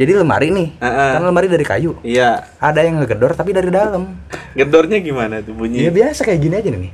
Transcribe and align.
Jadi 0.00 0.16
lemari 0.16 0.48
nih, 0.48 0.80
Heeh. 0.80 1.10
kan 1.12 1.28
lemari 1.28 1.44
dari 1.44 1.60
kayu. 1.60 1.92
Iya. 2.00 2.48
Ada 2.56 2.88
yang 2.88 3.04
ngegedor 3.04 3.36
tapi 3.36 3.52
dari 3.52 3.68
dalam. 3.68 4.16
Gedornya 4.56 4.96
gimana 4.96 5.44
tuh 5.44 5.52
bunyi? 5.52 5.84
Ya 5.84 5.92
biasa 5.92 6.24
kayak 6.24 6.40
gini 6.40 6.56
aja 6.56 6.72
nih. 6.72 6.88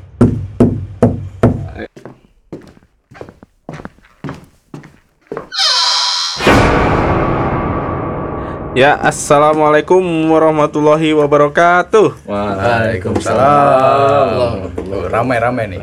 Ya, 8.75 8.99
assalamualaikum 8.99 10.03
warahmatullahi 10.27 11.15
wabarakatuh. 11.15 12.27
Waalaikumsalam. 12.27 14.67
Ramai-ramai 15.15 15.71
nih. 15.71 15.79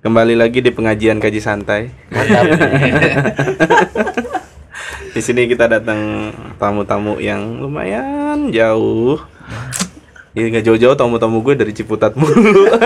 Kembali 0.00 0.32
lagi 0.32 0.64
di 0.64 0.72
pengajian 0.72 1.20
kaji 1.20 1.40
santai. 1.44 1.92
di 5.12 5.20
sini 5.24 5.48
kita 5.48 5.70
datang 5.70 6.32
tamu-tamu 6.60 7.16
yang 7.22 7.60
lumayan 7.62 8.52
jauh. 8.52 9.16
Ini 10.36 10.52
nggak 10.52 10.68
jauh-jauh 10.68 10.92
tamu-tamu 10.92 11.40
gue 11.40 11.56
dari 11.56 11.72
Ciputat 11.72 12.12
mulu. 12.12 12.68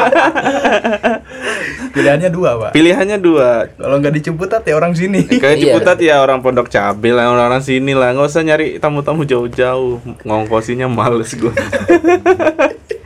Pilihannya 1.90 2.30
dua, 2.30 2.50
Pak. 2.54 2.70
Pilihannya 2.78 3.18
dua. 3.18 3.66
Kalau 3.74 3.98
nggak 3.98 4.14
di 4.14 4.22
Ciputat 4.22 4.62
ya 4.62 4.78
orang 4.78 4.94
sini. 4.94 5.26
Kayak 5.26 5.58
Iya. 5.58 5.62
Ciputat 5.74 5.98
ya 5.98 6.22
orang 6.22 6.46
Pondok 6.46 6.70
Cabe 6.70 7.10
lah, 7.10 7.26
orang-orang 7.26 7.58
sini 7.66 7.90
lah. 7.90 8.14
Nggak 8.14 8.30
usah 8.30 8.46
nyari 8.46 8.78
tamu-tamu 8.78 9.26
jauh-jauh. 9.26 9.98
Ngongkosinya 10.22 10.86
males 10.86 11.34
gue. 11.34 11.50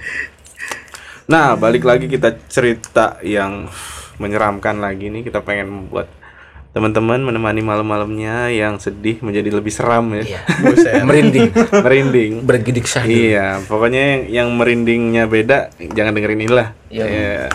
nah, 1.33 1.57
balik 1.57 1.89
lagi 1.89 2.05
kita 2.05 2.37
cerita 2.53 3.17
yang 3.25 3.73
menyeramkan 4.21 4.77
lagi 4.77 5.09
nih. 5.09 5.25
Kita 5.25 5.41
pengen 5.41 5.89
buat 5.89 6.05
teman-teman 6.75 7.23
menemani 7.23 7.63
malam-malamnya 7.63 8.51
yang 8.51 8.83
sedih 8.83 9.23
menjadi 9.23 9.55
lebih 9.55 9.71
seram 9.71 10.11
ya. 10.11 10.23
Iya. 10.27 10.41
Merinding, 11.07 11.55
Merinding. 11.71 12.33
bergidik 12.43 12.91
syahdu. 12.91 13.15
Iya, 13.15 13.63
pokoknya 13.71 14.03
yang, 14.03 14.23
yang 14.27 14.49
merindingnya 14.59 15.31
beda, 15.31 15.71
jangan 15.95 16.19
dengerin 16.19 16.43
inilah. 16.43 16.75
Iya. 16.91 17.05
Iya. 17.07 17.47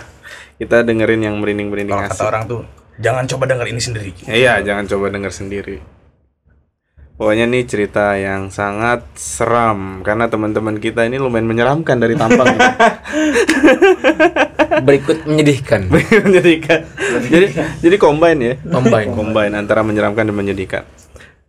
Kita 0.56 0.88
dengerin 0.88 1.28
yang 1.28 1.36
merinding-merinding 1.44 1.92
Kalau 1.92 2.08
kata 2.08 2.24
orang 2.32 2.44
tuh, 2.48 2.62
jangan 2.96 3.28
coba 3.28 3.44
denger 3.52 3.68
ini 3.68 3.82
sendiri. 3.84 4.12
Iya, 4.24 4.64
jangan 4.64 4.88
coba 4.88 5.12
denger 5.12 5.32
sendiri. 5.36 5.78
Pokoknya 7.20 7.52
nih 7.52 7.68
cerita 7.68 8.16
yang 8.16 8.48
sangat 8.48 9.04
seram 9.20 10.00
karena 10.08 10.32
teman-teman 10.32 10.80
kita 10.80 11.04
ini 11.04 11.20
lumayan 11.20 11.52
menyeramkan 11.52 12.00
dari 12.00 12.16
tampang. 12.16 12.48
Berikut 14.82 15.24
menyedihkan. 15.24 15.88
Menjadikan. 16.26 16.80
jadi 17.26 17.48
jadi 17.80 17.96
combine 17.98 18.40
ya. 18.40 18.54
Combine. 18.64 19.10
Combine 19.12 19.54
antara 19.54 19.82
menyeramkan 19.82 20.24
dan 20.24 20.36
menyedihkan. 20.36 20.84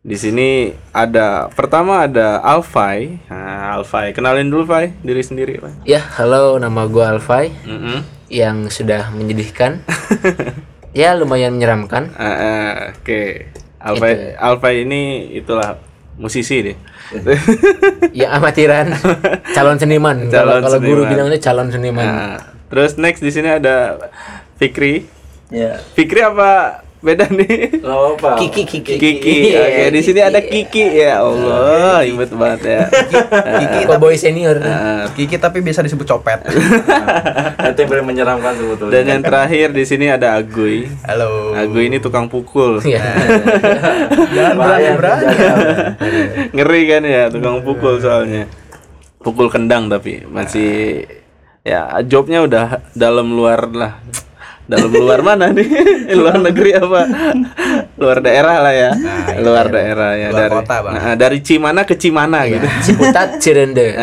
Di 0.01 0.17
sini 0.17 0.49
ada 0.91 1.53
pertama 1.53 2.09
ada 2.09 2.41
Alfai. 2.41 3.21
Nah, 3.29 3.77
Alfai, 3.77 4.11
kenalin 4.11 4.49
dulu 4.49 4.65
Fai 4.65 4.97
diri 4.99 5.21
sendiri, 5.21 5.61
Fai. 5.61 5.77
Ya, 5.85 6.01
halo 6.17 6.57
nama 6.57 6.89
gua 6.89 7.13
Alfai 7.13 7.53
Mm-mm. 7.69 8.01
yang 8.27 8.73
sudah 8.73 9.13
menyedihkan. 9.13 9.85
ya, 10.93 11.13
lumayan 11.13 11.53
menyeramkan. 11.53 12.17
Ah, 12.17 12.25
ah, 12.25 12.73
Oke. 12.97 13.53
Alfai 13.77 14.37
Alfai 14.37 14.85
ini 14.85 15.01
itulah 15.35 15.77
musisi 16.17 16.61
deh. 16.63 16.77
Ya 18.13 18.33
amatiran, 18.33 18.93
calon 19.57 19.77
seniman. 19.77 20.29
Kalau 20.29 20.57
Calon 20.57 20.63
kalau 20.65 20.79
guru 20.81 21.03
seniman. 21.03 21.11
bilang 21.13 21.27
itu 21.29 21.39
calon 21.43 21.69
seniman. 21.69 22.07
Nah, 22.09 22.37
terus 22.71 22.95
next 22.97 23.21
di 23.21 23.35
sini 23.35 23.51
ada 23.51 23.99
Fikri. 24.57 25.05
Ya. 25.51 25.83
Fikri 25.99 26.23
apa 26.23 26.81
beda 27.01 27.33
nih? 27.33 27.81
apa? 27.81 28.37
Kiki 28.37 28.63
Kiki. 28.69 28.95
Kiki. 29.01 29.37
Oke, 29.57 29.85
di 29.89 30.01
sini 30.05 30.21
ada 30.21 30.37
Kiki 30.45 30.85
ya 31.01 31.25
Allah, 31.25 32.05
ribet 32.05 32.31
banget 32.37 32.61
ya. 32.69 32.81
Kiki 33.59 33.89
boy 33.89 34.15
senior. 34.21 34.61
Nah, 34.61 35.09
Kiki 35.17 35.41
tapi 35.41 35.65
bisa 35.65 35.81
disebut 35.81 36.05
copet. 36.05 36.45
Itu 37.73 37.79
yang 37.81 37.89
paling 37.89 38.07
menyeramkan 38.07 38.53
sebetulnya. 38.53 38.93
dan 38.93 39.05
yang 39.09 39.23
terakhir 39.25 39.73
di 39.73 39.85
sini 39.89 40.13
ada 40.13 40.37
Aguy. 40.37 40.93
Halo. 41.09 41.57
Aguy 41.57 41.89
ini 41.89 41.99
tukang 41.99 42.29
pukul. 42.29 42.85
Ya. 42.85 43.01
Jangan 44.37 44.55
berani-berani. 44.61 45.27
Ngeri 46.53 46.83
kan 46.85 47.03
ya, 47.09 47.23
tukang 47.33 47.65
pukul 47.65 47.97
soalnya. 47.97 48.45
Pukul 49.21 49.49
kendang 49.49 49.89
tapi 49.89 50.25
masih 50.29 51.05
ya 51.65 52.01
jobnya 52.05 52.45
udah 52.45 52.67
dalam 52.97 53.33
luar 53.33 53.69
lah. 53.71 53.95
Dalam 54.71 54.95
luar 54.95 55.19
mana 55.27 55.51
nih? 55.51 55.67
luar 56.21 56.39
negeri 56.39 56.79
apa? 56.79 57.03
luar 57.99 58.23
daerah 58.23 58.63
lah 58.63 58.71
ya. 58.71 58.91
luar 59.43 59.67
daerah 59.67 60.15
ya 60.15 60.29
Luar 60.31 60.47
dari 60.47 60.55
kota, 60.63 60.77
Bang. 60.79 60.93
Nah, 60.95 61.15
dari 61.19 61.39
Cimana 61.43 61.81
ke 61.83 61.99
Cimana 61.99 62.47
gitu. 62.47 62.67
Ciputat 62.87 63.43
Cirende. 63.43 63.87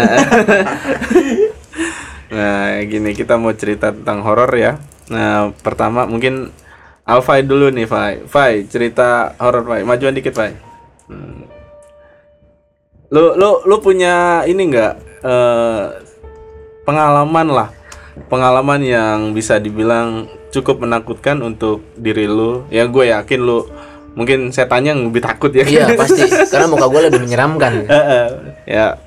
Nah, 2.28 2.84
gini 2.84 3.16
kita 3.16 3.40
mau 3.40 3.56
cerita 3.56 3.96
tentang 3.96 4.20
horor 4.20 4.52
ya. 4.52 4.76
Nah, 5.08 5.56
pertama 5.64 6.04
mungkin 6.04 6.52
Alfai 7.08 7.48
dulu 7.48 7.72
nih, 7.72 7.88
Fai. 7.88 8.20
Fai, 8.28 8.68
cerita 8.68 9.32
horor, 9.40 9.64
Fai. 9.64 9.88
Majuan 9.88 10.12
dikit, 10.12 10.36
Fai. 10.36 10.52
Hmm. 11.08 11.48
Lu 13.08 13.40
lu 13.40 13.64
lu 13.64 13.80
punya 13.80 14.44
ini 14.44 14.68
enggak 14.68 15.00
eh 15.24 16.07
pengalaman 16.88 17.48
lah. 17.52 17.70
Pengalaman 18.32 18.82
yang 18.82 19.36
bisa 19.36 19.60
dibilang 19.60 20.26
cukup 20.50 20.82
menakutkan 20.82 21.44
untuk 21.44 21.84
diri 22.00 22.26
lu. 22.26 22.64
Ya 22.72 22.88
gue 22.88 23.12
yakin 23.12 23.40
lu 23.44 23.68
mungkin 24.18 24.50
setannya 24.50 24.96
yang 24.96 25.04
lebih 25.12 25.22
takut 25.22 25.54
ya. 25.54 25.68
Iya, 25.68 25.94
pasti. 26.00 26.26
Karena 26.26 26.66
muka 26.66 26.90
gua 26.90 27.06
lebih 27.06 27.22
menyeramkan. 27.28 27.86
Ya 28.66 28.98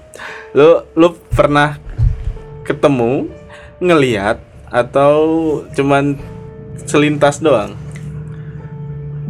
lu 0.55 0.83
lu 0.99 1.15
pernah 1.31 1.79
ketemu 2.67 3.31
ngelihat 3.79 4.43
atau 4.71 5.15
cuman 5.75 6.19
selintas 6.87 7.43
doang 7.43 7.75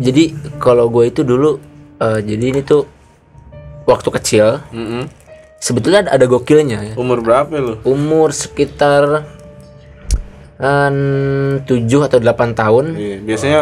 Jadi 0.01 0.33
kalau 0.57 0.89
gue 0.89 1.13
itu 1.13 1.21
dulu 1.21 1.61
eh, 2.01 2.21
jadi 2.25 2.45
ini 2.57 2.61
tuh 2.65 2.89
waktu 3.85 4.09
kecil 4.17 4.65
Mm-mm. 4.73 5.05
Sebetulnya 5.61 6.01
ada, 6.03 6.17
ada 6.17 6.27
gokilnya 6.27 6.79
ya. 6.83 6.95
umur 6.97 7.21
berapa 7.21 7.53
lu 7.55 7.75
Umur 7.83 8.33
sekitar 8.33 9.29
eh, 10.59 10.91
7 11.61 11.63
atau 12.03 12.19
8 12.19 12.27
tahun. 12.53 12.85
Iya, 12.93 13.17
biasanya 13.21 13.61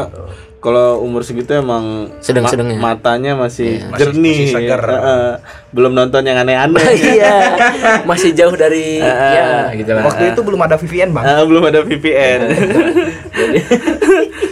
kalau 0.58 0.98
umur 0.98 1.22
segitu 1.22 1.54
emang 1.54 2.10
Sedang-sedangnya. 2.18 2.74
ma- 2.76 2.90
matanya 2.92 3.34
masih 3.36 3.78
Masih- 3.80 3.94
jernih 3.96 4.38
masih 4.42 4.54
segar. 4.58 4.82
Heeh. 4.82 5.30
belum 5.70 5.92
nonton 5.92 6.18
yang 6.20 6.34
aneh-aneh 6.36 6.82
iya, 7.14 7.54
masih 8.10 8.32
jauh 8.32 8.54
dari 8.54 8.98
ya 8.98 9.70
gitu 9.72 9.90
lah. 9.92 10.02
Waktu 10.04 10.34
itu 10.34 10.40
belum 10.42 10.58
ada 10.58 10.74
VPN, 10.74 11.10
Bang. 11.12 11.22
Ah, 11.22 11.42
belum 11.42 11.62
ada 11.62 11.82
VPN 11.82 12.40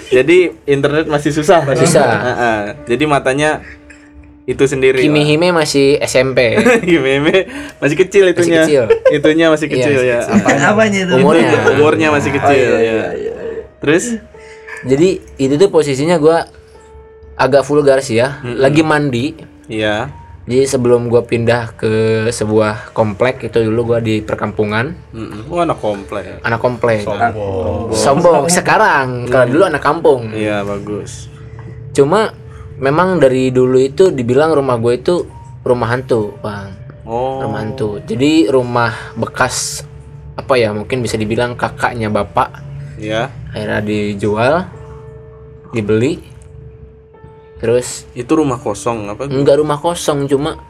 jadi 0.08 0.38
internet 0.64 1.06
masih 1.06 1.34
susah 1.34 1.66
Susah. 1.74 2.06
Heeh. 2.06 2.60
jadi 2.86 3.04
matanya 3.04 3.50
itu 4.46 4.62
sendiri 4.62 5.02
Kimi 5.02 5.26
Hime 5.26 5.50
masih 5.50 5.98
SMP. 5.98 6.54
Gimeme 6.80 7.50
masih 7.82 7.96
kecil 7.98 8.30
itunya. 8.30 8.62
kecil. 8.62 8.82
Itunya 9.10 9.50
masih 9.50 9.66
kecil 9.66 9.98
Iya, 9.98 10.22
ya. 10.22 10.70
Apanya 10.70 11.02
itu? 11.02 11.14
Umurnya. 11.18 11.50
Itu 11.50 11.70
umurnya 11.74 12.08
masih 12.14 12.30
kecil 12.30 12.54
iya, 12.54 12.78
ya. 12.78 13.06
iya, 13.12 13.32
Terus 13.78 14.22
Jadi 14.86 15.08
itu 15.34 15.54
tuh 15.56 15.66
posisinya 15.66 16.14
gua 16.16 16.46
agak 17.34 17.66
vulgar 17.66 17.98
sih 18.00 18.16
ya. 18.16 18.38
Lagi 18.42 18.80
mandi. 18.80 19.34
iya. 19.66 20.14
Jadi 20.46 20.62
sebelum 20.62 21.10
gua 21.10 21.26
pindah 21.26 21.74
ke 21.74 21.92
sebuah 22.30 22.94
komplek 22.94 23.42
itu 23.42 23.66
dulu 23.66 23.82
gua 23.82 23.98
di 23.98 24.22
perkampungan, 24.22 24.94
Mm-mm. 25.10 25.50
Oh, 25.50 25.58
anak 25.58 25.82
komplek. 25.82 26.38
anak 26.38 26.62
komplek. 26.62 27.02
Sombong. 27.02 27.90
Sombong 27.90 28.40
sekarang. 28.46 29.26
Kalau 29.26 29.50
dulu 29.50 29.66
anak 29.66 29.82
kampung. 29.82 30.30
Iya, 30.30 30.62
bagus. 30.62 31.26
Cuma 31.90 32.30
memang 32.78 33.16
dari 33.16 33.48
dulu 33.48 33.78
itu 33.78 34.10
dibilang 34.10 34.53
rumah 34.53 34.76
gue 34.76 34.94
itu 34.97 35.14
rumah 35.62 35.88
hantu, 35.91 36.37
Bang. 36.41 36.72
Oh. 37.06 37.43
Rumah 37.43 37.58
hantu. 37.62 37.88
Jadi 38.02 38.50
rumah 38.50 39.14
bekas 39.14 39.87
apa 40.34 40.58
ya? 40.58 40.75
Mungkin 40.75 41.00
bisa 41.00 41.17
dibilang 41.17 41.55
kakaknya 41.55 42.11
bapak 42.11 42.62
Iya. 42.96 43.28
akhirnya 43.52 43.81
dijual, 43.81 44.55
dibeli. 45.70 46.20
Terus 47.56 48.05
Itu 48.12 48.37
rumah 48.37 48.61
kosong 48.61 49.08
apa? 49.08 49.28
enggak 49.28 49.56
rumah 49.61 49.81
kosong 49.81 50.28
cuma 50.28 50.61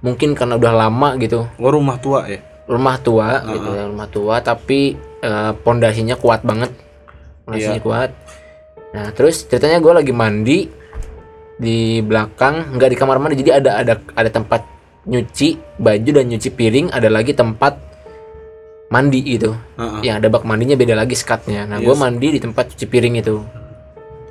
mungkin 0.00 0.32
karena 0.32 0.56
udah 0.56 0.72
lama 0.72 1.16
gitu. 1.20 1.44
Oh, 1.60 1.68
rumah 1.72 2.00
tua 2.00 2.24
ya. 2.24 2.40
Rumah 2.64 2.96
tua 3.02 3.28
gitu 3.44 3.68
ya, 3.76 3.82
rumah 3.90 4.08
tua 4.08 4.34
tapi 4.40 4.94
eh, 5.20 5.52
pondasinya 5.60 6.16
kuat 6.16 6.40
banget. 6.46 6.72
Pondasinya 7.44 7.82
kuat. 7.82 8.10
Nah, 8.90 9.12
terus 9.12 9.44
ceritanya 9.44 9.78
gue 9.78 9.92
lagi 9.92 10.12
mandi 10.16 10.58
di 11.60 12.00
belakang, 12.00 12.72
nggak 12.80 12.88
di 12.88 12.96
kamar 12.96 13.20
mandi, 13.20 13.36
jadi 13.44 13.60
ada 13.60 13.84
ada 13.84 13.94
ada 14.16 14.30
tempat 14.32 14.64
nyuci 15.04 15.76
baju 15.76 16.10
dan 16.16 16.24
nyuci 16.32 16.48
piring, 16.48 16.88
ada 16.88 17.12
lagi 17.12 17.36
tempat 17.36 17.76
mandi 18.88 19.20
gitu. 19.22 19.52
Heeh. 19.76 20.00
Yang 20.08 20.16
ada 20.24 20.28
bak 20.32 20.44
mandinya 20.48 20.74
beda 20.74 20.96
lagi 20.96 21.14
skatnya. 21.14 21.68
Nah, 21.68 21.78
gue 21.78 21.94
Yes. 21.94 22.00
mandi 22.00 22.26
di 22.32 22.40
tempat 22.40 22.74
cuci 22.74 22.86
piring 22.88 23.14
itu. 23.22 23.36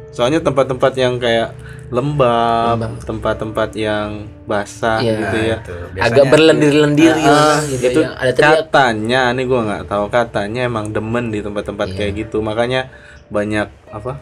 Soalnya 0.10 0.42
tempat-tempat 0.42 0.98
yang 0.98 1.22
kayak 1.22 1.54
lembab, 1.94 2.82
tempat-tempat 3.06 3.70
yang 3.78 4.26
basah 4.50 5.00
Iya. 5.00 5.16
gitu 5.22 5.38
ya. 5.38 5.58
Itu, 5.62 5.76
agak 6.02 6.26
berlendir-lendir 6.34 7.14
gitu, 7.14 7.30
Ah, 7.30 7.62
gitu 7.62 7.84
itu 7.86 8.00
ya. 8.04 8.18
ada 8.18 8.32
teriak 8.34 8.56
katanya, 8.68 9.22
ini 9.32 9.42
gua 9.46 9.60
nggak 9.70 9.84
tahu 9.86 10.06
katanya 10.10 10.62
emang 10.66 10.90
demen 10.90 11.30
di 11.30 11.40
tempat-tempat 11.46 11.94
kayak 11.94 12.26
gitu. 12.26 12.42
Makanya 12.42 12.90
banyak 13.30 13.70
apa 13.94 14.18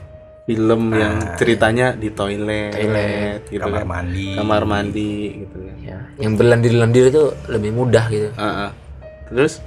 film 0.48 0.96
yang 0.96 1.20
ceritanya 1.36 1.92
di 1.92 2.08
toilet, 2.10 2.72
Nah, 2.72 2.80
Toilet, 2.80 3.42
gitu 3.46 3.62
kamar 3.62 3.78
kan. 3.78 3.88
mandi. 3.90 4.28
kamar 4.34 4.62
mandi 4.64 5.12
gitu 5.38 5.58
kan. 5.60 5.76
ya, 5.78 5.98
yang 6.18 6.34
berlendir-lendir 6.34 7.06
itu 7.10 7.24
lebih 7.46 7.72
mudah 7.74 8.08
gitu 8.08 8.32
Ah, 8.34 8.48
ah. 8.66 8.72
Terus 9.28 9.60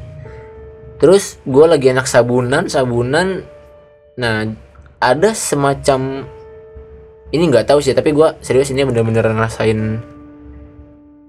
terus 0.96 1.24
gue 1.42 1.64
lagi 1.64 1.88
enak 1.88 2.04
sabunan 2.04 2.64
sabunan 2.66 3.44
nah 4.14 4.44
ada 4.98 5.30
semacam 5.30 6.24
ini 7.30 7.42
nggak 7.46 7.64
tahu 7.66 7.80
sih 7.80 7.92
tapi 7.92 8.10
gua 8.10 8.36
serius 8.38 8.68
ini 8.68 8.82
bener-bener 8.82 9.24
ngerasain 9.26 10.00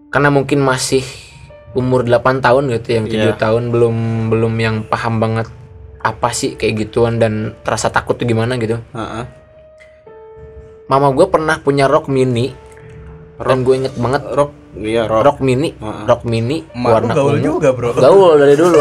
karena 0.09 0.29
mungkin 0.29 0.59
masih 0.59 1.03
umur 1.71 2.03
8 2.03 2.39
tahun 2.39 2.67
gitu 2.69 2.87
yang 2.93 3.05
tujuh 3.05 3.31
Iya. 3.31 3.39
tahun 3.39 3.67
belum 3.67 3.95
belum 4.27 4.53
yang 4.57 4.75
paham 4.83 5.19
banget 5.19 5.47
apa 5.97 6.29
sih 6.31 6.55
kayak 6.55 6.75
gituan 6.81 7.15
dan 7.15 7.55
terasa 7.61 7.87
takut 7.87 8.15
tuh 8.15 8.25
gimana 8.25 8.55
gitu 8.57 8.75
ah, 8.91 9.23
ah. 9.23 9.25
Mama 10.91 11.15
gue 11.15 11.23
pernah 11.25 11.55
punya 11.57 11.87
rok 11.87 12.11
mini 12.11 12.51
dan 13.39 13.63
gue 13.63 13.73
inget 13.73 13.95
banget 13.95 14.21
rock 14.27 14.51
iya 14.75 15.07
rock. 15.07 15.23
rok 15.23 15.37
mini 15.39 15.71
Heeh. 15.73 16.03
rok 16.03 16.21
mini 16.23 16.67
Emak 16.67 16.83
lu 16.83 16.91
warna 16.91 17.11
gaul 17.15 17.31
ungu 17.31 17.45
juga, 17.47 17.69
Bro. 17.71 17.89
gaul 17.95 18.31
dari 18.35 18.55
dulu 18.55 18.79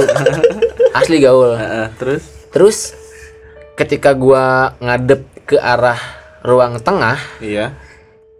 asli 0.99 1.17
gaul 1.19 1.55
ah. 1.55 1.89
Terus 1.95 2.23
terus 2.51 2.79
ketika 3.73 4.11
gua 4.13 4.75
ngadep 4.77 5.23
ke 5.47 5.55
arah 5.55 5.97
ruang 6.43 6.77
tengah 6.79 7.17
iya. 7.39 7.79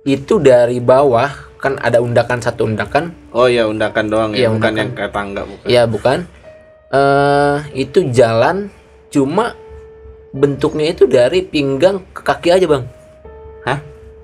itu 0.03 0.37
dari 0.37 0.77
bawah 0.77 1.31
kan 1.57 1.79
ada 1.79 2.03
undakan 2.03 2.43
satu 2.43 2.67
undakan 2.67 3.15
Oh 3.31 3.47
iya 3.47 3.65
undakan 3.65 4.11
doang 4.11 4.31
ya, 4.35 4.45
Iya, 4.45 4.49
bukan 4.51 4.59
undakan. 4.59 4.77
yang 4.77 4.91
kayak 4.93 5.13
tangga 5.15 5.43
bukan. 5.47 5.67
ya 5.69 5.83
bukan 5.87 6.19
eh 6.91 7.57
itu 7.79 7.99
jalan 8.11 8.67
cuma 9.09 9.55
bentuknya 10.31 10.91
itu 10.91 11.07
dari 11.07 11.41
pinggang 11.41 12.03
ke 12.11 12.21
kaki 12.21 12.49
aja 12.51 12.67
bang? 12.67 12.85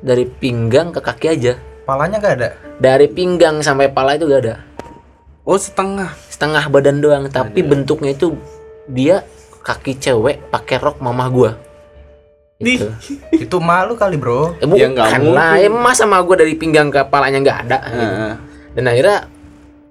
Dari 0.07 0.23
pinggang 0.25 0.95
ke 0.95 1.03
kaki 1.03 1.27
aja 1.29 1.59
Palanya 1.83 2.23
nggak 2.23 2.35
ada. 2.39 2.49
dari 2.79 3.11
pinggang 3.11 3.59
sampai 3.59 3.91
pala 3.91 4.15
itu 4.15 4.25
gak 4.25 4.43
ada 4.45 4.57
Oh 5.43 5.55
setengah. 5.57 6.15
setengah 6.27 6.63
badan 6.67 6.99
doang 6.99 7.27
tapi 7.27 7.63
bentuknya 7.63 8.11
itu 8.13 8.39
dia 8.87 9.27
kaki 9.61 9.95
cewek 9.97 10.47
pakai 10.47 10.79
rok 10.79 10.99
mamah 10.99 11.29
gua 11.29 11.51
Nih. 12.57 12.81
Gitu. 12.81 12.89
Itu 13.45 13.57
malu 13.61 14.01
kali, 14.01 14.17
Bro. 14.17 14.57
Eh, 14.57 14.65
Ya, 14.65 14.89
bukan 14.89 15.23
lah, 15.29 15.61
ya 15.61 15.69
masa 15.69 16.09
sama 16.09 16.25
gue 16.25 16.41
dari 16.41 16.57
pinggang 16.57 16.89
ke 16.89 17.05
kepalanya 17.05 17.45
nggak 17.45 17.59
ada. 17.69 17.79
gitu. 17.85 18.01
Heeh. 18.01 18.35
Dan 18.73 18.85
akhirnya 18.89 19.19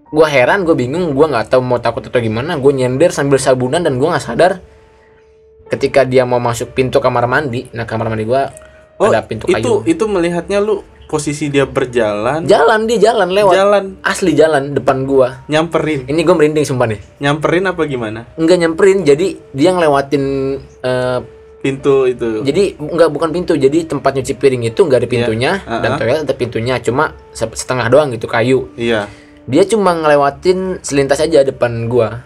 gue 0.10 0.26
heran, 0.26 0.66
gue 0.66 0.74
bingung, 0.74 1.14
gue 1.14 1.26
nggak 1.30 1.46
tahu 1.46 1.62
mau 1.62 1.78
takut 1.78 2.02
atau 2.02 2.18
gimana. 2.18 2.58
Gue 2.58 2.74
nyender 2.74 3.14
sambil 3.14 3.38
sabunan 3.38 3.86
dan 3.86 4.02
gue 4.02 4.08
nggak 4.10 4.18
sadar 4.20 4.66
ketika 5.68 6.06
dia 6.06 6.26
mau 6.26 6.42
masuk 6.42 6.74
pintu 6.74 6.98
kamar 6.98 7.30
mandi. 7.30 7.70
Nah 7.70 7.86
kamar 7.86 8.10
mandi 8.10 8.26
gue 8.26 8.42
Oh 8.98 9.08
ada 9.08 9.22
pintu 9.22 9.46
itu 9.46 9.56
kayu. 9.56 9.84
itu 9.86 10.04
melihatnya 10.06 10.58
lu 10.58 10.80
posisi 11.06 11.48
dia 11.48 11.64
berjalan 11.64 12.44
Jalan 12.44 12.86
dia 12.86 12.98
jalan 13.04 13.30
lewat. 13.30 13.54
jalan 13.54 13.84
Asli 14.02 14.32
jalan 14.32 14.72
depan 14.72 15.04
gua. 15.04 15.46
nyamperin 15.46 16.04
Ini 16.04 16.18
gue 16.18 16.34
merinding 16.34 16.64
sumpah 16.64 16.88
nih. 16.88 17.00
nyamperin 17.20 17.66
apa 17.66 17.82
gimana 17.84 18.26
Enggak 18.34 18.58
nyamperin, 18.58 19.04
jadi 19.04 19.28
dia 19.50 19.70
ngelewatin. 19.72 20.24
eh, 20.82 21.20
pintu 21.58 22.06
itu 22.06 22.42
jadi 22.42 22.78
nggak 22.78 23.10
bukan 23.10 23.30
pintu, 23.32 23.54
jadi 23.54 23.86
tempat 23.86 24.14
nyuci 24.14 24.34
piring 24.34 24.64
itu 24.66 24.80
nggak 24.80 25.00
ada 25.02 25.10
pintunya 25.10 25.52
Ah, 25.60 25.80
dan 25.80 25.92
ah. 25.92 25.98
toilet 25.98 26.22
ada 26.22 26.36
pintunya, 26.36 26.78
cuma 26.78 27.04
se- 27.32 27.50
setengah 27.52 27.90
doang 27.90 28.10
gitu 28.12 28.26
kayu. 28.26 28.70
iya 28.76 29.10
dia 29.44 29.62
cuma 29.64 29.94
ngelewatin 29.94 30.78
selintas 30.80 31.18
aja 31.20 31.42
depan 31.42 31.86
gua 31.86 32.22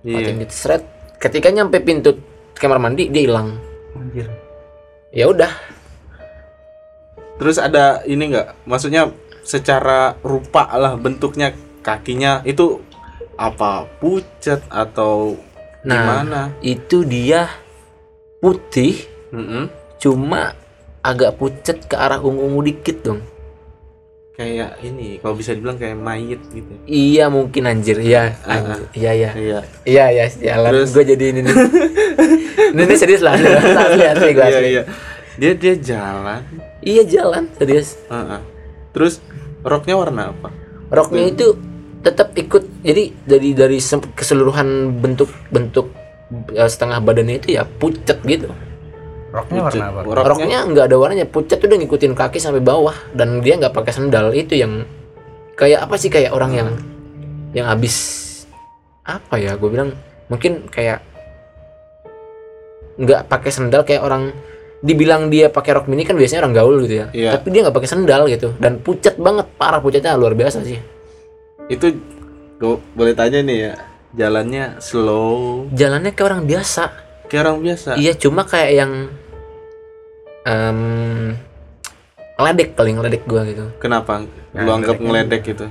iya 0.00 0.30
gitu 0.32 0.46
seret 0.48 0.82
ketika 1.16 1.48
nyampe 1.48 1.78
pintu 1.78 2.18
kamar 2.52 2.78
mandi 2.78 3.06
dia 3.08 3.22
hilang 3.24 3.58
Anjir. 3.92 4.26
ya 5.10 5.26
udah 5.28 5.50
terus 7.38 7.56
ada 7.58 8.02
ini 8.06 8.30
nggak? 8.34 8.66
Maksudnya 8.66 9.10
secara 9.44 10.16
rupa 10.24 10.66
lah 10.74 10.96
bentuknya 10.96 11.52
kakinya 11.84 12.40
itu 12.46 12.80
apa? 13.36 13.86
Pucat 14.00 14.62
atau 14.70 15.36
nah 15.84 16.24
gimana? 16.24 16.42
itu 16.64 17.04
dia 17.04 17.44
putih 18.40 19.04
Mm-mm. 19.28 19.68
cuma 20.00 20.56
agak 21.04 21.36
pucat 21.36 21.76
ke 21.84 21.92
arah 21.92 22.24
ungu-ungu 22.24 22.64
dikit 22.64 23.04
dong. 23.04 23.20
Kayak 24.34 24.82
ini 24.82 25.22
kalau 25.22 25.38
bisa 25.38 25.54
dibilang 25.54 25.78
kayak 25.78 25.94
mayit 25.94 26.40
gitu. 26.50 26.72
Iya 26.88 27.30
mungkin 27.30 27.70
anjir. 27.70 28.00
Ya 28.02 28.34
anjir. 28.42 28.88
iya 28.96 29.12
iya. 29.14 29.30
Iya. 29.36 29.58
Iya 29.84 30.04
ya 30.10 30.24
jalan 30.40 30.70
Terus? 30.74 30.88
gue 30.90 31.04
jadi 31.14 31.24
ini 31.30 31.40
nih. 31.44 31.54
Ini, 32.74 32.90
ini 32.90 32.94
serius 32.98 33.22
lah. 33.22 33.38
Asli 33.38 33.54
asli, 33.54 34.02
asli, 34.02 34.30
gua 34.34 34.46
iya 34.50 34.58
asli. 34.58 34.68
iya 34.74 34.82
dia 35.40 35.52
dia 35.54 35.74
jalan. 35.74 36.42
Iya 36.80 37.02
jalan 37.04 37.44
serius. 37.56 37.98
Heeh. 38.08 38.40
terus 38.94 39.18
roknya 39.66 39.98
warna 39.98 40.30
apa? 40.30 40.54
Roknya 40.86 41.34
itu 41.34 41.58
tetap 42.06 42.30
ikut 42.38 42.62
jadi 42.86 43.10
dari 43.26 43.50
dari 43.56 43.78
keseluruhan 44.14 44.94
bentuk 45.02 45.26
bentuk 45.50 45.90
eh, 46.54 46.70
setengah 46.70 47.02
badannya 47.02 47.42
itu 47.42 47.58
ya 47.58 47.66
pucat 47.66 48.22
gitu. 48.22 48.54
Roknya 49.34 49.66
warna 49.66 49.84
apa? 49.90 50.00
Roknya- 50.06 50.26
roknya 50.30 50.58
nggak 50.70 50.84
ada 50.86 50.96
warnanya 51.00 51.26
pucat 51.26 51.58
tuh 51.58 51.66
udah 51.66 51.78
ngikutin 51.82 52.14
kaki 52.14 52.38
sampai 52.38 52.62
bawah 52.62 52.94
dan 53.18 53.42
dia 53.42 53.58
nggak 53.58 53.74
pakai 53.74 53.90
sendal. 53.90 54.30
Itu 54.30 54.54
yang 54.54 54.86
kayak 55.58 55.90
apa 55.90 55.94
sih 55.98 56.10
kayak 56.12 56.30
orang 56.30 56.52
yang 56.54 56.68
yang 57.50 57.66
habis 57.66 58.22
apa 59.02 59.36
ya 59.42 59.58
gue 59.58 59.68
bilang 59.70 59.90
mungkin 60.30 60.70
kayak 60.70 61.02
nggak 62.94 63.26
pakai 63.26 63.50
sendal 63.50 63.82
kayak 63.82 64.06
orang 64.06 64.30
dibilang 64.84 65.32
dia 65.32 65.48
pakai 65.48 65.80
rok 65.80 65.88
mini 65.88 66.04
kan 66.04 66.12
biasanya 66.12 66.44
orang 66.44 66.54
gaul 66.54 66.76
gitu 66.84 66.94
ya. 67.00 67.06
Iya. 67.16 67.30
tapi 67.40 67.48
dia 67.48 67.64
nggak 67.64 67.76
pakai 67.80 67.88
sendal 67.88 68.28
gitu. 68.28 68.52
Dan 68.60 68.84
pucat 68.84 69.16
banget 69.16 69.48
parah 69.56 69.80
pucatnya 69.80 70.12
luar 70.20 70.36
biasa 70.36 70.60
sih. 70.60 70.76
Itu 71.72 71.96
gue 72.60 72.76
boleh 72.92 73.16
tanya 73.16 73.40
nih 73.40 73.56
ya 73.56 73.74
jalannya 74.12 74.78
slow? 74.84 75.66
Jalannya 75.72 76.12
kayak 76.12 76.28
orang 76.28 76.42
biasa. 76.44 76.82
Kayak 77.32 77.42
orang 77.48 77.58
biasa? 77.64 77.88
Iya 77.96 78.12
cuma 78.14 78.44
kayak 78.44 78.72
yang 78.76 78.92
em 80.44 80.80
ngeledek 82.36 82.76
paling 82.76 83.00
ngeledek 83.00 83.22
gua 83.24 83.42
gitu. 83.48 83.64
Kenapa? 83.80 84.26
Nah, 84.52 84.62
lu 84.62 84.70
anggap 84.74 85.00
ngeledek 85.00 85.08
ngeledek 85.08 85.42
gitu? 85.48 85.66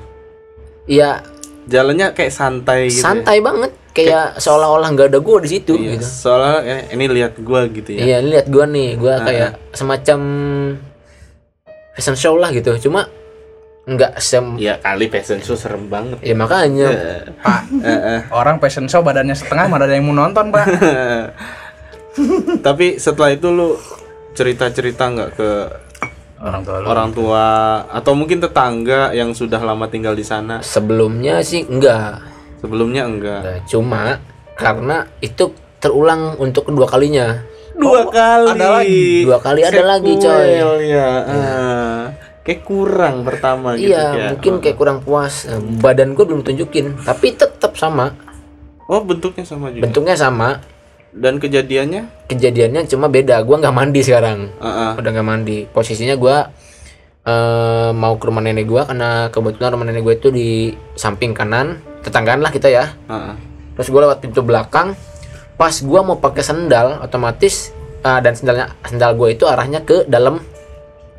Iya 0.89 1.23
jalannya 1.65 2.11
kayak 2.11 2.29
santai 2.29 2.87
gitu 2.87 2.99
ya? 2.99 3.03
santai 3.03 3.39
banget. 3.39 3.71
Kayak 3.93 4.37
seolah-olah 4.37 4.89
nggak 4.89 5.07
ada 5.13 5.19
gua 5.21 5.37
di 5.37 5.49
situ 5.51 5.73
Iya, 5.73 5.95
gitu. 5.95 6.01
soalnya 6.01 6.89
ini, 6.89 6.97
ini 6.97 7.05
lihat 7.13 7.33
gua 7.39 7.61
gitu 7.67 7.89
ya. 7.93 8.01
Iya 8.03 8.17
lihat 8.21 8.45
gua 8.49 8.65
nih. 8.65 8.89
Gua 8.97 9.13
Ah, 9.13 9.17
kayak 9.21 9.49
semacam 9.69 10.19
fashion 11.93 12.15
show 12.15 12.33
lah 12.33 12.49
gitu. 12.49 12.73
Cuma 12.79 13.05
nggak 13.83 14.15
sem 14.17 14.57
ya 14.57 14.79
kali 14.79 15.07
fashion 15.07 15.39
show 15.39 15.53
serem 15.53 15.87
banget. 15.87 16.17
Ya 16.21 16.33
makanya. 16.33 16.87
Pak, 17.37 17.61
Eh, 17.83 18.01
eh. 18.17 18.19
orang 18.31 18.57
fashion 18.57 18.87
show 18.87 18.99
badannya 18.99 19.35
setengah 19.35 19.67
mana 19.67 19.85
ada 19.85 19.93
yang 19.93 20.03
mau 20.03 20.17
nonton, 20.17 20.49
Pak? 20.49 20.65
tapi 22.65 22.95
setelah 22.95 23.29
itu 23.29 23.49
lu 23.49 23.77
cerita-cerita 24.33 25.03
nggak 25.05 25.29
ke 25.33 25.49
Orang 26.43 26.61
tua 26.67 26.75
lu. 26.83 26.85
orang 26.91 27.09
tua 27.15 27.45
atau 27.87 28.13
mungkin 28.19 28.43
tetangga 28.43 29.15
yang 29.15 29.31
sudah 29.31 29.63
lama 29.63 29.87
tinggal 29.87 30.11
di 30.11 30.27
sana? 30.27 30.59
Sebelumnya 30.59 31.39
sih 31.39 31.63
enggak. 31.63 32.19
Sebelumnya 32.59 33.07
enggak. 33.07 33.41
Nah, 33.47 33.59
cuma 33.63 34.03
karena 34.59 35.07
itu 35.23 35.55
terulang 35.79 36.35
untuk 36.43 36.67
kedua 36.67 36.83
kalinya. 36.83 37.39
Dua 37.79 38.11
kali. 38.11 38.59
ada 38.59 38.67
lagi. 38.83 39.23
Dua 39.23 39.39
kali 39.39 39.61
ada 39.63 39.83
lagi, 39.87 40.11
coy. 40.19 40.47
Ya 40.83 41.09
kayak 42.43 42.61
kurang 42.67 43.23
pertama 43.23 43.79
gitu 43.79 43.95
iya 43.95 44.11
kayak. 44.11 44.29
mungkin 44.35 44.53
kayak 44.59 44.77
kurang 44.77 44.99
puas. 44.99 45.47
Nah, 45.47 45.63
badan 45.79 46.11
gue 46.11 46.25
belum 46.27 46.43
tunjukin 46.43 46.99
tapi 47.07 47.33
tetap 47.33 47.79
sama. 47.79 48.11
Oh 48.91 48.99
bentuknya 48.99 49.47
sama 49.47 49.71
juga. 49.71 49.87
Bentuknya 49.87 50.15
sama 50.19 50.59
dan 51.13 51.37
kejadiannya 51.37 52.25
kejadiannya 52.25 52.89
cuma 52.89 53.05
beda 53.05 53.37
gua 53.45 53.61
nggak 53.61 53.75
mandi 53.75 54.01
sekarang 54.01 54.49
ah. 54.57 54.97
udah 54.97 55.09
nggak 55.13 55.27
mandi 55.27 55.57
posisinya 55.69 56.17
gua 56.17 56.49
eh, 57.21 57.89
mau 57.93 58.17
ke 58.17 58.25
rumah 58.25 58.41
nenek 58.41 58.65
gua 58.65 58.89
karena 58.89 59.29
kebetulan 59.29 59.71
rumah 59.77 59.85
nenek 59.85 60.01
gue 60.01 60.15
itu 60.17 60.29
di 60.33 60.49
samping 60.97 61.37
kanan 61.37 61.77
tetanggaan 62.01 62.41
lah 62.41 62.49
kita 62.49 62.67
ya 62.73 62.89
ah. 63.05 63.37
terus 63.77 63.93
gua 63.93 64.09
lewat 64.09 64.25
pintu 64.25 64.41
belakang 64.41 64.97
pas 65.53 65.73
gua 65.85 66.01
mau 66.01 66.17
pakai 66.17 66.41
sendal 66.41 67.05
otomatis 67.05 67.69
eh, 68.01 68.19
dan 68.19 68.33
sendalnya 68.33 68.73
sendal 68.89 69.13
gue 69.13 69.37
itu 69.37 69.45
arahnya 69.45 69.85
ke 69.85 70.09
dalam 70.09 70.41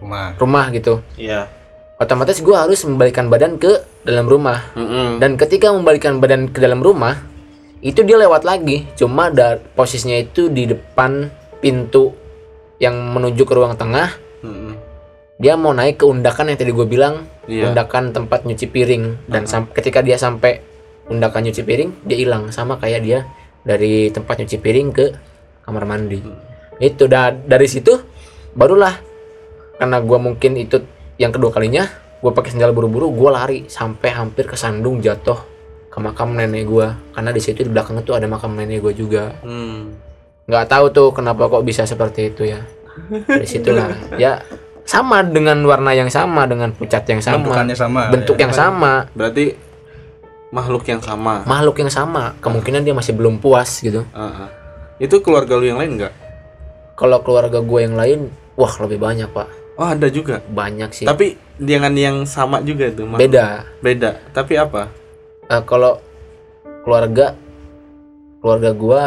Rumah. 0.02 0.36
rumah 0.36 0.64
gitu 0.74 1.00
iya 1.14 1.46
otomatis 2.02 2.42
gua 2.42 2.66
harus 2.66 2.82
membalikkan 2.82 3.30
badan 3.30 3.62
ke 3.62 3.78
dalam 4.02 4.26
rumah 4.26 4.58
Mm-mm. 4.74 5.22
dan 5.22 5.38
ketika 5.38 5.70
membalikkan 5.70 6.18
badan 6.18 6.50
ke 6.50 6.58
dalam 6.58 6.82
rumah 6.82 7.33
itu 7.84 8.00
dia 8.00 8.16
lewat 8.16 8.48
lagi 8.48 8.88
cuma 8.96 9.28
posisinya 9.76 10.16
itu 10.16 10.48
di 10.48 10.64
depan 10.64 11.28
pintu 11.60 12.16
yang 12.80 12.96
menuju 13.12 13.44
ke 13.44 13.52
ruang 13.52 13.76
tengah. 13.76 14.08
Mm-mm. 14.40 14.76
dia 15.34 15.58
mau 15.58 15.74
naik 15.74 16.00
ke 16.00 16.04
undakan 16.06 16.52
yang 16.52 16.58
tadi 16.58 16.70
gue 16.70 16.86
bilang 16.86 17.26
Iya. 17.44 17.68
undakan 17.70 18.14
tempat 18.16 18.48
nyuci 18.48 18.70
piring. 18.70 19.28
Dan 19.28 19.44
sam- 19.44 19.68
ketika 19.68 20.00
dia 20.00 20.16
sampai 20.16 20.64
undakan 21.10 21.44
nyuci 21.44 21.60
piring 21.60 21.90
dia 22.08 22.16
hilang. 22.16 22.48
Sama 22.48 22.80
kayak 22.80 23.00
dia 23.04 23.28
dari 23.60 24.08
tempat 24.08 24.40
nyuci 24.40 24.56
piring 24.62 24.88
ke 24.94 25.06
kamar 25.64 25.84
mandi. 25.84 26.22
Itu 26.80 27.04
da- 27.04 27.34
dari 27.34 27.68
situ 27.68 28.00
barulah 28.54 28.96
karena 29.76 29.98
gua 30.00 30.22
mungkin 30.22 30.54
itu 30.56 30.80
yang 31.18 31.34
kedua 31.34 31.50
kalinya 31.50 31.84
gue 32.22 32.32
pakai 32.32 32.56
sendal 32.56 32.72
buru-buru 32.72 33.12
gue 33.12 33.30
lari 33.30 33.58
sampai 33.68 34.08
hampir 34.14 34.48
kesandung 34.48 35.02
jatuh 35.04 35.36
ke 35.94 36.02
makam 36.02 36.34
nenek 36.34 36.66
gua 36.66 36.98
karena 37.10 37.30
di 37.30 37.38
situ 37.38 37.62
di 37.62 37.70
belakang 37.70 37.94
itu 37.96 38.10
ada 38.10 38.26
makam 38.26 38.50
nenek 38.52 38.82
gue 38.82 38.94
juga 38.96 39.30
Hmm. 39.40 39.94
nggak 40.44 40.66
tahu 40.66 40.84
tuh 40.90 41.08
kenapa 41.10 41.46
kok 41.46 41.62
bisa 41.62 41.82
seperti 41.84 42.28
itu 42.28 42.42
ya 42.46 42.66
dari 43.24 43.42
situlah 43.44 43.94
ya 44.16 44.42
sama 44.82 45.22
dengan 45.22 45.56
warna 45.62 45.90
yang 45.90 46.06
sama 46.08 46.44
dengan 46.44 46.68
pucat 46.70 47.02
yang 47.04 47.18
sama 47.18 47.40
Bentukannya 47.40 47.72
sama. 47.74 48.02
bentuk 48.10 48.34
ya. 48.34 48.42
yang 48.42 48.52
sama 48.52 48.92
Berarti 49.12 49.54
makhluk 50.50 50.84
yang 50.84 51.00
sama. 51.00 51.42
makhluk 51.44 51.76
yang 51.76 51.88
sama 51.88 52.34
kemungkinan 52.38 52.82
dia 52.82 52.92
masih 52.92 53.10
belum 53.12 53.38
puas 53.38 53.78
gitu 53.78 54.02
Ah, 54.10 54.46
ah. 54.46 54.50
Itu 54.96 55.18
keluarga 55.20 55.54
lu 55.54 55.64
yang 55.64 55.78
lain 55.78 55.96
nggak? 55.96 56.14
kalau 56.94 57.18
keluarga 57.20 57.58
gue 57.58 57.80
yang 57.80 57.94
lain 57.94 58.20
wah 58.54 58.70
lebih 58.78 58.98
banyak 58.98 59.26
pak 59.28 59.48
Oh 59.74 59.88
ada 59.88 60.06
juga. 60.06 60.38
banyak 60.44 60.90
sih 60.92 61.02
Tapi 61.02 61.34
dengan 61.52 61.90
yang 61.92 62.22
sama 62.24 62.60
juga 62.60 62.86
tuh. 62.88 63.02
makhluk. 63.04 63.20
beda 63.20 63.46
Beda. 63.80 64.10
Tapi 64.30 64.54
apa? 64.54 64.86
Eh, 65.44 65.62
kalau 65.64 66.00
keluarga 66.82 67.36
keluarga 68.40 68.70
gua 68.72 69.02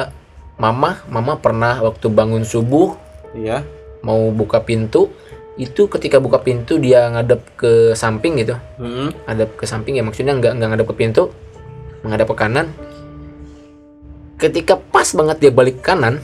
mama 0.57 1.01
mama 1.07 1.37
pernah 1.37 1.77
waktu 1.79 2.09
bangun 2.09 2.41
subuh 2.41 2.97
Iya. 3.33 3.61
mau 4.01 4.29
buka 4.29 4.61
pintu 4.61 5.13
itu 5.55 5.85
ketika 5.85 6.17
buka 6.17 6.37
pintu 6.37 6.77
dia 6.77 7.05
ngadep 7.07 7.41
ke 7.53 7.71
samping 7.93 8.37
gitu 8.37 8.53
Hmm. 8.77 9.09
ngadep 9.25 9.53
ke 9.55 9.65
samping 9.65 9.97
ya 9.97 10.05
maksudnya 10.05 10.33
nggak 10.33 10.53
nggak 10.53 10.69
ngadep 10.71 10.87
ke 10.87 10.95
pintu 10.95 11.23
menghadap 12.01 12.29
ke 12.29 12.35
kanan 12.35 12.67
ketika 14.37 14.77
pas 14.77 15.09
banget 15.11 15.37
dia 15.39 15.51
balik 15.51 15.81
kanan 15.81 16.21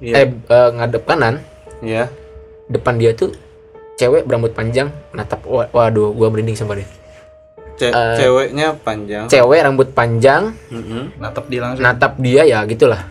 Iya. 0.00 0.14
eh 0.18 0.26
eh, 0.32 0.68
ngadep 0.74 1.04
kanan 1.04 1.44
Iya. 1.80 2.08
depan 2.66 2.96
dia 2.96 3.12
tuh 3.12 3.32
cewek 3.96 4.24
berambut 4.24 4.52
panjang 4.52 4.88
natap 5.12 5.44
wa- 5.44 5.68
waduh 5.70 6.12
gua 6.12 6.28
merinding 6.28 6.56
sama 6.56 6.76
dia 6.76 6.88
Ce- 7.80 7.88
Eh, 7.88 8.14
ceweknya 8.14 8.76
panjang. 8.76 9.24
cewek 9.24 9.56
rambut 9.58 9.88
panjang 9.90 10.52
Mm-mm. 10.68 11.16
Natap 11.16 11.48
dia 11.48 11.60
langsung. 11.62 11.80
natap 11.80 12.12
dia 12.18 12.44
ya 12.44 12.60
gitulah 12.62 13.08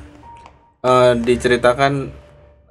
Eh, 0.79 1.11
diceritakan 1.17 2.13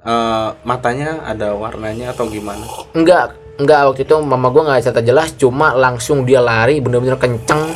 eh, 0.01 0.49
matanya 0.63 1.21
ada 1.21 1.51
warnanya 1.53 2.09
atau 2.09 2.25
gimana? 2.25 2.63
Enggak, 2.91 3.35
enggak 3.55 3.81
waktu 3.85 4.01
itu 4.01 4.15
mama 4.17 4.47
gua 4.47 4.63
nggak 4.65 4.81
cerita 4.81 5.03
jelas, 5.03 5.35
cuma 5.35 5.75
langsung 5.75 6.23
dia 6.23 6.39
lari 6.39 6.79
bener-bener 6.79 7.13
kenceng. 7.15 7.69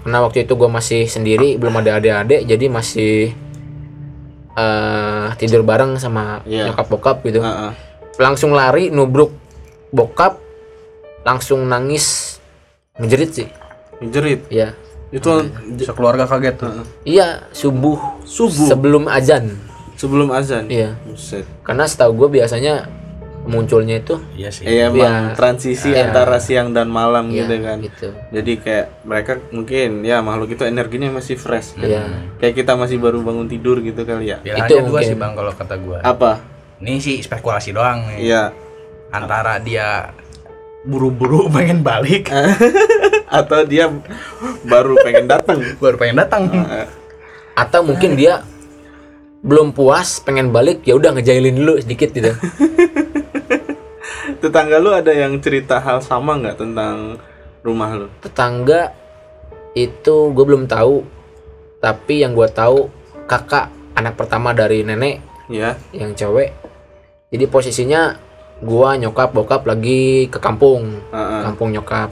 Karena 0.00 0.18
waktu 0.20 0.42
itu 0.42 0.54
gua 0.54 0.66
masih 0.66 1.04
sendiri, 1.04 1.54
belum 1.54 1.76
ada 1.76 2.00
adik-adik, 2.00 2.46
jadi 2.46 2.66
masih 2.66 3.30
eh 4.56 5.26
tidur 5.36 5.60
bareng 5.62 5.94
sama 5.96 6.40
Iya. 6.42 6.66
nyokap 6.66 6.86
bokap 6.88 7.16
gitu. 7.22 7.38
Ah, 7.38 7.70
ah. 7.70 7.72
Langsung 8.16 8.50
lari, 8.50 8.88
nubruk 8.88 9.30
bokap, 9.90 10.40
langsung 11.22 11.62
nangis, 11.62 12.40
ngejerit 12.96 13.30
sih. 13.34 13.48
Jerit. 14.02 14.44
Ya, 14.48 14.76
Itu 15.08 15.46
Sekeluarga 15.78 16.26
kaget 16.26 16.56
tuh. 16.58 16.82
iya 17.02 17.46
subuh, 17.50 17.96
subuh 18.22 18.66
sebelum 18.66 19.06
azan. 19.06 19.54
sebelum 19.94 20.28
azan. 20.28 20.66
Iya, 20.66 20.92
Buset. 21.02 21.46
karena 21.62 21.86
setahu 21.86 22.12
gue 22.18 22.36
biasanya 22.36 22.84
munculnya 23.44 23.96
itu 23.96 24.18
Iya 24.34 24.50
sih. 24.50 24.66
Iya 24.66 24.90
Iya. 24.90 25.32
transisi 25.32 25.88
Iya. 25.88 26.10
antara 26.10 26.36
siang 26.36 26.74
dan 26.74 26.90
malam 26.90 27.30
ya, 27.30 27.46
gitu 27.46 27.54
kan. 27.62 27.78
gitu. 27.78 28.08
Jadi 28.28 28.52
kayak 28.58 28.86
mereka 29.02 29.32
mungkin 29.48 30.02
ya 30.02 30.18
makhluk 30.18 30.50
itu 30.50 30.66
energinya 30.66 31.08
masih 31.14 31.38
fresh. 31.38 31.78
Iya. 31.78 32.02
Kayak 32.36 32.54
kita 32.58 32.72
masih 32.74 32.98
baru 32.98 33.22
bangun 33.22 33.46
tidur 33.46 33.78
gitu 33.78 34.02
kali 34.02 34.34
ya. 34.34 34.42
Pilihannya 34.42 34.66
Itu 34.66 34.74
dua 34.82 34.90
mungkin. 34.90 35.06
sih 35.06 35.16
bang 35.16 35.32
kalau 35.32 35.52
kata 35.54 35.74
gua. 35.78 35.98
Apa? 36.02 36.42
Ini 36.76 36.92
sih 36.98 37.16
spekulasi 37.22 37.70
doang 37.70 38.10
nih. 38.10 38.18
Iya. 38.26 38.42
Antara 39.08 39.56
dia 39.56 40.10
buru-buru 40.86 41.50
pengen 41.54 41.82
balik, 41.82 42.30
Atau 43.38 43.66
dia 43.66 43.90
baru 44.64 44.94
pengen 45.02 45.26
datang. 45.26 45.58
baru 45.82 45.96
pengen 45.98 46.16
datang. 46.22 46.42
atau 47.56 47.80
mungkin 47.80 48.14
dia 48.14 48.44
belum 49.40 49.72
puas 49.72 50.20
pengen 50.20 50.52
balik 50.52 50.84
ya 50.84 50.92
udah 50.92 51.16
ngejailin 51.16 51.56
dulu 51.56 51.80
sedikit 51.80 52.12
gitu 52.12 52.28
Tetangga 54.42 54.76
lu 54.76 54.92
ada 54.92 55.08
yang 55.08 55.40
cerita 55.40 55.80
hal 55.80 56.04
sama 56.04 56.36
nggak 56.36 56.60
tentang 56.60 57.16
rumah 57.64 57.96
lu? 57.96 58.06
tetangga 58.20 58.92
itu 59.72 60.30
gue 60.30 60.44
belum 60.44 60.68
tahu 60.68 61.00
tapi 61.80 62.20
yang 62.22 62.36
gue 62.36 62.46
tahu 62.46 62.92
kakak 63.24 63.72
anak 63.96 64.14
pertama 64.14 64.52
dari 64.52 64.84
nenek 64.84 65.24
Ya. 65.48 65.78
yang 65.94 66.12
cewek 66.12 66.52
jadi 67.32 67.48
posisinya 67.48 68.20
gua 68.60 68.96
nyokap 68.96 69.32
bokap 69.32 69.68
lagi 69.68 70.26
ke 70.26 70.38
kampung 70.38 71.00
Ah, 71.12 71.18
ah. 71.18 71.40
kampung 71.44 71.72
nyokap 71.72 72.10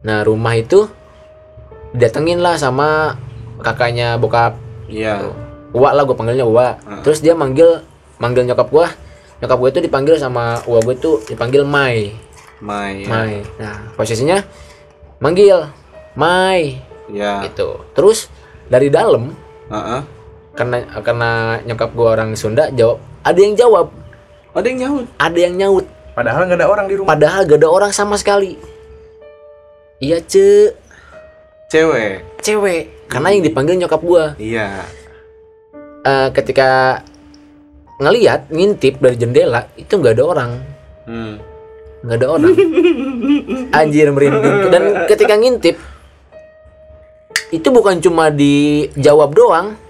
nah 0.00 0.20
rumah 0.22 0.54
itu 0.54 0.86
datengin 1.92 2.38
lah 2.38 2.56
sama 2.56 3.16
kakaknya 3.60 4.16
bokap 4.16 4.58
Iya. 4.86 5.34
Uwa 5.74 5.90
lah 5.90 6.06
gue 6.06 6.14
panggilnya 6.14 6.46
Uwa. 6.46 6.78
Ah. 6.86 7.02
Terus 7.02 7.18
dia 7.18 7.34
manggil 7.34 7.82
manggil 8.22 8.46
nyokap 8.46 8.70
gua. 8.70 8.86
Nyokap 9.42 9.58
gue 9.58 9.68
itu 9.74 9.80
dipanggil 9.82 10.14
sama 10.14 10.62
Uwa 10.62 10.78
gue 10.78 10.94
itu 10.94 11.18
dipanggil 11.26 11.66
Mai. 11.66 12.14
Mai. 12.62 13.02
Mai. 13.02 13.42
Nah, 13.58 13.90
posisinya 13.98 14.40
manggil 15.18 15.66
Mai 16.14 16.78
Ya. 17.10 17.42
gitu. 17.42 17.82
Terus 17.92 18.30
dari 18.70 18.88
dalam 18.88 19.34
Ah, 19.66 19.98
ah. 19.98 20.02
karena 20.54 20.86
karena 21.02 21.30
nyokap 21.66 21.90
gua 21.92 22.14
orang 22.14 22.38
Sunda 22.38 22.70
jawab 22.70 23.02
ada 23.26 23.40
yang 23.42 23.58
jawab, 23.58 23.90
Ada 24.56 24.66
yang 24.66 24.78
nyaut. 24.80 25.06
ada 25.20 25.38
yang 25.38 25.54
nyaut. 25.54 25.86
Padahal 26.16 26.48
nggak 26.48 26.58
ada 26.58 26.66
orang 26.66 26.86
di 26.88 26.94
rumah. 26.96 27.08
Padahal 27.12 27.44
gak 27.44 27.60
ada 27.60 27.68
orang 27.68 27.92
sama 27.92 28.16
sekali. 28.16 28.56
Iya, 30.00 30.24
Ce, 30.24 30.72
Cewek. 31.68 32.24
cewek. 32.40 32.82
Karena 33.04 33.28
yang 33.30 33.44
dipanggil 33.44 33.76
nyokap 33.76 34.00
gua. 34.00 34.32
Iya. 34.36 34.80
Eh, 36.00 36.28
ketika 36.32 37.00
ngeliat 37.98 38.48
ngintip 38.48 38.96
dari 38.96 39.16
jendela 39.16 39.68
itu 39.74 39.88
nggak 39.90 40.14
ada 40.14 40.24
orang 40.24 40.50
Hmm. 41.08 41.40
nggak 42.04 42.16
ada 42.18 42.26
orang 42.28 42.52
anjir 43.80 44.12
merinding 44.12 44.68
dan 44.68 44.82
ketika 45.08 45.32
ngintip 45.32 45.80
itu 47.48 47.68
bukan 47.72 47.96
cuma 47.98 48.28
dijawab 48.28 49.32
doang 49.32 49.80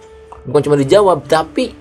bukan 0.46 0.62
cuma 0.62 0.76
dijawab 0.78 1.26
tapi 1.26 1.74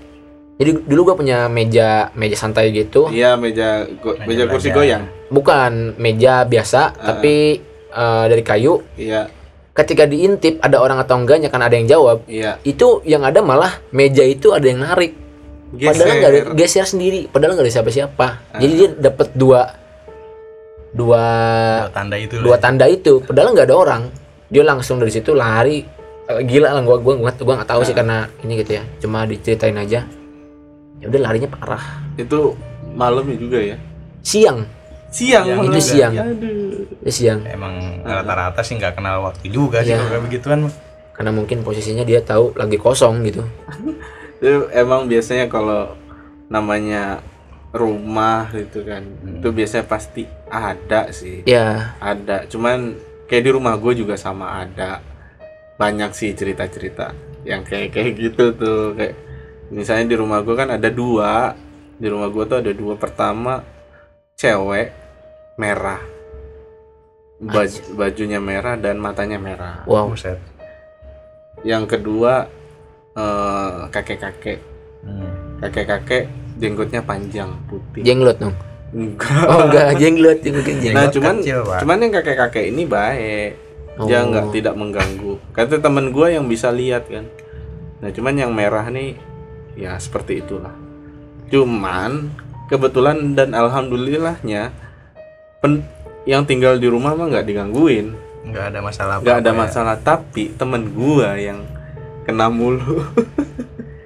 jadi 0.55 0.71
dulu 0.81 1.01
gua 1.03 1.15
punya 1.15 1.45
meja 1.47 2.09
meja 2.13 2.35
santai 2.35 2.71
gitu. 2.71 3.07
Iya 3.07 3.35
meja 3.35 3.83
go- 3.97 4.15
Meja 4.17 4.25
meja 4.25 4.43
kursi 4.47 4.69
goyang. 4.69 5.03
bukan 5.27 5.95
meja 5.97 6.43
biasa 6.43 6.93
tapi 6.93 7.59
eh, 7.89 8.25
dari 8.25 8.41
kayu. 8.41 8.79
Iya. 8.95 9.27
ketika 9.73 10.03
diintip 10.03 10.63
ada 10.63 10.79
orang 10.79 10.95
atau 10.97 11.19
enggaknya 11.19 11.51
kan 11.51 11.59
ada 11.59 11.75
yang 11.75 11.83
jawab 11.85 12.23
Iya. 12.25 12.63
itu 12.63 13.03
yang 13.03 13.21
ada 13.21 13.43
malah 13.43 13.75
meja 13.91 14.23
itu 14.23 14.49
ada 14.49 14.63
yang 14.63 14.79
narik. 14.79 15.11
Padahal 15.75 16.15
nggak 16.15 16.31
ada 16.31 16.41
geser 16.55 16.87
sendiri 16.87 17.27
padahal 17.27 17.53
nggak 17.53 17.67
ada 17.67 17.73
siapa-siapa. 17.73 18.27
Jadi 18.55 18.71
dia 18.73 18.89
dapat 18.95 19.35
dua 19.35 19.75
dua 20.91 21.23
Dua 21.81 21.91
tanda 21.91 22.15
itu. 22.15 22.35
dua 22.37 22.47
lah. 22.49 22.59
tanda 22.61 22.85
itu. 22.87 23.13
Padahal 23.19 23.51
nggak 23.51 23.67
ada 23.67 23.75
orang. 23.75 24.01
Dia 24.47 24.63
langsung 24.63 24.95
dari 24.95 25.11
situ 25.11 25.35
lari. 25.35 25.83
Eh, 26.25 26.41
gila 26.41 26.71
lah 26.71 26.81
gua 26.81 26.97
gua 26.97 27.19
gua, 27.19 27.31
gua 27.35 27.53
nggak 27.59 27.69
tahu 27.69 27.81
sih 27.83 27.91
karena 27.91 28.31
ini 28.41 28.55
gitu 28.57 28.71
ya. 28.73 28.83
Cuma 28.97 29.27
diceritain 29.27 29.75
aja 29.75 30.07
ya 30.97 31.05
udah 31.05 31.21
larinya 31.21 31.47
parah 31.47 31.83
Itu 32.15 32.55
malamnya 32.91 33.35
juga 33.35 33.59
ya. 33.59 33.77
siang 34.19 34.65
Siang. 35.07 35.47
Siang 35.47 35.57
malam. 35.57 35.69
itu 35.69 35.79
siang 35.81 36.13
Aduh. 36.13 36.83
itu 36.99 37.11
siang 37.13 37.39
Emang 37.45 37.73
rata-rata 38.01 38.59
sih 38.59 38.75
nggak 38.75 38.95
kenal 38.95 39.23
waktu 39.23 39.47
juga 39.47 39.79
sih 39.79 39.89
Iya. 39.89 39.97
kalau 39.97 40.11
kayak 40.11 40.23
begituan. 40.25 40.59
mah. 40.61 40.73
karena 41.11 41.31
mungkin 41.31 41.57
posisinya 41.61 42.03
dia 42.03 42.19
tahu 42.19 42.51
lagi 42.53 42.75
kosong 42.75 43.23
gitu 43.23 43.43
Itu 44.35 44.67
emang 44.69 45.07
biasanya 45.07 45.47
kalau 45.47 45.95
namanya 46.45 47.23
rumah 47.71 48.51
gitu 48.51 48.83
kan, 48.83 49.03
itu 49.25 49.47
biasanya 49.49 49.83
pasti 49.85 50.23
ada 50.45 51.07
sih. 51.09 51.43
ya 51.43 51.95
Ada. 51.97 52.43
Cuman 52.45 52.95
kayak 53.25 53.41
di 53.41 53.51
rumah 53.51 53.75
gue 53.75 53.95
juga 53.95 54.15
sama 54.15 54.61
ada. 54.61 54.99
Banyak 55.75 56.11
sih 56.11 56.31
cerita-cerita 56.31 57.11
yang 57.43 57.63
kayak 57.63 57.91
kayak 57.91 58.11
gitu 58.17 58.51
tuh 58.53 58.91
kayak 58.93 59.15
misalnya 59.67 60.05
di 60.07 60.15
rumah 60.15 60.41
gue 60.41 60.53
kan 60.53 60.69
ada 60.69 60.87
dua 60.87 61.53
di 61.95 62.05
rumah 62.05 62.27
gue 62.27 62.43
tuh 62.43 62.57
ada 62.59 62.71
dua 62.71 62.93
pertama 62.95 63.63
cewek 64.35 64.91
merah 65.55 66.01
baju 67.37 67.79
bajunya 67.95 68.39
merah 68.39 68.75
dan 68.75 68.95
matanya 68.95 69.35
merah 69.37 69.83
wow 69.85 70.07
Buset. 70.07 70.39
yang 71.61 71.83
kedua 71.85 72.47
eh, 73.13 73.79
kakek-kakek 73.89 74.59
Hmm. 75.01 75.61
kakek-kakek 75.61 76.25
jenggotnya 76.57 76.97
panjang 76.99 77.53
putih. 77.65 78.01
jenglot 78.01 78.41
dong 78.41 78.57
Enggak. 78.89 79.45
oh 79.45 79.69
enggak 79.69 79.87
jenglot 79.97 80.39
mungkin 80.41 80.75
jenglot 80.81 80.97
Nah, 80.97 81.11
cuman 81.11 81.35
kecil, 81.37 81.59
Pak. 81.61 81.79
cuman 81.83 81.97
yang 81.99 82.13
kakek-kakek 82.15 82.65
ini 82.65 82.83
baik. 82.83 83.51
Dia 84.01 84.19
Oh. 84.19 84.27
nggak 84.27 84.45
tidak 84.49 84.73
mengganggu. 84.73 85.37
Kata 85.51 85.77
temen 85.77 86.09
gua 86.09 86.27
yang 86.27 86.47
bisa 86.47 86.67
lihat 86.67 87.05
kan. 87.05 87.29
Nah, 87.99 88.09
cuman 88.09 88.33
yang 88.35 88.51
merah 88.51 88.83
nih 88.87 89.13
ya 89.75 89.99
seperti 89.99 90.41
itulah. 90.41 90.73
Cuman 91.51 92.31
kebetulan 92.71 93.37
dan 93.37 93.53
alhamdulillahnya 93.53 94.73
pen, 95.61 95.85
yang 96.25 96.47
tinggal 96.47 96.79
di 96.81 96.89
rumah 96.89 97.13
mah 97.13 97.29
nggak 97.29 97.45
digangguin. 97.45 98.15
nggak 98.45 98.77
ada 98.77 98.79
masalah 98.81 99.15
nggak 99.25 99.41
ada 99.41 99.51
ya. 99.53 99.57
masalah 99.57 99.95
tapi 99.97 100.53
temen 100.53 100.93
gua 100.93 101.37
yang 101.37 101.61
kena 102.25 102.49
mulu. 102.49 103.01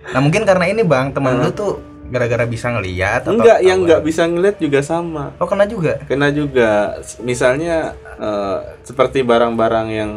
Nah 0.09 0.25
mungkin 0.25 0.41
karena 0.41 0.65
ini 0.65 0.81
bang 0.81 1.13
teman 1.13 1.37
lu 1.37 1.53
tuh 1.53 1.77
gara-gara 2.09 2.41
bisa 2.49 2.73
ngeliat 2.73 3.21
atau 3.21 3.37
enggak 3.37 3.61
yang 3.61 3.85
nggak 3.85 4.01
bisa 4.01 4.25
ngeliat 4.25 4.57
juga 4.57 4.81
sama. 4.81 5.37
Oh 5.37 5.45
kena 5.45 5.69
juga? 5.69 6.01
Kena 6.09 6.33
juga. 6.33 6.97
Misalnya 7.21 7.93
eh, 8.17 8.57
seperti 8.81 9.21
barang-barang 9.21 9.87
yang 9.93 10.11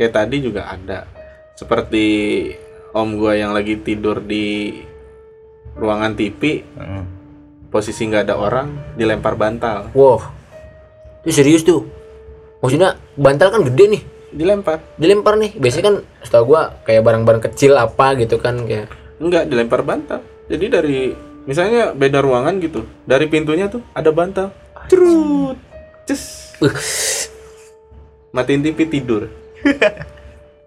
kayak 0.00 0.16
tadi 0.16 0.40
juga 0.40 0.72
ada. 0.72 1.04
Seperti 1.52 2.06
om 2.92 3.16
gua 3.16 3.36
yang 3.36 3.56
lagi 3.56 3.80
tidur 3.80 4.20
di 4.20 4.76
ruangan 5.76 6.12
TV 6.12 6.60
Heeh. 6.62 7.04
posisi 7.72 8.04
nggak 8.04 8.28
ada 8.28 8.36
orang 8.36 8.96
dilempar 8.96 9.36
bantal. 9.36 9.92
Wow. 9.96 10.20
Itu 11.24 11.32
serius 11.32 11.64
tuh. 11.64 11.88
Maksudnya 12.60 13.00
bantal 13.16 13.48
kan 13.50 13.64
gede 13.66 13.84
nih. 13.98 14.02
Dilempar. 14.32 14.78
Dilempar 15.00 15.34
nih. 15.40 15.56
Biasanya 15.56 15.84
kan 15.88 15.96
setahu 16.20 16.54
gua 16.56 16.76
kayak 16.84 17.02
barang-barang 17.04 17.42
kecil 17.52 17.76
apa 17.80 18.16
gitu 18.20 18.36
kan 18.36 18.68
kayak 18.68 18.92
enggak 19.18 19.48
dilempar 19.48 19.80
bantal. 19.84 20.20
Jadi 20.52 20.64
dari 20.68 21.00
misalnya 21.48 21.90
beda 21.96 22.22
ruangan 22.22 22.60
gitu 22.60 22.84
dari 23.08 23.26
pintunya 23.26 23.72
tuh 23.72 23.80
ada 23.96 24.12
bantal. 24.12 24.52
Cerut 24.92 25.56
ces. 26.06 26.52
Matiin 28.32 28.64
TV 28.64 28.88
tidur 28.88 29.28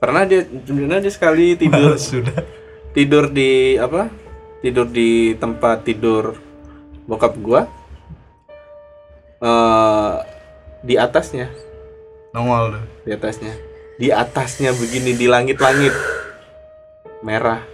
pernah 0.05 0.21
dia 0.29 0.45
pernah 0.45 1.01
dia 1.01 1.09
sekali 1.09 1.57
tidur. 1.57 1.97
Sudah. 2.13 2.45
Tidur 2.93 3.33
di 3.33 3.73
apa? 3.81 4.13
Tidur 4.61 4.85
di 4.85 5.33
tempat 5.41 5.81
tidur 5.81 6.37
bokap 7.09 7.33
gua. 7.41 7.65
Eh 9.41 10.15
di 10.85 10.93
atasnya. 10.93 11.49
Nongol 12.37 12.77
tuh. 12.77 12.85
Di 13.09 13.11
atasnya. 13.17 13.53
Di 13.97 14.07
atasnya 14.13 14.69
begini 14.77 15.17
di 15.17 15.25
langit-langit. 15.25 15.93
Merah. 17.25 17.65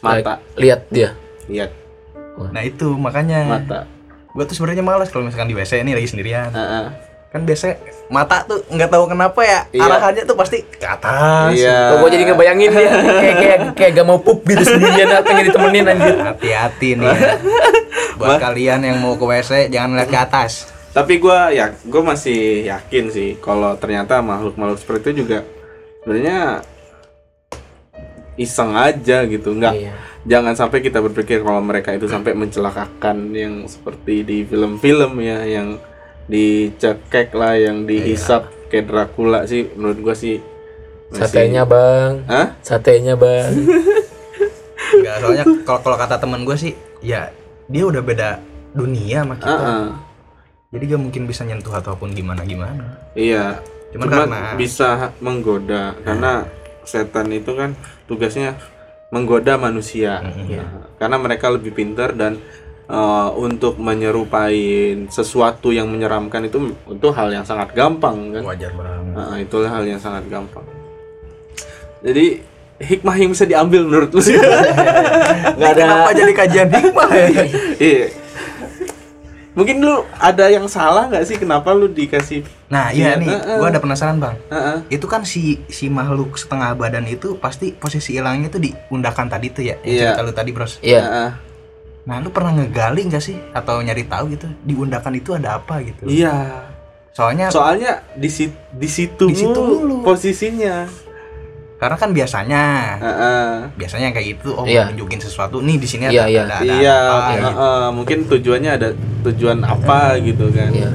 Mata. 0.00 0.40
Lihat 0.56 0.88
dia. 0.88 1.12
Lihat. 1.52 1.70
Nah 2.48 2.64
itu 2.64 2.96
makanya 2.96 3.60
mata. 3.60 3.84
gua 4.32 4.48
tuh 4.48 4.56
sebenarnya 4.56 4.80
malas 4.80 5.12
kalau 5.12 5.28
misalkan 5.28 5.52
di 5.52 5.54
WC 5.54 5.84
ini 5.84 5.92
lagi 5.92 6.08
sendirian. 6.08 6.48
Heeh. 6.48 7.11
Kan 7.32 7.40
biasanya 7.42 7.80
mata 8.06 8.44
tuh 8.44 8.60
nggak 8.68 8.86
tahu 8.86 9.04
kenapa 9.08 9.40
ya 9.40 9.60
Iya. 9.72 9.88
arahannya 9.88 10.22
tuh 10.22 10.36
pasti 10.36 10.60
ke 10.62 10.84
atas 10.84 11.48
iya 11.52 11.88
Kok 11.88 11.96
gua 11.98 12.08
jadi 12.08 12.24
ngebayangin 12.28 12.70
dia 12.70 12.90
kayak 13.20 13.36
kayak 13.40 13.58
kayak 13.72 13.90
gak 13.94 14.06
mau 14.06 14.20
pup 14.20 14.44
gitu 14.44 14.60
sendirian 14.62 15.08
pengen 15.22 15.44
ditemenin 15.48 15.84
anjir. 15.86 16.14
hati-hati 16.20 16.88
nih 16.94 17.08
ya. 17.08 17.16
buat 18.20 18.36
kalian 18.38 18.80
yang 18.82 19.00
mau 19.00 19.16
ke 19.16 19.24
WC 19.24 19.50
jangan 19.68 19.96
lihat 19.96 20.08
ke 20.08 20.18
atas 20.18 20.68
tapi 20.92 21.16
gua 21.16 21.48
ya 21.48 21.72
gua 21.82 22.02
masih 22.06 22.68
yakin 22.68 23.08
sih 23.08 23.40
kalau 23.40 23.72
ternyata 23.74 24.20
makhluk-makhluk 24.20 24.76
seperti 24.76 25.00
itu 25.10 25.24
juga 25.24 25.40
sebenarnya 25.98 26.60
iseng 28.34 28.72
aja 28.72 29.24
gitu 29.24 29.52
nggak 29.52 29.72
Iya. 29.74 29.92
jangan 30.24 30.52
sampai 30.52 30.80
kita 30.80 31.00
berpikir 31.00 31.40
kalau 31.40 31.60
mereka 31.60 31.92
itu 31.92 32.04
sampai 32.06 32.32
mencelakakan 32.32 33.32
yang 33.32 33.64
seperti 33.64 34.20
di 34.20 34.38
film-film 34.42 35.16
ya 35.16 35.44
yang 35.44 35.80
dicekek 36.24 37.32
lah 37.32 37.54
yang 37.54 37.82
dihisap 37.82 38.46
kayak 38.66 38.86
Dracula 38.86 39.44
sih 39.44 39.68
menurut 39.72 39.98
gua 40.00 40.14
sih 40.14 40.38
masih- 41.08 41.22
Satenya, 41.22 41.62
Bang. 41.62 42.24
Hah? 42.24 42.56
Satenya, 42.60 43.14
Bang. 43.14 43.52
Enggak, 44.92 45.16
soalnya 45.18 45.44
kalau 45.62 45.80
kalau 45.82 45.96
kata 45.96 46.16
teman 46.16 46.42
gue 46.42 46.52
sih 46.54 46.72
ya 47.00 47.32
dia 47.66 47.84
udah 47.84 48.00
beda 48.00 48.40
dunia 48.70 49.24
sama 49.24 49.34
kita 49.34 49.48
Heeh. 49.50 49.84
jadi 50.70 50.84
gak 50.86 51.00
mungkin 51.00 51.22
bisa 51.24 51.42
nyentuh 51.42 51.72
ataupun 51.72 52.12
gimana 52.12 52.44
gimana 52.44 53.00
Iya. 53.12 53.56
Cuman 53.88 54.04
Cuman 54.04 54.12
karena- 54.28 54.52
bisa 54.54 54.88
menggoda 55.18 55.96
karena 55.98 56.44
setan 56.82 57.28
itu 57.28 57.52
kan 57.52 57.72
tugasnya 58.04 58.56
menggoda 59.08 59.54
manusia. 59.54 60.20
Nah, 60.20 60.32
karena 60.96 61.16
mereka 61.18 61.46
lebih 61.48 61.72
pintar 61.72 62.12
dan 62.12 62.40
eh, 62.92 63.28
untuk 63.34 63.74
menyerupai 63.78 64.60
sesuatu 65.08 65.68
yang 65.68 65.88
menyeramkan 65.88 66.44
itu 66.44 66.60
itu 66.86 67.08
hal 67.10 67.28
yang 67.30 67.42
sangat 67.42 67.72
gampang 67.72 68.30
kan. 68.30 68.42
wajar 68.44 68.70
banget 68.70 69.12
Nah, 69.12 69.36
itulah 69.36 69.70
hal 69.70 69.84
yang 69.84 69.96
sangat 69.98 70.24
gampang. 70.26 70.64
Jadi 72.00 72.40
hikmah 72.78 73.14
yang 73.14 73.30
bisa 73.30 73.44
diambil 73.44 73.80
menurut 73.82 74.10
lu 74.10 74.20
sih? 74.20 74.34
Nggak 75.56 75.70
ada. 75.70 75.80
kenapa 75.80 76.10
jadi 76.12 76.32
kajian 76.34 76.68
hikmah 76.68 77.08
ya 77.10 77.26
Iya. 77.88 78.06
Mungkin 79.52 79.76
lu 79.78 80.00
ada 80.16 80.48
yang 80.48 80.64
salah 80.64 81.04
nggak 81.06 81.22
sih 81.22 81.36
kenapa 81.36 81.70
lu 81.70 81.84
dikasih 81.86 82.40
nah 82.66 82.88
iya 82.88 83.14
Iya, 83.14 83.20
nih 83.20 83.28
heeh. 83.28 83.56
gue 83.60 83.68
ada 83.68 83.76
penasaran 83.78 84.16
bang 84.16 84.32
Heeh. 84.48 84.76
itu 84.90 85.04
kan 85.04 85.22
si 85.22 85.60
si 85.68 85.86
makhluk 85.86 86.34
setengah 86.34 86.72
badan 86.72 87.04
itu 87.04 87.36
pasti 87.36 87.68
posisi 87.70 88.16
hilangnya 88.16 88.48
tuh 88.48 88.58
diundahkan 88.58 89.28
tadi 89.28 89.46
tuh 89.46 89.60
ya 89.62 89.76
yang 89.78 89.92
Iya. 89.92 90.02
cerita 90.08 90.22
lu 90.22 90.32
tadi 90.32 90.50
bros 90.50 90.80
Iya. 90.80 91.02
Heeh. 91.02 91.30
Nah 92.02 92.18
lu 92.18 92.28
pernah 92.28 92.50
ngegali 92.52 93.06
nggak 93.06 93.22
sih 93.22 93.38
atau 93.50 93.78
nyari 93.78 94.02
tahu 94.04 94.24
gitu 94.30 94.50
diundahkan 94.60 95.12
itu 95.12 95.32
ada 95.32 95.56
apa 95.56 95.78
gitu 95.80 96.02
Iya. 96.02 96.66
soalnya 97.08 97.46
Soalnya 97.46 98.02
di 98.12 98.26
situ 98.26 98.54
di 98.72 98.88
situ 98.88 99.24
Di 99.24 99.36
situ 99.38 99.54
mulu 99.54 99.78
mulu. 99.78 99.94
posisinya. 100.02 100.88
karena 101.76 101.96
kan 101.96 102.10
biasanya 102.10 102.62
Heeh. 102.96 103.46
biasanya 103.74 104.10
kayak 104.10 104.26
gitu 104.32 104.50
oh 104.52 104.62
Iya. 104.62 104.86
nunjukin 104.88 105.18
sesuatu 105.18 105.58
nih 105.58 105.76
di 105.76 105.86
sini 105.86 106.02
Iya, 106.06 106.14
ada, 106.16 106.24
iya. 106.26 106.40
ada, 106.40 106.54
ada 106.56 106.64
Iya, 106.72 106.96
apa, 106.96 107.22
gitu. 107.28 107.42
heeh. 107.44 107.84
mungkin 107.92 108.18
tujuannya 108.24 108.70
ada 108.72 108.88
tujuan 109.22 109.58
apa 109.60 109.98
gitu 110.20 110.46
kan. 110.48 110.70
Iya. 110.70 110.90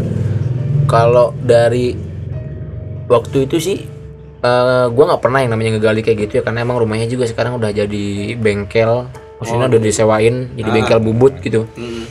Kalau 0.86 1.36
dari 1.38 1.91
waktu 3.06 3.38
itu 3.43 3.58
sih 3.58 3.78
eh 4.38 4.86
gua 4.88 5.04
nggak 5.08 5.20
pernah 5.20 5.39
yang 5.39 5.52
namanya 5.52 5.76
ngegali 5.76 6.00
kayak 6.02 6.17
gitu 6.24 6.34
ya 6.39 6.43
karena 6.43 6.62
emang 6.62 6.78
rumahnya 6.78 7.06
juga 7.06 7.24
sekarang 7.26 7.56
udah 7.56 7.67
jadi 7.70 8.06
bengkel. 8.36 9.08
Maksudnya 9.38 9.67
udah 9.69 9.82
disewain 9.82 10.36
jadi 10.58 10.69
bengkel 10.73 11.00
bubut 11.02 11.38
gitu. 11.45 11.69
Mm. 11.78 12.06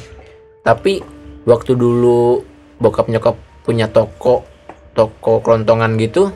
Tapi 0.62 1.02
waktu 1.46 1.74
dulu 1.74 2.42
bokap 2.78 3.10
nyokap 3.10 3.34
punya 3.66 3.90
toko 3.90 4.46
toko 4.94 5.42
kelontongan 5.42 5.98
gitu 5.98 6.30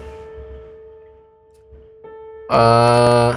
eh 2.51 3.31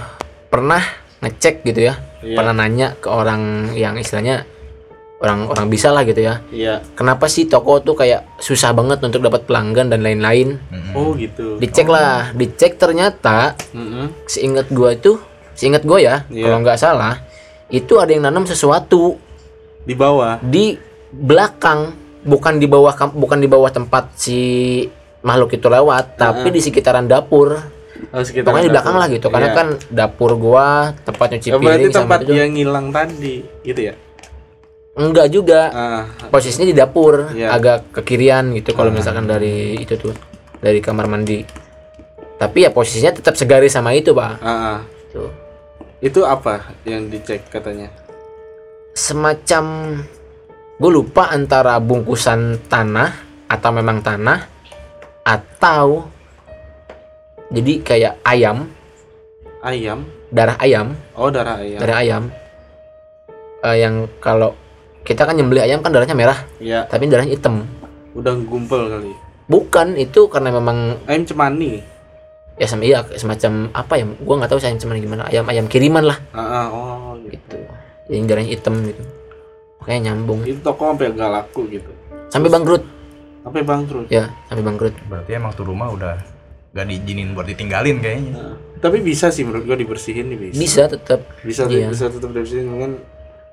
pernah 0.49 0.81
ngecek 1.21 1.61
gitu 1.65 1.93
ya. 1.93 1.93
Iya. 2.25 2.37
Pernah 2.41 2.53
nanya 2.57 2.87
ke 2.97 3.07
orang 3.07 3.73
yang 3.77 3.95
istilahnya 4.01 4.49
orang-orang 5.23 5.71
bisa 5.71 5.87
lah 5.95 6.03
gitu 6.03 6.19
ya. 6.19 6.43
Iya. 6.51 6.83
Kenapa 6.99 7.31
sih 7.31 7.47
toko 7.47 7.79
tuh 7.79 7.95
kayak 7.95 8.43
susah 8.43 8.75
banget 8.75 8.99
untuk 8.99 9.23
dapat 9.23 9.47
pelanggan 9.47 9.87
dan 9.87 10.03
lain-lain? 10.03 10.59
Mm-mm. 10.67 10.93
Oh 10.93 11.15
gitu. 11.15 11.55
Dicek 11.63 11.87
lah, 11.87 12.35
dicek 12.35 12.75
ternyata 12.75 13.55
Mm-mm. 13.71 14.11
seingat 14.27 14.67
gua 14.75 14.91
itu, 14.91 15.15
seingat 15.55 15.87
gua 15.87 16.03
ya, 16.03 16.15
Iya. 16.27 16.43
kalau 16.43 16.57
nggak 16.59 16.75
salah, 16.75 17.23
itu 17.69 17.93
ada 17.97 18.11
yang 18.11 18.23
nanam 18.25 18.43
sesuatu 18.43 19.15
Di 19.83 19.93
bawah. 19.93 20.39
di 20.39 20.75
belakang, 21.11 21.93
bukan 22.23 22.57
di 22.57 22.67
bawah 22.67 22.91
bukan 23.11 23.39
di 23.39 23.47
bawah 23.47 23.69
tempat 23.69 24.15
si 24.15 24.39
makhluk 25.21 25.53
itu 25.53 25.67
lewat, 25.67 26.15
tapi 26.15 26.49
di 26.49 26.59
sekitaran 26.59 27.05
dapur. 27.05 27.55
Oh, 28.11 28.19
Pokoknya 28.19 28.65
di 28.67 28.73
belakang 28.73 28.95
dapur. 28.95 29.01
lah 29.03 29.07
gitu, 29.07 29.27
karena 29.31 29.49
Iya. 29.49 29.55
kan 29.55 29.67
dapur 29.87 30.31
gua 30.35 30.91
tempat 31.03 31.27
nyuci 31.31 31.49
Oh, 31.49 31.59
berarti 31.59 31.79
piring 31.79 31.93
sama 31.93 32.01
tempat 32.03 32.19
itu. 32.19 32.31
dia 32.31 32.45
ngilang 32.47 32.87
tadi, 32.91 33.35
gitu 33.63 33.81
ya? 33.81 33.93
Enggak 34.93 35.27
juga. 35.29 35.61
Ah, 35.71 36.03
posisinya 36.29 36.67
di 36.67 36.75
dapur 36.75 37.33
Iya. 37.33 37.49
agak 37.51 37.77
ke 37.91 38.01
kirian 38.03 38.53
gitu 38.53 38.71
kalau 38.71 38.93
misalkan 38.93 39.25
dari 39.25 39.73
itu 39.75 39.97
tuh 39.97 40.13
dari 40.59 40.79
kamar 40.79 41.09
mandi 41.09 41.41
tapi 42.33 42.63
ya 42.63 42.69
posisinya 42.69 43.11
tetap 43.11 43.35
segaris 43.35 43.71
sama 43.71 43.91
itu 43.91 44.11
pak 44.11 44.39
ah. 44.39 44.79
tuh 45.09 45.27
Itu 46.03 46.27
apa 46.27 46.75
yang 46.83 47.07
dicek 47.07 47.47
katanya? 47.47 47.87
semacam 48.93 49.65
gue 50.77 50.91
lupa 50.91 51.33
antara 51.33 51.81
bungkusan 51.81 52.61
tanah 52.69 53.09
atau 53.49 53.69
memang 53.73 54.05
tanah 54.05 54.45
atau 55.25 56.05
jadi 57.49 57.73
kayak 57.81 58.13
ayam 58.21 58.69
Ayam. 59.59 60.05
darah 60.29 60.53
ayam 60.59 60.93
Oh, 61.17 61.33
darah 61.33 61.57
ayam. 61.57 61.79
darah 61.81 61.97
ayam 61.97 62.23
Eh, 63.63 63.81
yang 63.81 64.05
kalau 64.19 64.53
kita 65.01 65.25
kan 65.25 65.33
nyembelih 65.33 65.65
ayam 65.65 65.81
kan 65.81 65.89
darahnya 65.89 66.13
merah 66.13 66.39
Iya, 66.59 66.85
tapi 66.85 67.09
darahnya 67.09 67.33
hitam 67.33 67.65
udah 68.13 68.37
gumpel 68.45 68.93
kali. 68.93 69.09
bukan 69.49 69.97
itu 69.97 70.29
karena 70.29 70.53
memang 70.53 71.01
Ayam 71.09 71.25
cemani. 71.25 71.81
Ya 72.53 72.65
sama 72.65 72.83
iya 72.83 73.01
semacam 73.13 73.73
apa 73.73 73.93
ya 73.97 74.05
gua 74.21 74.35
nggak 74.39 74.51
tahu 74.53 74.59
saya 74.61 74.77
cuman 74.77 74.97
gimana 74.97 75.23
ayam 75.27 75.45
ayam 75.49 75.65
kiriman 75.65 76.05
lah 76.05 76.17
Ah, 76.31 76.39
ah, 76.39 76.67
oh, 76.69 77.17
gitu. 77.25 77.57
gitu 77.57 77.57
yang 78.13 78.25
darahnya 78.25 78.51
hitam 78.51 78.75
gitu 78.83 79.03
Pokoknya 79.83 80.15
nyambung. 80.15 80.47
Itu 80.47 80.63
toko 80.63 80.95
sampai 80.95 81.11
gak 81.11 81.27
laku 81.27 81.67
gitu. 81.67 81.91
Sampai 82.31 82.47
bangkrut. 82.47 82.87
Sampai 83.43 83.67
bangkrut. 83.67 84.07
Ya, 84.07 84.31
sampai 84.47 84.63
bangkrut. 84.63 84.95
Berarti 85.11 85.31
emang 85.35 85.51
tuh 85.51 85.67
rumah 85.67 85.91
udah 85.91 86.23
gak 86.71 86.87
diizinin 86.87 87.35
buat 87.35 87.43
ditinggalin 87.43 87.99
kayaknya. 87.99 88.31
Nah, 88.31 88.55
tapi 88.79 89.03
bisa 89.03 89.27
sih 89.27 89.43
menurut 89.43 89.67
gua 89.67 89.75
dibersihin 89.75 90.31
nih 90.31 90.37
bisa. 90.39 90.55
Bisa 90.55 90.81
tetap. 90.87 91.19
Bisa 91.43 91.67
Iya. 91.67 91.91
bisa 91.91 92.07
tetap 92.07 92.31
dibersihin 92.31 92.71
mungkin 92.71 93.03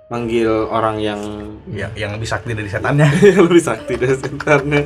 manggil 0.06 0.46
orang 0.70 1.02
yang 1.02 1.18
Ya, 1.66 1.90
yang 1.98 2.14
lebih 2.14 2.30
sakti 2.30 2.54
dari 2.54 2.70
setannya. 2.70 3.10
lebih 3.50 3.62
sakti 3.66 3.98
dari 3.98 4.14
sekitarnya. 4.14 4.82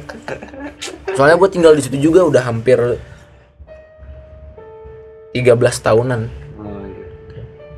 Soalnya 1.13 1.37
gue 1.37 1.51
tinggal 1.53 1.77
di 1.77 1.85
situ 1.85 2.01
juga 2.01 2.25
udah 2.25 2.41
hampir 2.41 2.81
13 5.35 5.59
tahunan. 5.83 6.21
Oh, 6.57 6.83
iya. 6.87 7.07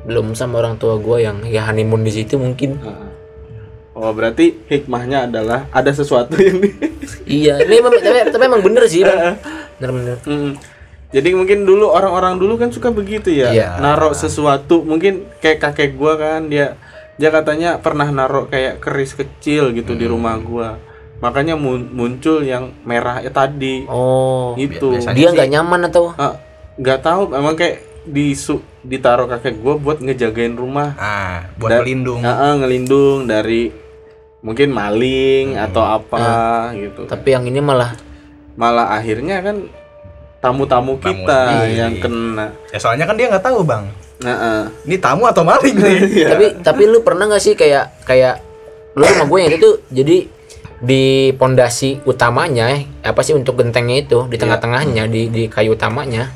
Belum 0.05 0.37
sama 0.37 0.61
orang 0.61 0.77
tua 0.77 0.95
gue 0.95 1.17
yang 1.19 1.41
ya 1.43 1.65
honeymoon 1.65 2.05
di 2.05 2.13
situ 2.13 2.37
mungkin. 2.37 2.77
Oh 3.97 4.13
berarti 4.13 4.53
hikmahnya 4.69 5.25
adalah 5.25 5.65
ada 5.73 5.89
sesuatu 5.89 6.37
yang 6.45 6.61
di 6.61 6.69
iya, 7.25 7.57
ini 7.57 7.81
emang, 7.81 7.97
tapi, 7.97 8.29
tapi 8.29 8.43
emang 8.45 8.61
bener 8.61 8.85
sih, 8.85 9.01
Bang. 9.01 9.41
Bener-bener. 9.81 10.21
Mm. 10.21 10.51
Jadi 11.07 11.29
mungkin 11.33 11.65
dulu 11.65 11.89
orang-orang 11.89 12.37
dulu 12.37 12.61
kan 12.61 12.69
suka 12.69 12.93
begitu 12.93 13.33
ya, 13.33 13.49
Iya. 13.49 13.69
narok 13.81 14.13
sesuatu 14.13 14.83
mungkin 14.83 15.25
kayak 15.39 15.63
kakek 15.63 15.95
gua 15.97 16.19
kan 16.19 16.45
dia 16.45 16.75
dia 17.15 17.33
katanya 17.33 17.79
pernah 17.81 18.05
narok 18.11 18.53
kayak 18.53 18.83
keris 18.83 19.17
kecil 19.17 19.73
gitu 19.73 19.97
di 19.97 20.05
rumah 20.05 20.37
gua. 20.37 20.77
Makanya 21.17 21.57
mun- 21.57 21.89
muncul 21.89 22.45
yang 22.45 22.77
merah 22.85 23.17
ya 23.25 23.33
tadi 23.33 23.89
Oh, 23.89 24.53
itu. 24.59 24.93
biasanya 24.93 25.17
dia 25.17 25.27
nggak 25.33 25.49
nyaman 25.49 25.81
atau? 25.89 26.13
Ah, 26.13 26.37
nggak 26.77 26.99
tahu 26.99 27.21
emang 27.31 27.53
kayak 27.53 27.81
disu 28.03 28.57
ditaruh 28.81 29.27
kakek 29.27 29.59
gua 29.59 29.75
buat 29.75 29.99
ngejagain 29.99 30.53
rumah. 30.53 30.95
Ah, 30.95 31.51
buat 31.55 31.69
Da- 31.69 31.79
pelindung. 31.81 32.23
Ah, 32.23 32.49
ah, 32.49 32.53
ngelindung 32.55 33.25
dari 33.25 33.73
mungkin 34.39 34.69
maling 34.69 35.57
atau 35.59 35.83
apa 35.83 36.71
gitu. 36.73 37.03
Tapi 37.03 37.27
yang 37.29 37.43
ini 37.43 37.59
malah 37.59 37.97
Malah 38.53 38.89
akhirnya 38.91 39.41
kan 39.41 39.69
tamu-tamu 40.39 40.97
Tamu 40.97 41.13
kita 41.19 41.39
sendiri. 41.45 41.77
yang 41.77 41.93
kena. 41.97 42.45
Ya 42.69 42.79
soalnya 42.79 43.05
kan 43.05 43.13
dia 43.13 43.27
nggak 43.27 43.43
tahu, 43.43 43.61
Bang. 43.61 43.85
Nah, 44.17 44.33
ah. 44.33 44.63
Ini 44.81 44.97
tamu 44.97 45.25
atau 45.25 45.45
maling 45.45 45.75
nih? 45.75 45.97
Iya. 46.17 46.27
tapi 46.31 46.45
tapi 46.63 46.83
lu 46.85 47.05
pernah 47.05 47.27
nggak 47.27 47.43
sih 47.43 47.53
kayak 47.53 48.01
kayak 48.01 48.41
lu 48.95 49.05
rumah 49.05 49.27
gue 49.27 49.39
yang 49.39 49.53
itu 49.53 49.69
jadi 49.91 50.17
di 50.77 51.03
pondasi 51.33 52.01
utamanya 52.01 52.69
apa 53.01 53.21
sih 53.21 53.33
untuk 53.33 53.57
gentengnya 53.57 53.97
itu 53.99 54.25
di 54.25 54.37
tengah-tengahnya 54.37 55.05
di 55.05 55.25
di 55.27 55.43
kayu 55.45 55.73
utamanya 55.73 56.33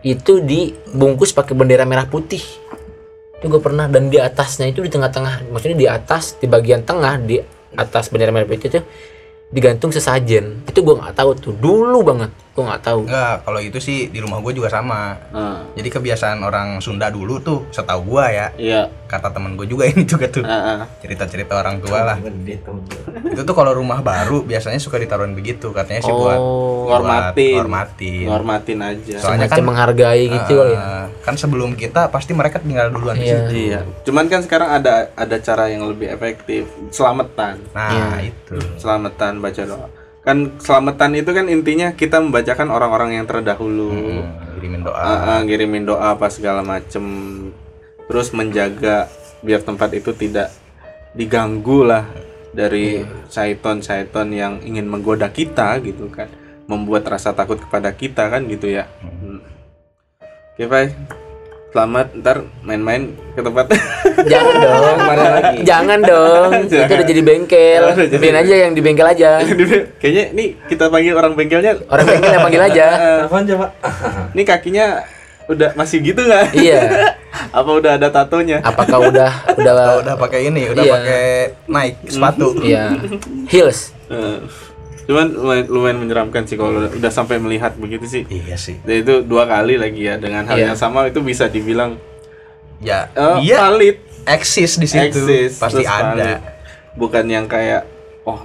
itu 0.00 0.40
dibungkus 0.40 1.36
pakai 1.36 1.52
bendera 1.52 1.84
merah 1.84 2.08
putih. 2.08 2.40
Itu 3.40 3.48
gue 3.48 3.60
pernah 3.60 3.88
dan 3.88 4.12
di 4.12 4.20
atasnya 4.20 4.68
itu 4.68 4.84
di 4.84 4.90
tengah-tengah. 4.92 5.48
Maksudnya 5.52 5.78
di 5.78 5.88
atas 5.88 6.36
di 6.40 6.46
bagian 6.48 6.84
tengah 6.84 7.20
di 7.20 7.40
atas 7.76 8.08
bendera 8.08 8.32
merah 8.32 8.48
putih 8.48 8.68
itu 8.68 8.80
digantung 9.52 9.92
sesajen. 9.92 10.64
Itu 10.64 10.80
gue 10.84 10.94
nggak 10.96 11.16
tahu 11.16 11.30
tuh 11.36 11.52
dulu 11.56 12.00
banget 12.04 12.30
gue 12.60 12.66
nggak 12.66 12.82
tahu 12.82 13.00
Enggak, 13.02 13.34
kalau 13.40 13.60
itu 13.60 13.78
sih 13.78 13.98
di 14.06 14.18
rumah 14.18 14.38
gue 14.38 14.52
juga 14.52 14.68
sama. 14.68 15.16
Ah, 15.30 15.64
Jadi 15.72 15.88
kebiasaan 15.88 16.38
orang 16.40 16.78
Sunda 16.78 17.08
dulu 17.08 17.40
tuh, 17.40 17.64
setahu 17.70 18.04
gua 18.06 18.28
ya, 18.28 18.46
iya. 18.54 18.86
kata 19.06 19.30
temen 19.30 19.54
gue 19.54 19.64
juga 19.64 19.88
ini 19.90 20.04
juga 20.04 20.28
tuh. 20.28 20.42
Ah, 20.42 20.54
ah. 20.76 20.78
Cerita-cerita 20.98 21.56
orang 21.56 21.80
tua 21.80 22.04
lah. 22.04 22.16
Gede 22.18 22.60
tuh. 22.60 22.76
Itu 23.26 23.42
tuh 23.42 23.54
kalau 23.54 23.72
rumah 23.72 23.98
baru 24.00 24.42
biasanya 24.42 24.76
suka 24.76 24.96
ditaruhin 24.96 25.32
begitu, 25.32 25.72
katanya 25.72 26.00
sih 26.00 26.12
buat 26.12 26.36
oh 26.36 26.68
buat 26.82 27.00
Ngormatin. 27.00 27.54
ngormatin. 27.56 28.24
Ngormatin 28.26 28.78
aja. 28.82 29.16
Soalnya 29.16 29.46
semacam 29.46 29.56
kan- 29.56 29.66
menghargai 29.66 30.24
gitu 30.26 30.54
kali 30.58 30.74
ya 30.74 30.84
kan 31.20 31.34
sebelum 31.36 31.70
kita 31.74 32.08
pasti 32.08 32.32
mereka 32.32 32.58
tinggal 32.58 32.88
duluan 32.88 33.14
di 33.14 33.24
Iya. 33.24 33.36
situ. 33.38 33.52
Iya. 33.68 33.80
Cuman 34.02 34.26
kan 34.26 34.40
sekarang 34.40 34.70
ada 34.72 35.12
ada 35.14 35.36
cara 35.38 35.68
yang 35.68 35.84
lebih 35.84 36.08
efektif, 36.08 36.64
selamatan. 36.90 37.60
Nah, 37.70 38.18
Iya. 38.18 38.32
itu. 38.32 38.58
Selamatan 38.76 39.38
baca 39.38 39.62
doa. 39.62 39.88
Kan 40.20 40.60
selamatan 40.60 41.16
itu 41.16 41.30
kan 41.32 41.48
intinya 41.48 41.96
kita 41.96 42.20
membacakan 42.20 42.68
orang-orang 42.68 43.16
yang 43.16 43.26
terdahulu. 43.26 43.88
Hmm, 43.88 44.84
doa. 44.84 45.00
Ah, 45.00 45.18
ah, 45.36 45.40
ngirimin 45.40 45.88
doa 45.88 46.12
apa 46.12 46.28
segala 46.28 46.60
macem 46.60 47.04
terus 48.10 48.34
menjaga 48.34 49.06
biar 49.40 49.62
tempat 49.62 49.94
itu 49.94 50.10
tidak 50.12 50.50
diganggu 51.14 51.86
lah 51.86 52.10
dari 52.50 53.06
syaiton-syaiton 53.30 54.28
yang 54.34 54.58
ingin 54.66 54.90
menggoda 54.90 55.30
kita 55.30 55.78
gitu 55.78 56.10
kan 56.10 56.26
membuat 56.66 57.06
rasa 57.06 57.30
takut 57.30 57.62
kepada 57.62 57.94
kita 57.94 58.26
kan 58.26 58.42
gitu 58.50 58.66
ya 58.66 58.90
Hmm. 58.98 59.38
oke 60.58 60.64
Pak 60.66 61.29
selamat 61.70 62.06
ntar 62.18 62.36
main-main 62.60 63.14
ke 63.30 63.40
tempat 63.40 63.70
Jangan 64.32 64.54
dong. 64.58 64.96
Ke 64.98 65.04
mana 65.06 65.24
lagi? 65.32 65.56
Jangan 65.62 65.98
dong. 66.02 66.48
Itu 66.66 66.74
udah 66.76 67.06
jadi 67.06 67.22
bengkel. 67.22 67.82
Oh, 67.82 67.94
jadi 67.96 68.18
Biarin 68.18 68.38
aja 68.38 68.54
yang 68.58 68.72
di 68.74 68.82
bengkel 68.82 69.06
aja. 69.06 69.30
kayaknya 70.02 70.24
nih 70.34 70.48
kita 70.66 70.90
panggil 70.90 71.14
orang 71.14 71.32
bengkelnya 71.32 71.72
Orang 71.86 72.04
bengkel 72.04 72.30
yang 72.30 72.42
panggil 72.42 72.62
aja. 72.64 72.86
Kapan 73.24 73.42
coba? 73.46 73.66
ini 74.30 74.42
kakinya 74.44 74.86
udah 75.46 75.74
masih 75.74 75.98
gitu 76.00 76.20
nggak 76.20 76.54
Iya. 76.54 76.80
apa 77.50 77.70
udah 77.72 77.98
ada 77.98 78.06
tatonya 78.06 78.62
Apakah 78.62 79.02
udah 79.02 79.30
udah 79.50 79.72
Oh, 79.74 79.96
udah 79.98 80.14
pakai 80.16 80.46
ini, 80.46 80.70
udah 80.70 80.82
Iya. 80.82 80.92
pakai 80.92 81.24
naik 81.66 81.94
sepatu. 82.06 82.46
Iya. 82.60 82.84
Heels. 83.46 83.94
Eh, 84.06 84.38
cuman 85.10 85.26
lumayan, 85.28 85.66
lumayan 85.66 85.98
menyeramkan 85.98 86.46
sih 86.46 86.54
kalau 86.54 86.78
udah, 86.78 86.94
udah 86.94 87.10
sampai 87.10 87.36
melihat 87.36 87.74
begitu 87.74 88.06
sih 88.06 88.22
Iya 88.24 88.54
sih. 88.54 88.78
Dan 88.80 89.02
itu 89.02 89.14
dua 89.20 89.42
kali 89.44 89.74
lagi 89.74 90.06
ya 90.06 90.14
dengan 90.14 90.46
hal 90.46 90.54
Iya. 90.54 90.66
yang 90.70 90.78
sama 90.78 91.04
itu 91.04 91.18
bisa 91.18 91.50
dibilang 91.50 91.98
Ya, 92.78 93.10
eh, 93.12 93.44
dia 93.44 93.58
valid, 93.60 93.98
eksis 94.24 94.78
di 94.78 94.86
situ. 94.86 95.20
eksis, 95.20 95.58
pasti 95.58 95.82
ada. 95.82 96.14
valid. 96.14 96.40
Bukan 96.94 97.26
yang 97.26 97.44
kayak 97.44 97.84
oh 98.22 98.40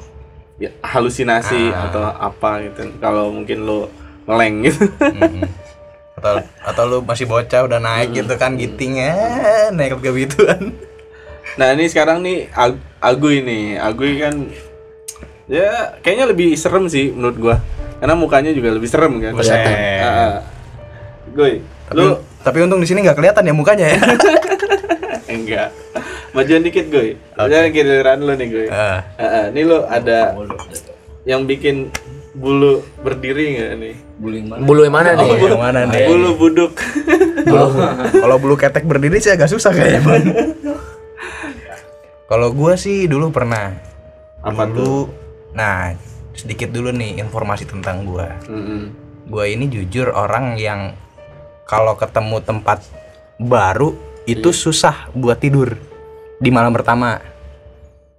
ya, 0.57 0.73
halusinasi 0.81 1.69
Ah. 1.69 1.87
atau 1.87 2.03
apa 2.03 2.65
gitu. 2.65 2.91
Kalau 2.97 3.29
mungkin 3.29 3.61
lo 3.61 3.87
ngeleng 4.25 4.65
gitu. 4.65 4.89
Mm-mm. 4.89 5.45
atau 6.15 6.35
atau 6.63 6.83
lu 6.85 6.97
masih 6.99 7.27
bocah 7.27 7.61
udah 7.61 7.77
naik 7.77 8.15
gitu 8.15 8.33
kan 8.35 8.55
giting 8.55 8.97
eh 8.97 9.67
naik 9.69 9.99
ke 9.99 10.09
gituan. 10.17 10.71
nah 11.55 11.71
ini 11.71 11.85
sekarang 11.85 12.19
nih 12.19 12.47
Ag- 12.49 12.79
Aguy 12.97 13.39
nih, 13.39 13.77
kan 14.17 14.47
ya 15.45 15.97
kayaknya 16.01 16.25
lebih 16.31 16.57
serem 16.57 16.89
sih 16.89 17.13
menurut 17.13 17.37
gua. 17.37 17.55
Karena 17.95 18.15
mukanya 18.17 18.51
juga 18.51 18.75
lebih 18.75 18.89
serem 18.91 19.17
kan. 19.23 19.33
Buset. 19.33 19.55
Ah, 19.55 20.05
ah. 20.05 20.35
Guy, 21.35 21.59
Tapi, 21.89 21.99
lu 21.99 22.21
tapi 22.45 22.57
untung 22.61 22.79
di 22.79 22.87
sini 22.87 23.01
nggak 23.01 23.17
kelihatan 23.17 23.43
ya 23.49 23.53
mukanya 23.55 23.85
ya. 23.91 23.99
enggak. 25.35 25.69
Majuan 26.35 26.61
dikit, 26.63 26.91
Guy. 26.91 27.15
Jangan 27.35 27.69
giliran 27.71 28.19
lu 28.21 28.33
nih. 28.35 28.67
Ah, 28.69 29.01
Ah, 29.15 29.23
ah. 29.23 29.45
Ini 29.49 29.61
lo 29.63 29.87
ada 29.87 30.35
yang 31.25 31.47
bikin 31.47 31.89
bulu 32.35 32.83
berdiri 32.99 33.55
nggak 33.55 33.71
nih? 33.79 33.95
Mana? 34.19 34.63
Bulu 34.63 34.81
yang 34.83 34.95
mana 34.95 35.09
nih? 35.15 35.27
Oh, 35.27 35.47
yang 35.47 35.63
mana 35.63 35.79
nih? 35.87 36.07
Bulu 36.07 36.29
buduk. 36.35 36.71
Kalau 37.45 37.69
kalau 38.09 38.35
bulu 38.41 38.55
ketek 38.57 38.89
berdiri 38.89 39.21
sih 39.21 39.29
agak 39.29 39.47
susah 39.47 39.69
kayaknya, 39.69 40.01
Bang. 40.01 40.23
Kalau 42.31 42.49
gua 42.51 42.73
sih 42.73 43.05
dulu 43.05 43.29
pernah. 43.29 43.77
Apa 44.41 44.65
dulu? 44.65 45.24
Nah, 45.55 45.95
sedikit 46.35 46.69
dulu 46.69 46.91
nih 46.91 47.17
informasi 47.23 47.65
tentang 47.65 48.03
gua. 48.03 48.35
Mm-mm. 48.45 48.91
Gua 49.31 49.47
ini 49.47 49.71
jujur 49.71 50.11
orang 50.11 50.59
yang 50.59 50.93
kalau 51.65 51.97
ketemu 51.97 52.43
tempat 52.43 52.83
baru 53.41 53.95
itu 54.29 54.53
susah 54.53 55.09
buat 55.15 55.39
tidur 55.41 55.79
di 56.37 56.51
malam 56.51 56.75
pertama. 56.75 57.23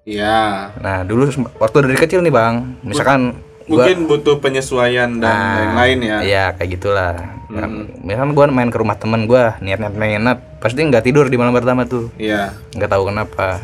Iya. 0.06 0.72
Nah, 0.80 1.04
dulu 1.04 1.28
waktu 1.60 1.76
dari 1.86 1.98
kecil 1.98 2.24
nih, 2.24 2.32
Bang. 2.32 2.80
Misalkan 2.82 3.36
gua 3.66 3.84
Mungkin 3.84 4.06
butuh 4.06 4.38
penyesuaian 4.40 5.20
dan 5.20 5.30
Nah, 5.30 5.54
lain-lain 5.60 5.98
ya. 6.00 6.16
Iya, 6.22 6.44
kayak 6.56 6.70
gitulah. 6.78 7.14
Kan, 7.46 7.70
Misalkan 8.02 8.32
gua 8.34 8.44
main 8.50 8.70
ke 8.72 8.78
rumah 8.80 8.96
temen 8.98 9.26
gua, 9.28 9.58
niat-niat 9.62 9.94
nginep, 9.94 10.38
pasti 10.62 10.82
nggak 10.82 11.04
tidur 11.04 11.30
di 11.30 11.36
malam 11.38 11.54
pertama 11.54 11.86
tuh. 11.86 12.10
Iya. 12.18 12.54
nggak 12.74 12.90
tahu 12.90 13.12
kenapa 13.12 13.62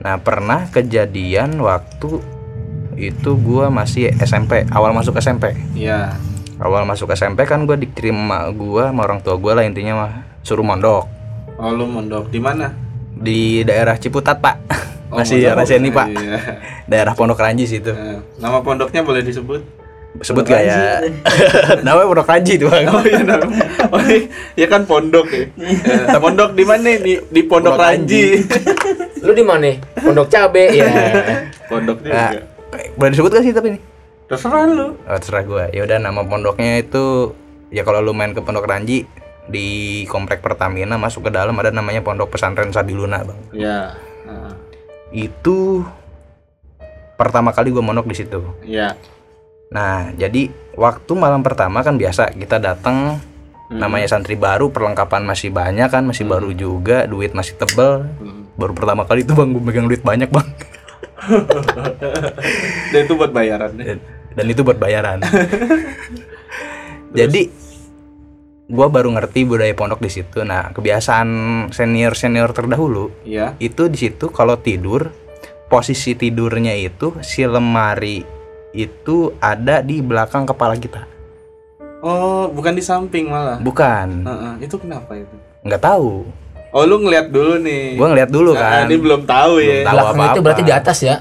nah 0.00 0.16
pernah 0.16 0.64
kejadian 0.72 1.60
waktu 1.60 2.24
itu 2.94 3.30
gua 3.36 3.68
masih 3.68 4.10
SMP 4.16 4.66
awal 4.68 4.90
masuk 4.90 5.14
SMP 5.16 5.54
Iya. 5.72 6.14
awal 6.56 6.82
masuk 6.82 7.10
SMP 7.10 7.44
kan 7.44 7.62
gua 7.62 7.74
dikirim 7.74 8.16
sama 8.16 8.50
gua 8.50 8.90
sama 8.90 9.00
orang 9.02 9.20
tua 9.20 9.34
gua 9.34 9.54
lah 9.54 9.64
intinya 9.64 9.94
mah 9.96 10.12
suruh 10.40 10.62
mondok 10.62 11.06
Oh, 11.54 11.70
lu 11.70 11.84
mondok 11.84 12.28
di 12.28 12.40
mana? 12.40 12.72
di 13.12 13.60
daerah 13.62 13.94
Ciputat 13.94 14.40
pak 14.40 14.56
Oh, 15.08 15.18
masih 15.18 15.44
mondok. 15.44 15.56
rahasia 15.58 15.76
nih 15.76 15.92
pak 15.92 16.06
Iya. 16.08 16.38
daerah 16.86 17.12
Pondok 17.12 17.36
Ranji 17.36 17.64
situ 17.64 17.92
Nah, 17.92 18.18
nama 18.38 18.58
pondoknya 18.60 19.00
boleh 19.00 19.20
disebut? 19.20 19.60
sebut 20.20 20.42
gak 20.42 20.66
ya 20.66 20.98
namanya 21.86 22.06
Pondok 22.08 22.26
Ranji 22.26 22.58
tuh 22.58 22.66
bang 22.66 22.82
Oh 22.88 22.98
iya, 23.00 23.22
nama. 23.22 23.46
Oh, 23.88 24.02
iya. 24.02 24.26
ya 24.56 24.66
kan 24.66 24.82
pondok 24.82 25.30
ya. 25.30 25.46
Eh, 25.54 26.18
pondok 26.18 26.50
di 26.52 26.64
mana? 26.66 26.98
Di 26.98 27.14
di 27.22 27.40
Pondok 27.42 27.78
Pondok 27.78 27.78
Ranji. 27.78 28.42
Lu 29.20 29.30
di 29.30 29.44
mana? 29.44 29.70
Pondok 29.94 30.26
Cabe 30.26 30.66
ya. 30.72 30.90
Pondoknya 31.64 32.10
nah, 32.10 32.30
juga. 32.32 32.42
Boleh 32.96 33.10
disebut 33.12 33.30
gak 33.34 33.44
sih 33.44 33.54
tapi 33.54 33.68
ini 33.76 33.80
Terserah 34.30 34.62
lu. 34.62 34.94
oh, 34.94 35.18
terserah 35.18 35.42
gua 35.42 35.64
ya 35.74 35.82
udah 35.82 35.98
nama 35.98 36.22
pondoknya 36.22 36.78
itu 36.78 37.34
ya 37.74 37.82
kalau 37.82 37.98
lu 37.98 38.14
main 38.14 38.30
ke 38.30 38.38
Pondok 38.38 38.66
Ranji 38.66 39.02
di 39.50 39.66
komplek 40.06 40.38
Pertamina 40.38 40.94
masuk 40.94 41.26
ke 41.26 41.30
dalam 41.34 41.58
ada 41.58 41.74
namanya 41.74 41.98
Pondok 42.02 42.38
Pesantren 42.38 42.70
Sabiluna 42.70 43.26
bang 43.26 43.40
Ya. 43.50 43.98
Nah. 44.30 44.54
itu 45.10 45.82
pertama 47.18 47.52
kali 47.52 47.68
gue 47.68 47.84
monok 47.84 48.08
di 48.08 48.16
situ. 48.16 48.40
Iya. 48.64 48.96
Nah, 49.68 50.08
jadi 50.16 50.48
waktu 50.72 51.12
malam 51.12 51.44
pertama 51.44 51.84
kan 51.84 52.00
biasa 52.00 52.32
kita 52.32 52.56
datang 52.56 53.20
namanya 53.70 54.08
santri 54.10 54.34
baru, 54.34 54.72
perlengkapan 54.72 55.22
masih 55.22 55.52
banyak 55.52 55.86
kan, 55.92 56.02
masih 56.02 56.26
baru 56.26 56.50
juga, 56.56 57.04
duit 57.04 57.36
masih 57.36 57.54
tebel. 57.60 58.08
Baru 58.58 58.72
pertama 58.74 59.04
kali 59.04 59.22
itu 59.22 59.36
Bang 59.36 59.52
gue 59.54 59.62
megang 59.62 59.86
duit 59.86 60.00
banyak, 60.02 60.26
Bang. 60.32 60.48
Dan 62.92 63.00
itu 63.04 63.14
buat 63.14 63.30
bayaran. 63.30 63.70
Dan, 63.74 63.98
dan 64.30 64.46
itu 64.46 64.60
buat 64.62 64.76
bayaran. 64.76 65.18
jadi 67.18 67.50
gua 68.66 68.86
baru 68.86 69.10
ngerti 69.10 69.42
budaya 69.42 69.74
pondok 69.74 69.98
di 69.98 70.10
situ. 70.10 70.42
Nah, 70.42 70.70
kebiasaan 70.70 71.28
senior-senior 71.70 72.50
terdahulu 72.50 73.10
Iya. 73.22 73.58
itu 73.58 73.86
di 73.86 73.98
situ 73.98 74.30
kalau 74.30 74.54
tidur 74.56 75.10
posisi 75.66 76.14
tidurnya 76.14 76.74
itu 76.74 77.14
si 77.20 77.42
lemari 77.42 78.22
itu 78.70 79.34
ada 79.38 79.82
di 79.82 79.98
belakang 79.98 80.46
kepala 80.46 80.78
kita. 80.78 81.06
Oh, 82.00 82.48
bukan 82.48 82.72
di 82.72 82.80
samping 82.80 83.28
malah. 83.28 83.60
Bukan, 83.60 84.24
Heeh, 84.24 84.54
itu 84.64 84.78
kenapa 84.78 85.12
itu? 85.12 85.34
nggak 85.60 85.82
tahu. 85.84 86.24
Oh, 86.70 86.86
lu 86.86 87.02
ngeliat 87.02 87.26
dulu 87.28 87.58
nih. 87.58 87.98
Gua 87.98 88.08
ngeliat 88.08 88.30
dulu 88.30 88.50
Nah, 88.52 88.62
kan. 88.62 88.86
ini 88.86 88.96
belum 88.96 89.22
tahu 89.24 89.52
ya. 89.58 89.82
Belum 89.82 89.84
tahu 89.84 89.94
Belakang 89.96 90.14
itu 90.14 90.22
apa-apa. 90.22 90.40
berarti 90.40 90.62
di 90.62 90.72
atas 90.72 90.98
ya. 91.00 91.16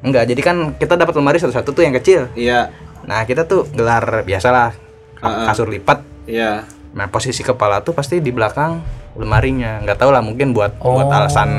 Enggak, 0.00 0.24
jadi 0.28 0.40
kan 0.40 0.56
kita 0.72 0.94
dapat 0.94 1.14
lemari 1.14 1.38
satu-satu 1.38 1.70
tuh 1.70 1.82
yang 1.82 1.94
kecil. 1.94 2.30
Iya. 2.32 2.70
Nah, 3.02 3.22
kita 3.22 3.42
tuh 3.42 3.66
gelar 3.68 4.22
biasalah 4.22 4.76
kasur 5.18 5.66
lipat. 5.66 6.04
Iya. 6.24 6.62
Nah, 6.92 7.06
posisi 7.06 7.40
kepala 7.40 7.80
tuh 7.80 7.90
pasti 7.90 8.18
di 8.18 8.30
belakang 8.30 8.78
lemarinya. 9.14 9.80
Nggak 9.80 9.98
tahu 9.98 10.10
lah 10.10 10.20
mungkin 10.20 10.52
buat 10.52 10.76
buat 10.76 11.04
Oh. 11.04 11.10
alasan 11.12 11.50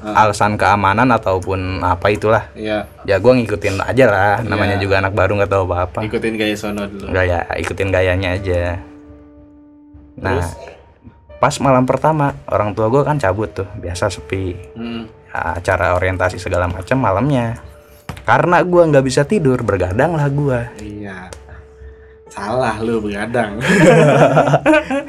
alasan 0.00 0.56
keamanan 0.56 1.10
ataupun 1.10 1.60
apa 1.78 2.08
itulah. 2.08 2.48
Iya. 2.54 2.88
Ya 3.04 3.18
gua 3.18 3.36
ngikutin 3.36 3.76
aja 3.78 4.04
lah. 4.06 4.34
Namanya 4.40 4.74
Iya. 4.74 4.82
juga 4.82 4.94
anak 4.98 5.12
baru 5.12 5.36
nggak 5.36 5.50
tahu 5.50 5.62
apa-apa. 5.66 6.00
Ikutin 6.00 6.34
gaya 6.34 6.56
sono 6.56 6.86
dulu. 6.86 7.10
Gaya 7.10 7.44
ikutin 7.52 7.90
gayanya 7.90 8.32
aja. 8.32 8.80
Nah, 10.16 10.40
pas 11.40 11.56
malam 11.58 11.88
pertama 11.88 12.36
orang 12.46 12.76
tua 12.76 12.92
gua 12.92 13.02
kan 13.02 13.16
cabut 13.16 13.48
tuh, 13.50 13.66
biasa 13.80 14.12
sepi. 14.12 14.54
Hmm. 14.76 15.08
Ya, 15.30 15.56
acara 15.56 15.96
orientasi 15.96 16.36
segala 16.36 16.68
macam 16.68 17.00
malamnya. 17.00 17.56
Karena 18.28 18.60
gua 18.62 18.84
nggak 18.86 19.04
bisa 19.08 19.24
tidur, 19.24 19.64
bergadang 19.64 20.14
lah 20.14 20.28
gua. 20.28 20.60
Iya. 20.78 21.32
Salah 22.30 22.78
lu 22.78 23.02
begadang. 23.02 23.58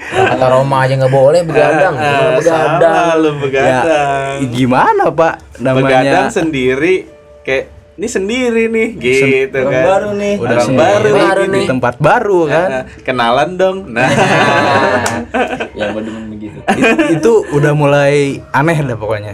Kata 0.10 0.46
Roma 0.50 0.90
aja 0.90 0.98
nggak 0.98 1.14
boleh 1.14 1.46
begadang. 1.46 1.94
Ah, 1.94 2.02
Gimana 2.02 2.34
begadang. 2.42 2.82
Salah 2.82 3.14
lu 3.14 3.32
begadang. 3.38 4.36
Ya, 4.42 4.48
gimana 4.50 5.04
pak 5.14 5.34
namanya? 5.62 5.86
Begadang 5.86 6.28
sendiri 6.34 7.06
kayak 7.46 7.81
ini 8.02 8.10
sendiri 8.10 8.66
nih 8.66 8.90
gitu 8.98 9.62
Orang 9.62 9.70
kan. 9.72 9.86
baru 9.86 10.10
nih. 10.18 10.34
Udah 10.36 10.58
Orang 10.58 10.74
baru, 10.74 11.08
Baru 11.14 11.42
di 11.44 11.50
nih. 11.54 11.66
tempat 11.70 11.96
baru 12.02 12.40
kan. 12.50 12.68
Nah, 12.68 12.84
kenalan 13.06 13.50
dong. 13.54 13.78
Nah, 13.88 14.10
Yang 15.78 15.90
berdemen 15.94 16.24
begitu. 16.28 16.58
It- 16.68 17.22
itu 17.22 17.32
udah 17.52 17.74
mulai 17.74 18.42
aneh 18.50 18.78
dah 18.80 18.98
pokoknya. 18.98 19.34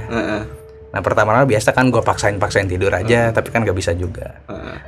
Nah 0.88 1.00
pertama 1.00 1.32
biasa 1.40 1.72
kan 1.72 1.88
gue 1.88 2.02
paksain-paksain 2.02 2.68
tidur 2.68 2.92
aja, 2.92 3.32
tapi 3.32 3.50
kan 3.50 3.62
gak 3.62 3.72
bisa 3.74 3.94
juga. 3.94 4.44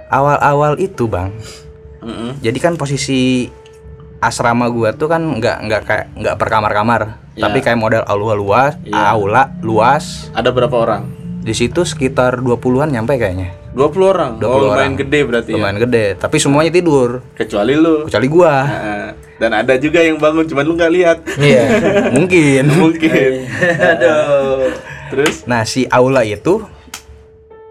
Awal-awal 0.08 0.76
itu 0.76 1.06
bang, 1.06 1.32
jadi 2.40 2.58
kan 2.58 2.76
posisi 2.76 3.48
asrama 4.20 4.68
gua 4.68 4.92
tuh 4.92 5.08
kan 5.08 5.24
nggak 5.24 5.58
nggak 5.64 5.82
kayak 5.86 6.06
nggak 6.14 6.36
per 6.36 6.48
kamar-kamar, 6.50 7.02
Ya. 7.32 7.48
tapi 7.48 7.64
kayak 7.64 7.78
model 7.78 8.04
aula 8.04 8.36
luas, 8.36 8.76
Iya. 8.82 9.16
aula 9.16 9.56
luas. 9.62 10.28
Ada 10.34 10.52
berapa 10.52 10.76
orang? 10.76 11.08
Di 11.40 11.54
situ 11.54 11.88
sekitar 11.88 12.36
20-an 12.38 12.92
nyampe 12.92 13.16
kayaknya. 13.16 13.56
20 13.70 14.02
orang. 14.02 14.32
20 14.42 14.50
oh, 14.50 14.58
lumayan 14.66 14.74
orang. 14.74 14.94
gede 14.98 15.20
berarti 15.26 15.50
ya. 15.54 15.56
Lumayan 15.62 15.78
gede, 15.78 16.06
tapi 16.18 16.38
semuanya 16.42 16.72
tidur, 16.74 17.22
Kecuali 17.38 17.74
lu. 17.78 18.10
kecuali 18.10 18.28
gua. 18.28 18.54
Heeh. 18.66 19.08
Dan 19.42 19.52
ada 19.56 19.74
juga 19.80 20.04
yang 20.04 20.20
bangun 20.20 20.44
cuman 20.50 20.64
lu 20.68 20.74
nggak 20.76 20.94
lihat. 20.94 21.18
Iya. 21.40 21.64
Mungkin. 22.18 22.64
Mungkin. 22.76 23.32
Aduh. 23.96 24.74
Terus? 25.10 25.48
Nah, 25.48 25.64
si 25.64 25.88
aula 25.88 26.28
itu 26.28 26.60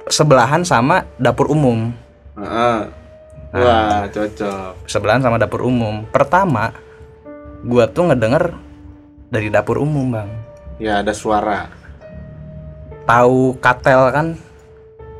sebelahan 0.08 0.64
sama 0.64 1.04
dapur 1.20 1.52
umum. 1.52 1.92
Heeh. 2.40 2.80
Wah, 3.48 4.04
cocok. 4.08 4.88
Sebelahan 4.88 5.20
sama 5.24 5.36
dapur 5.36 5.64
umum. 5.64 6.04
Pertama, 6.08 6.72
gua 7.64 7.88
tuh 7.88 8.12
ngedenger 8.12 8.54
dari 9.28 9.48
dapur 9.52 9.80
umum, 9.80 10.08
Bang. 10.14 10.30
Ya 10.80 11.00
ada 11.04 11.12
suara. 11.12 11.68
Tahu 13.08 13.56
katel 13.60 14.02
kan, 14.12 14.26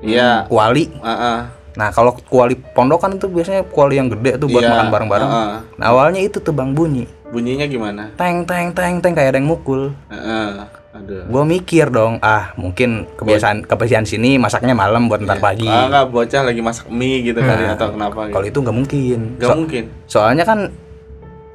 Iya. 0.01 0.47
kuali. 0.47 0.87
Heeh. 0.95 1.39
Nah, 1.75 1.89
kalau 1.91 2.11
kuali 2.21 2.55
pondok 2.55 2.99
kan 2.99 3.15
itu 3.15 3.27
biasanya 3.27 3.63
kuali 3.65 3.95
yang 3.95 4.09
gede 4.09 4.35
tuh 4.37 4.47
buat 4.47 4.61
Iya, 4.61 4.71
makan 4.73 4.87
bareng-bareng. 4.91 5.31
heeh. 5.31 5.59
Nah, 5.79 5.87
awalnya 5.87 6.19
itu 6.19 6.39
tuh 6.39 6.51
Bang 6.51 6.73
bunyi. 6.73 7.07
Bunyinya 7.29 7.65
gimana? 7.65 8.09
Teng 8.15 8.43
teng 8.43 8.73
teng 8.73 8.99
teng 8.99 9.13
kayak 9.13 9.31
ada 9.31 9.39
yang 9.39 9.47
mukul. 9.47 9.93
Heeh. 10.09 10.65
Aduh. 10.91 11.23
Gua 11.29 11.45
mikir 11.45 11.87
dong, 11.89 12.19
ah 12.19 12.51
mungkin 12.55 13.07
kebiasaan 13.15 13.63
kebiasaan 13.63 14.03
sini 14.03 14.35
masaknya 14.35 14.73
malam 14.73 15.07
buat 15.07 15.21
ntar 15.21 15.39
pagi. 15.39 15.63
Ah, 15.63 15.87
enggak 15.87 16.09
bocah 16.09 16.43
lagi 16.43 16.59
masak 16.59 16.89
mie 16.89 17.23
gitu 17.23 17.39
kali 17.39 17.69
atau 17.69 17.93
kenapa 17.93 18.27
gitu. 18.27 18.35
Kalau 18.35 18.47
itu 18.49 18.59
nggak 18.59 18.77
mungkin. 18.77 19.19
Nggak 19.37 19.47
So- 19.47 19.55
mungkin. 19.57 19.85
soalnya 20.09 20.43
kan 20.43 20.59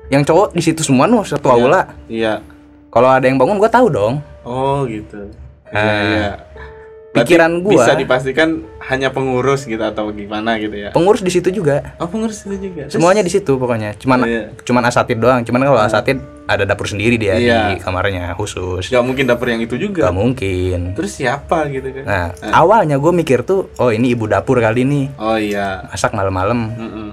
yang 0.07 0.21
cowok 0.21 0.53
di 0.53 0.61
situ 0.61 0.79
semua 0.79 1.09
nuh 1.09 1.25
satu 1.25 1.49
aula. 1.49 1.89
Iya. 2.05 2.39
Kalau 2.87 3.09
ada 3.09 3.25
yang 3.25 3.35
bangun 3.35 3.57
gua 3.57 3.67
tahu 3.67 3.89
dong. 3.89 4.21
Oh, 4.45 4.85
gitu. 4.85 5.27
Iya, 5.67 5.81
Ah. 5.81 6.03
iya. 6.05 6.29
Berarti 6.29 6.72
Pikiran 7.13 7.61
gua- 7.61 7.77
bisa 7.77 7.93
dipastikan 7.93 8.49
hanya 8.81 9.07
pengurus 9.07 9.63
gitu 9.63 9.79
atau 9.79 10.09
gimana 10.09 10.57
gitu 10.57 10.73
ya. 10.73 10.89
Pengurus 10.89 11.21
di 11.21 11.29
situ 11.29 11.53
juga. 11.53 11.93
Oh, 11.95 12.09
pengurus 12.09 12.41
itu 12.41 12.57
juga. 12.59 12.83
Terus- 12.83 12.97
Semuanya 12.97 13.21
di 13.21 13.29
situ 13.29 13.53
pokoknya. 13.53 13.93
Cuman 13.95 14.17
Oh, 14.17 14.27
iya. 14.27 14.49
cuman 14.59 14.81
asatid 14.83 15.17
doang. 15.17 15.41
Cuman 15.41 15.61
kalau 15.63 15.77
asatid 15.77 16.17
ada 16.43 16.65
dapur 16.65 16.83
sendiri 16.85 17.15
dia 17.15 17.37
Iya. 17.37 17.59
di 17.69 17.73
kamarnya 17.79 18.33
khusus. 18.33 18.89
Nggak 18.89 19.05
mungkin 19.05 19.23
dapur 19.25 19.45
yang 19.47 19.61
itu 19.61 19.77
juga. 19.77 20.03
Gak 20.03 20.17
mungkin. 20.17 20.79
Terus 20.91 21.11
siapa 21.13 21.69
gitu 21.69 21.85
kan? 21.93 22.03
Nah, 22.03 22.25
awalnya 22.51 22.97
gue 22.97 23.11
mikir 23.11 23.41
tuh, 23.43 23.69
oh 23.75 23.89
ini 23.89 24.09
ibu 24.09 24.25
dapur 24.25 24.57
kali 24.57 24.81
nih. 24.81 25.05
Oh 25.15 25.37
iya. 25.37 25.85
Masak 25.85 26.11
malam-malam. 26.11 26.73
Mm-mm. 26.73 27.07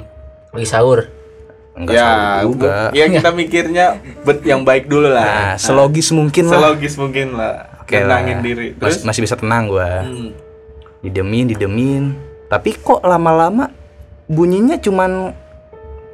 Lagi 0.51 0.65
sahur. 0.67 1.13
Enggak 1.71 1.95
Ya, 1.95 2.09
sahur 2.41 2.45
juga. 2.51 2.75
ya 2.91 3.05
kita 3.07 3.31
mikirnya 3.31 3.87
bet 4.23 4.43
yang 4.43 4.65
baik 4.65 4.85
dulu 4.87 5.07
Nah, 5.07 5.55
lah. 5.55 5.55
selogis 5.55 6.09
mungkin 6.11 6.49
lah. 6.49 6.57
Selogis 6.57 6.97
mungkin 6.97 7.37
lah. 7.37 7.80
Oke 7.91 8.07
lah. 8.07 8.23
Tenangin 8.23 8.39
diri. 8.47 8.67
Mas- 8.71 8.79
Terus 8.79 8.97
masih 9.03 9.21
bisa 9.27 9.35
tenang 9.35 9.67
gua. 9.67 10.07
Hmm. 10.07 10.31
Didemin, 11.03 11.51
didemin. 11.51 12.05
Tapi 12.47 12.79
kok 12.79 13.03
lama-lama 13.03 13.67
bunyinya 14.31 14.79
cuman 14.79 15.35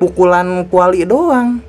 pukulan 0.00 0.64
kuali 0.72 1.04
doang. 1.04 1.60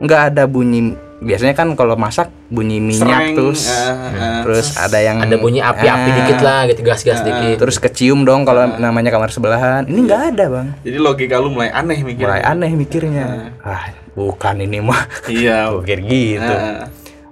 Nggak 0.00 0.22
ada 0.32 0.48
bunyi. 0.48 0.96
Biasanya 1.24 1.56
kan 1.56 1.72
kalau 1.72 1.96
masak 1.96 2.28
bunyi 2.52 2.84
minyak 2.84 3.00
Sereng, 3.00 3.32
terus 3.32 3.60
ah, 3.72 3.96
ah. 4.12 4.40
terus 4.44 4.76
ada 4.76 4.98
yang 5.00 5.24
Ada 5.24 5.40
bunyi 5.40 5.64
api-api 5.64 6.10
ah, 6.12 6.14
dikit 6.20 6.40
lah 6.44 6.60
gitu, 6.68 6.80
gas-gas 6.84 7.24
dikit. 7.24 7.56
Terus 7.64 7.80
kecium 7.80 8.28
dong 8.28 8.44
kalau 8.44 8.76
namanya 8.76 9.08
kamar 9.08 9.32
sebelahan. 9.32 9.88
Ini 9.88 10.04
nggak 10.04 10.22
ada, 10.36 10.44
Bang. 10.52 10.68
Jadi 10.84 10.98
logika 11.00 11.40
lu 11.40 11.48
mulai 11.48 11.72
aneh 11.72 12.04
mikirnya. 12.04 12.28
Mulai 12.28 12.42
aneh 12.44 12.72
mikirnya. 12.76 13.26
Ah, 13.64 13.88
bukan 14.12 14.68
ini 14.68 14.84
mah. 14.84 15.00
Iya. 15.24 15.64
Gua 15.72 15.80
pikir 15.80 16.00
gitu. 16.04 16.54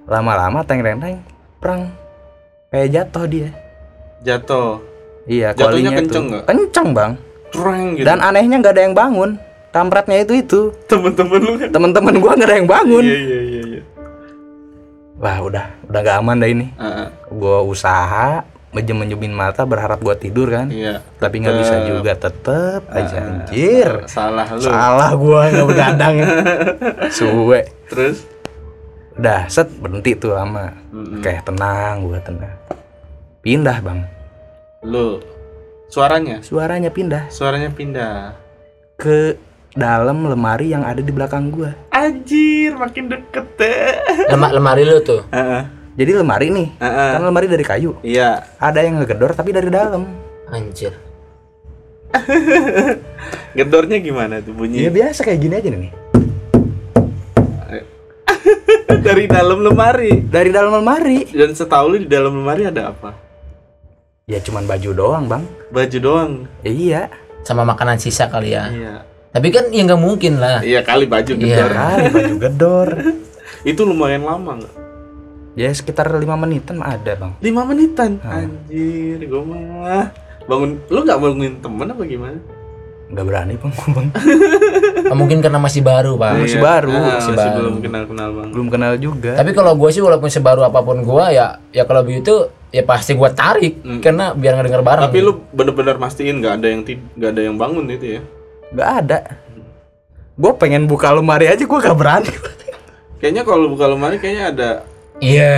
Lama-lama 0.09 0.65
teng 0.65 0.81
teng 0.81 0.97
teng 0.97 1.21
perang 1.61 1.93
kayak 2.73 2.89
jatuh 2.91 3.25
dia. 3.29 3.49
jatuh. 4.23 4.81
Iya, 5.23 5.55
Jatuhnya 5.55 5.91
kenceng 5.95 6.25
nggak? 6.35 6.45
Kenceng, 6.51 6.89
Bang. 6.91 7.13
Treng 7.55 7.95
gitu. 7.95 8.07
Dan 8.07 8.19
anehnya 8.19 8.59
nggak 8.59 8.75
ada 8.75 8.83
yang 8.83 8.95
bangun. 8.97 9.31
Kampretnya 9.71 10.19
itu 10.21 10.35
itu. 10.35 10.61
temen-temen 10.91 11.41
lu 11.41 11.53
kan. 11.57 11.69
Teman-teman 11.71 12.15
gua 12.19 12.33
nggak 12.35 12.49
ada 12.51 12.57
yang 12.59 12.69
bangun. 12.69 13.05
Iya 13.07 13.19
iya 13.19 13.41
iya 13.41 13.63
iya. 13.77 13.83
Wah, 15.23 15.39
udah 15.39 15.65
udah 15.87 16.01
gak 16.03 16.17
aman 16.19 16.37
dah 16.43 16.51
ini. 16.51 16.67
Ah, 16.75 17.07
ah. 17.07 17.09
Gua 17.31 17.63
usaha 17.63 18.43
menjem-menjemin 18.73 19.31
mata 19.31 19.63
berharap 19.63 20.03
gua 20.03 20.19
tidur 20.19 20.51
kan. 20.51 20.67
Iya. 20.67 20.99
Tapi 21.23 21.35
nggak 21.39 21.57
bisa 21.63 21.75
juga 21.87 22.13
tetep 22.19 22.83
aja 22.91 23.17
anjir. 23.23 23.91
Salah 24.11 24.49
lu. 24.51 24.59
Salah 24.59 25.11
gua 25.15 25.41
nggak 25.47 25.67
begadang. 25.71 26.15
Suwe. 27.17 27.71
Terus 27.87 28.27
Udah, 29.13 29.45
set 29.47 29.69
berhenti 29.77 30.15
tuh 30.15 30.33
lama. 30.33 30.73
Mm-mm. 30.89 31.21
Kayak 31.21 31.45
tenang, 31.45 32.03
gua 32.03 32.19
tenang. 32.19 32.55
Pindah, 33.41 33.79
Bang. 33.81 34.01
lu 34.83 35.23
suaranya 35.87 36.43
Suaranya 36.43 36.91
pindah 36.91 37.31
suaranya 37.31 37.71
pindah. 37.71 38.35
ke 38.97 39.39
dalam 39.73 40.27
lemari 40.27 40.69
yang 40.69 40.83
ada 40.83 40.99
di 40.99 41.09
belakang 41.09 41.49
gua. 41.49 41.71
Anjir, 41.89 42.75
makin 42.75 43.07
deket 43.07 43.47
deh. 43.55 43.95
Lema- 44.27 44.51
lemari 44.51 44.83
lu 44.83 44.99
tuh. 45.01 45.23
Heeh. 45.29 45.63
Jadi 45.93 46.13
lemari 46.15 46.49
nih, 46.49 46.69
Heeh. 46.79 47.11
kan 47.15 47.23
lemari 47.23 47.47
dari 47.47 47.63
kayu. 47.63 47.95
Iya. 48.01 48.43
Ada 48.59 48.83
yang 48.83 48.99
ngegedor 48.99 49.33
tapi 49.33 49.53
dari 49.53 49.69
dalam. 49.69 50.03
Anjir. 50.49 50.99
Gedornya 53.55 53.99
gimana 53.99 54.41
tuh 54.41 54.53
Ya 54.53 54.59
bunyi? 54.59 54.79
biasa 54.89 55.23
kayak 55.23 55.41
gini 55.41 55.55
aja 55.55 55.69
nih. 55.71 55.93
Dari 59.07 59.25
dalam 59.25 59.59
lemari. 59.65 60.21
Dari 60.21 60.51
dalam 60.53 60.73
lemari. 60.83 61.25
Dan 61.33 61.57
setahu 61.57 61.97
lu 61.97 61.97
di 62.05 62.09
dalam 62.11 62.37
lemari 62.37 62.69
ada 62.69 62.93
apa? 62.93 63.17
Ya 64.29 64.39
cuman 64.39 64.69
baju 64.69 64.91
doang, 64.93 65.25
Bang. 65.27 65.45
Baju 65.73 65.99
doang. 65.99 66.33
Ya, 66.63 66.73
iya. 66.73 67.03
sama 67.43 67.67
makanan 67.67 67.99
sisa 67.99 68.31
kali 68.31 68.55
ya 68.55 68.71
Iya. 68.71 68.95
tapi 69.35 69.51
kan 69.51 69.67
ya 69.75 69.83
nggak 69.83 69.99
mungkin 69.99 70.39
lah 70.39 70.63
Iya 70.63 70.87
kali 70.87 71.11
baju 71.11 71.27
Iya. 71.35 71.43
gedor. 71.43 71.71
Kali 71.75 72.07
baju 72.15 72.35
gedor. 72.39 72.89
Itu 73.75 73.83
lumayan 73.83 74.23
lama 74.23 74.63
nggak? 74.63 74.75
Ya 75.59 75.75
sekitar 75.75 76.07
lima 76.15 76.39
menitan 76.39 76.79
mah 76.79 76.95
ada, 76.95 77.19
Bang. 77.19 77.35
Lima 77.43 77.67
menitan. 77.67 78.23
Anjir, 78.23 79.19
gue 79.19 79.43
mah 79.43 80.15
bangun. 80.47 80.79
Lu 80.87 81.03
nggak 81.03 81.19
bangunin 81.19 81.59
temen 81.59 81.91
apa 81.91 82.03
gimana? 82.07 82.39
Nggak 83.13 83.25
berani, 83.25 83.55
Bang. 83.55 83.73
bang. 83.95 84.09
Oh, 85.05 85.17
mungkin 85.17 85.39
karena 85.39 85.61
masih 85.61 85.85
baru 85.85 86.17
pak 86.17 86.33
Masih 86.35 86.57
Iya. 86.57 86.65
baru, 86.65 86.89
Ah, 86.91 87.01
masih 87.13 87.13
masih, 87.29 87.37
baru. 87.37 87.57
belum 87.61 87.77
kenal 87.79 88.03
kenal 88.09 88.29
bang. 88.33 88.49
Belum 88.49 88.69
kenal 88.69 88.93
juga. 88.97 89.33
tapi 89.37 89.51
kalau 89.53 89.73
gue 89.77 89.91
sih 89.91 90.01
walaupun 90.01 90.29
sebaru 90.29 90.65
apa 90.65 90.81
pun 90.81 90.97
gue 90.99 91.25
ya 91.31 91.61
ya 91.69 91.85
kalau 91.85 92.01
begitu 92.01 92.33
ya 92.69 92.81
pasti 92.83 93.13
gue 93.13 93.31
tarik 93.31 93.75
karena 94.01 94.33
biar 94.33 94.57
nggak 94.57 94.67
denger 94.67 94.81
bareng 94.83 95.05
Tapi 95.07 95.19
lu 95.21 95.45
bener-bener 95.51 95.97
mastiin 95.97 96.41
nggak 96.41 96.55
ada 96.57 96.67
yang 96.67 96.81
nggak 96.89 97.31
ada 97.31 97.41
yang 97.43 97.57
bangun 97.57 97.85
itu 97.87 98.07
ya? 98.17 98.21
Nggak 98.73 98.91
ada. 98.99 99.19
Gue 100.33 100.53
pengen 100.57 100.89
buka 100.89 101.13
lemari 101.13 101.45
aja 101.45 101.61
gue 101.61 101.79
gak 101.79 101.93
berani. 101.93 102.33
Kayaknya 103.21 103.43
kalau 103.45 103.69
buka 103.69 103.85
lemari 103.87 104.17
kayaknya 104.17 104.45
ada. 104.49 104.71
iya 105.21 105.55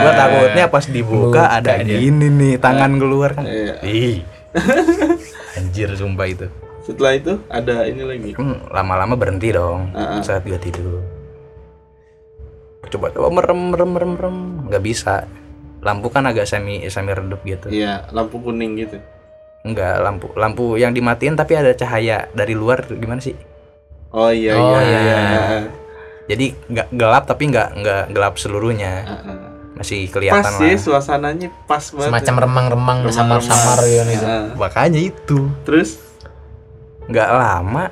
gue 0.00 0.12
takutnya 0.14 0.64
pas 0.70 0.84
dibuka 0.86 1.26
Buka 1.28 1.44
ada 1.52 1.82
dia. 1.82 1.98
gini 1.98 2.30
nih 2.30 2.54
tangan 2.56 2.96
keluar 2.96 3.34
kan. 3.34 3.44
Iya. 3.44 3.74
Ih. 3.82 4.22
Anjir 5.58 5.90
sumpah 5.92 6.24
itu. 6.24 6.46
Setelah 6.86 7.12
itu 7.12 7.32
ada 7.48 7.82
ini 7.84 8.02
lagi. 8.02 8.30
Kan 8.30 8.62
lama-lama 8.70 9.12
berhenti 9.12 9.50
dong 9.50 9.90
Ah, 9.90 10.16
ah. 10.16 10.20
saat 10.22 10.46
gue 10.46 10.54
tidur. 10.56 11.02
Coba 12.86 13.10
coba 13.10 13.28
merem 13.32 13.58
merem 13.68 13.90
merem 13.90 14.10
merem 14.14 14.36
nggak 14.66 14.80
bisa. 14.80 15.26
Lampu 15.82 16.06
kan 16.08 16.22
agak 16.24 16.46
semi 16.46 16.86
semi 16.86 17.10
redup 17.10 17.42
gitu. 17.42 17.66
Iya, 17.68 18.06
lampu 18.10 18.38
kuning 18.38 18.78
gitu. 18.78 18.98
Enggak 19.62 19.98
lampu 19.98 20.30
lampu 20.32 20.78
yang 20.78 20.94
dimatiin 20.94 21.34
tapi 21.34 21.58
ada 21.58 21.74
cahaya 21.74 22.30
dari 22.30 22.54
luar 22.54 22.86
gimana 22.86 23.18
sih? 23.18 23.34
Oh 24.08 24.30
iya 24.30 24.54
Oh, 24.54 24.78
iya. 24.78 24.98
iya. 25.02 25.20
Jadi 26.26 26.54
nggak 26.64 26.88
gelap 26.92 27.26
tapi 27.26 27.50
nggak 27.50 27.68
nggak 27.76 28.02
gelap 28.10 28.34
seluruhnya. 28.36 28.92
Ah, 29.02 29.14
ah. 29.26 29.38
Masih 29.76 30.06
Pas 30.06 30.12
kelihatan 30.14 30.52
sih 30.56 30.72
lah. 30.72 30.80
suasananya 30.80 31.48
pas 31.66 31.82
banget. 31.84 32.08
semacam 32.08 32.34
remang-remang 32.40 32.98
samar-samar 33.10 33.78
gitu 33.82 34.08
itu 34.08 34.24
Ah. 34.24 34.48
Makanya 34.56 35.00
itu. 35.02 35.38
Terus 35.62 36.00
nggak 37.06 37.28
lama 37.28 37.84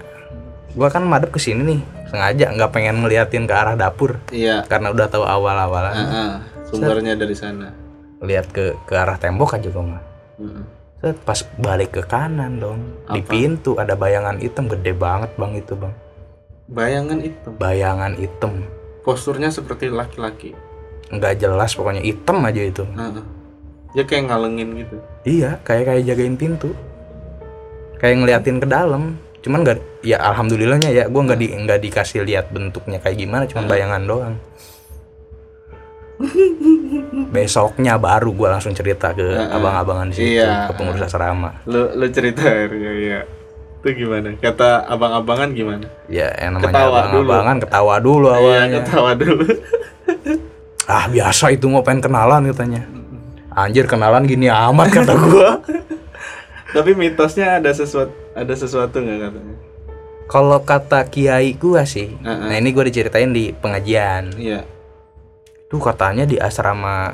gua 0.73 0.89
kan 0.89 1.03
madep 1.03 1.31
ke 1.31 1.39
sini 1.39 1.63
nih 1.65 1.81
sengaja 2.07 2.51
nggak 2.51 2.71
pengen 2.71 2.99
ngeliatin 2.99 3.45
ke 3.45 3.53
arah 3.53 3.75
dapur 3.75 4.19
iya. 4.29 4.63
karena 4.65 4.91
udah 4.91 5.07
tahu 5.07 5.23
awal-awal 5.23 5.85
Ah, 5.85 5.95
ah. 5.95 6.33
Sumbernya 6.65 7.15
dari 7.15 7.33
sana. 7.33 7.71
lihat 8.21 8.49
ke 8.49 8.75
ke 8.83 8.95
arah 8.95 9.15
tembok 9.15 9.55
aja 9.55 9.69
gua 9.69 9.85
mah 9.89 10.03
Mm-mm. 10.37 10.65
Set, 10.97 11.21
pas 11.21 11.37
balik 11.57 11.93
ke 11.93 12.03
kanan 12.03 12.57
dong 12.57 12.81
di 13.07 13.21
Apa? 13.21 13.29
pintu 13.29 13.77
ada 13.77 13.93
bayangan 13.95 14.37
hitam 14.37 14.67
gede 14.67 14.93
banget 14.93 15.31
bang 15.35 15.53
itu 15.55 15.75
bang 15.75 15.95
Bayangan 16.65 17.19
itu. 17.21 17.49
bayangan 17.55 18.13
hitam 18.15 18.65
Posturnya 19.01 19.49
seperti 19.49 19.87
laki-laki. 19.89 20.57
nggak 21.07 21.37
jelas 21.37 21.71
pokoknya 21.71 22.01
hitam 22.01 22.41
aja 22.41 22.63
itu 22.63 22.85
Ah, 22.95 23.13
ah. 23.13 23.25
Dia 23.93 24.03
kayak 24.03 24.27
ngalengin 24.27 24.75
gitu. 24.77 24.97
iya 25.23 25.61
kayak 25.61 25.85
kayak 25.87 26.03
jagain 26.05 26.35
pintu 26.35 26.73
kayak 27.97 28.15
ngeliatin 28.17 28.59
ke 28.59 28.67
dalam 28.67 29.15
cuman 29.41 29.61
nggak 29.61 29.79
ya 30.01 30.17
alhamdulillahnya 30.25 30.89
ya 30.89 31.05
gua 31.07 31.23
nggak 31.25 31.37
di 31.37 31.47
nggak 31.53 31.79
dikasih 31.79 32.23
lihat 32.23 32.49
bentuknya 32.49 32.97
kayak 32.97 33.19
gimana 33.19 33.45
cuman 33.45 33.65
bayangan 33.67 34.03
doang 34.03 34.35
besoknya 37.29 37.97
baru 37.97 38.31
gua 38.31 38.49
langsung 38.53 38.73
cerita 38.73 39.11
ke 39.11 39.25
abang-abangan 39.47 40.07
di 40.07 40.15
situ 40.15 40.29
Iya. 40.39 40.71
ke 40.71 40.73
pengurus 40.75 41.03
asrama 41.03 41.61
Lu 41.65 41.91
lu 41.93 42.07
cerita 42.09 42.43
ya, 42.43 42.65
ya. 42.95 43.21
Itu 43.77 43.89
gimana? 43.95 44.33
Kata 44.35 44.87
abang-abangan 44.87 45.53
gimana? 45.53 45.85
ya 46.09 46.33
yang 46.35 46.57
namanya 46.57 46.71
Ketawa 46.71 46.99
dulu. 47.03 47.21
abang-abangan 47.21 47.57
ketawa 47.61 47.95
dulu 47.99 48.27
Iya, 48.27 48.37
awalnya 48.39 48.69
ketawa 48.81 49.11
dulu. 49.15 49.45
ah 50.85 51.05
biasa 51.07 51.45
itu 51.51 51.67
mau 51.67 51.81
pengen 51.81 52.01
kenalan 52.03 52.43
katanya 52.47 52.81
anjir 53.51 53.85
kenalan 53.85 54.25
gini 54.25 54.49
amat 54.49 54.89
kata 54.91 55.13
gua 55.19 55.51
Tapi 56.75 56.91
mitosnya 56.93 57.57
ada 57.57 57.71
sesuatu 57.71 58.11
ada 58.35 58.51
sesuatu 58.53 58.99
nggak 58.99 59.19
katanya? 59.23 59.57
kalau 60.25 60.57
kata 60.59 61.05
kiai 61.05 61.53
gua 61.53 61.85
sih 61.85 62.17
Heeh. 62.17 62.47
nah 62.49 62.57
ini 62.57 62.73
gua 62.73 62.83
diceritain 62.83 63.29
di 63.29 63.53
pengajian 63.53 64.33
Iya. 64.35 64.65
tuh 65.67 65.79
katanya 65.79 66.25
di 66.25 66.35
asrama 66.35 67.13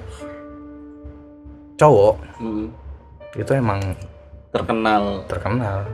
cowok 1.76 2.16
Mm. 2.38 2.66
itu 3.36 3.50
emang 3.52 3.80
Terkenal 4.50 5.22
terkenal 5.26 5.86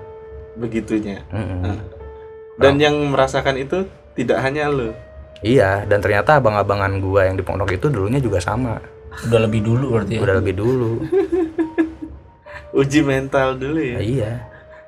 begitunya. 0.55 1.21
Mm-mm. 1.29 1.61
Nah. 1.61 1.81
Dan 2.57 2.81
yang 2.81 2.97
merasakan 3.07 3.57
itu 3.57 3.85
tidak 4.13 4.41
hanya 4.41 4.69
lu. 4.69 4.89
iya 5.41 5.85
dan 5.85 6.01
ternyata 6.01 6.37
abang-abangan 6.37 6.97
gua 6.99 7.25
yang 7.25 7.37
di 7.37 7.43
pondok 7.43 7.69
itu 7.71 7.89
dulunya 7.89 8.17
juga 8.17 8.39
sama 8.39 8.81
udah 9.25 9.41
lebih 9.43 9.61
dulu 9.63 9.87
berarti 9.93 10.13
ya 10.17 10.21
udah 10.21 10.37
lebih 10.39 10.55
dulu 10.55 10.93
Uji 12.77 13.01
mental 13.01 13.57
dulu 13.57 13.81
ya. 13.81 13.97
Ya, 13.97 14.01
iya 14.01 14.33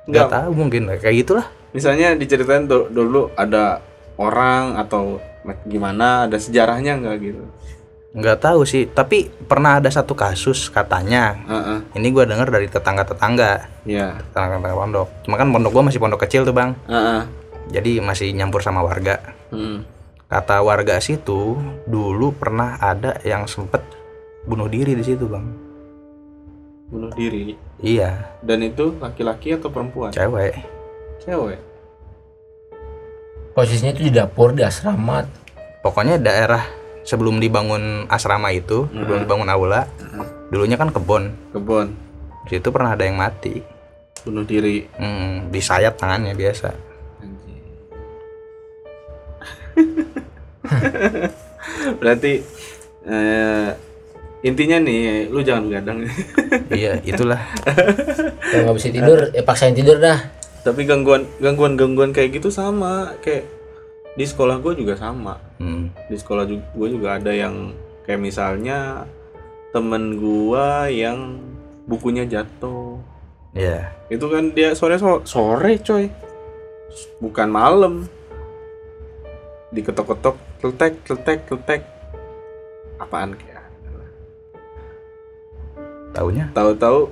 Nggak. 0.05 0.07
nggak 0.07 0.27
tahu 0.31 0.49
mungkin 0.53 0.81
kayak 0.91 1.15
gitulah 1.17 1.47
Misalnya 1.69 2.13
diceritain 2.13 2.65
du- 2.65 2.85
dulu 2.87 3.29
ada 3.33 3.81
orang 4.15 4.73
atau 4.75 5.17
gimana, 5.63 6.25
ada 6.25 6.35
sejarahnya 6.35 6.97
nggak 6.97 7.17
gitu? 7.19 7.43
nggak 8.09 8.41
tahu 8.41 8.65
sih 8.65 8.89
tapi 8.89 9.29
pernah 9.45 9.77
ada 9.77 9.85
satu 9.87 10.17
kasus 10.17 10.65
katanya 10.67 11.37
Heeh. 11.45 11.77
ini 11.93 12.09
gua 12.09 12.25
dengar 12.25 12.49
dari 12.49 12.65
tetangga-tetangga 12.65 13.69
Iya. 13.85 14.17
tetangga-tetangga 14.25 14.73
pondok 14.75 15.07
cuma 15.21 15.37
kan 15.37 15.53
pondok 15.53 15.69
gua 15.69 15.83
masih 15.85 16.01
pondok 16.01 16.25
kecil 16.25 16.41
tuh 16.41 16.49
bang 16.49 16.73
Heeh. 16.89 17.21
jadi 17.69 18.01
masih 18.01 18.33
nyampur 18.33 18.65
sama 18.65 18.81
warga 18.81 19.21
Mm. 19.53 19.85
kata 20.25 20.57
warga 20.59 20.97
situ 20.97 21.53
dulu 21.85 22.33
pernah 22.33 22.81
ada 22.81 23.13
yang 23.21 23.45
sempet 23.45 23.85
bunuh 24.41 24.65
diri 24.65 24.97
di 24.97 25.05
situ 25.05 25.29
bang 25.29 25.45
Bunuh 26.89 27.13
diri. 27.13 27.53
Iya 27.79 28.35
Dan 28.39 28.61
itu 28.61 28.93
laki-laki 28.95 29.53
atau 29.53 29.67
perempuan? 29.67 30.09
cewek 30.09 30.55
Cewek. 31.19 31.59
posisinya 33.51 33.91
itu 33.91 34.01
di 34.03 34.11
dapur 34.11 34.51
di 34.51 34.61
asrama 34.61 35.23
pokoknya 35.79 36.15
daerah 36.15 36.63
sebelum 37.01 37.37
dibangun 37.37 38.03
asrama 38.07 38.49
itu 38.49 38.85
sebelum 38.89 39.19
dibangun 39.19 39.47
aula 39.47 39.83
dulunya 40.47 40.75
kan 40.75 40.89
kebon 40.89 41.29
Kebon. 41.51 41.87
di 42.45 42.49
situ 42.51 42.67
pernah 42.69 42.93
ada 42.93 43.03
yang 43.03 43.15
mati 43.15 43.61
Bunuh 44.19 44.43
diri. 44.43 44.83
hmm, 44.99 45.47
disayat 45.47 45.95
tangannya 45.95 46.35
biasa. 46.35 46.75
Berarti 51.99 52.33
eh, 53.05 53.69
intinya 54.39 54.77
nih 54.79 55.27
lu 55.27 55.43
jangan 55.43 55.67
begadang. 55.67 55.97
iya 56.79 56.95
itulah 57.03 57.39
kalau 58.51 58.61
nggak 58.71 58.77
bisa 58.79 58.89
tidur 58.89 59.19
ya 59.35 59.43
paksain 59.43 59.75
tidur 59.75 59.99
dah 59.99 60.19
Tapi 60.59 60.83
gangguan 60.83 61.23
gangguan 61.39 61.79
gangguan 61.79 62.11
kayak 62.11 62.35
gitu 62.39 62.51
sama 62.51 63.15
kayak 63.23 63.47
di 64.19 64.27
sekolah 64.27 64.59
gue 64.59 64.75
juga 64.75 64.99
sama. 64.99 65.39
hmm. 65.63 66.11
Di 66.11 66.19
sekolah 66.19 66.43
gue 66.51 66.87
juga 66.91 67.15
ada 67.15 67.31
yang 67.31 67.71
kayak 68.03 68.19
misalnya 68.19 69.07
temen 69.69 70.17
gua 70.17 70.89
yang 70.89 71.37
bukunya 71.85 72.25
jatuh. 72.25 72.97
ya 73.53 73.93
Itu 74.09 74.29
kan 74.29 74.53
dia 74.53 74.73
sore 74.73 74.97
sore 75.25 75.77
coy. 75.81 76.09
Bukan 77.21 77.49
malam. 77.53 78.09
Diketok-ketok, 79.69 80.35
kletek, 80.57 80.93
kletek, 81.05 81.39
kletek. 81.45 81.81
Apaan? 82.97 83.37
Taunya 86.19 86.45
Tahu-tahu 86.51 87.07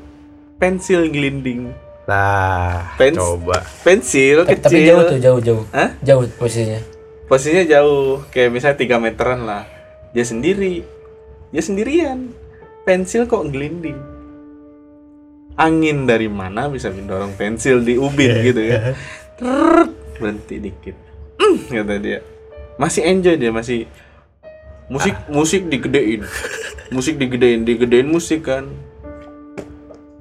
pensil 0.57 1.07
gelinding. 1.07 1.71
lah 2.03 2.91
Pens- 2.95 3.15
coba 3.15 3.63
Pensil 3.81 4.43
tapi, 4.43 4.59
tapi 4.59 4.75
kecil. 4.75 4.87
jauh 4.89 5.03
tuh 5.05 5.19
jauh 5.19 5.39
jauh 5.39 5.63
Hah? 5.71 5.95
jauh 6.01 6.27
posisinya 6.35 6.79
Posisinya 7.27 7.67
jauh, 7.67 8.23
kayak 8.29 8.55
misalnya 8.55 8.79
3 8.79 9.03
meteran 9.03 9.43
lah. 9.43 9.67
Dia 10.15 10.23
sendiri. 10.23 10.79
Dia 11.51 11.59
sendirian. 11.59 12.31
Pensil 12.83 13.27
kok 13.27 13.51
gelinding. 13.51 13.99
Angin 15.53 16.05
dari 16.05 16.29
mana 16.29 16.69
bisa 16.69 16.87
mendorong 16.87 17.35
pensil 17.35 17.81
di 17.81 17.99
ubin 17.99 18.31
gitu 18.45 18.63
ya. 18.63 18.95
Trrrt, 19.37 19.91
berhenti 20.15 20.55
dikit. 20.61 20.95
"Hmm," 21.35 21.67
kata 21.67 21.99
dia. 21.99 22.23
Masih 22.77 23.03
enjoy 23.03 23.35
dia, 23.35 23.51
masih 23.51 23.91
musik 24.87 25.11
musik 25.27 25.67
digedein. 25.67 26.23
Musik 26.87 27.19
digedein, 27.19 27.67
digedein 27.67 28.07
musik 28.07 28.47
kan. 28.47 28.71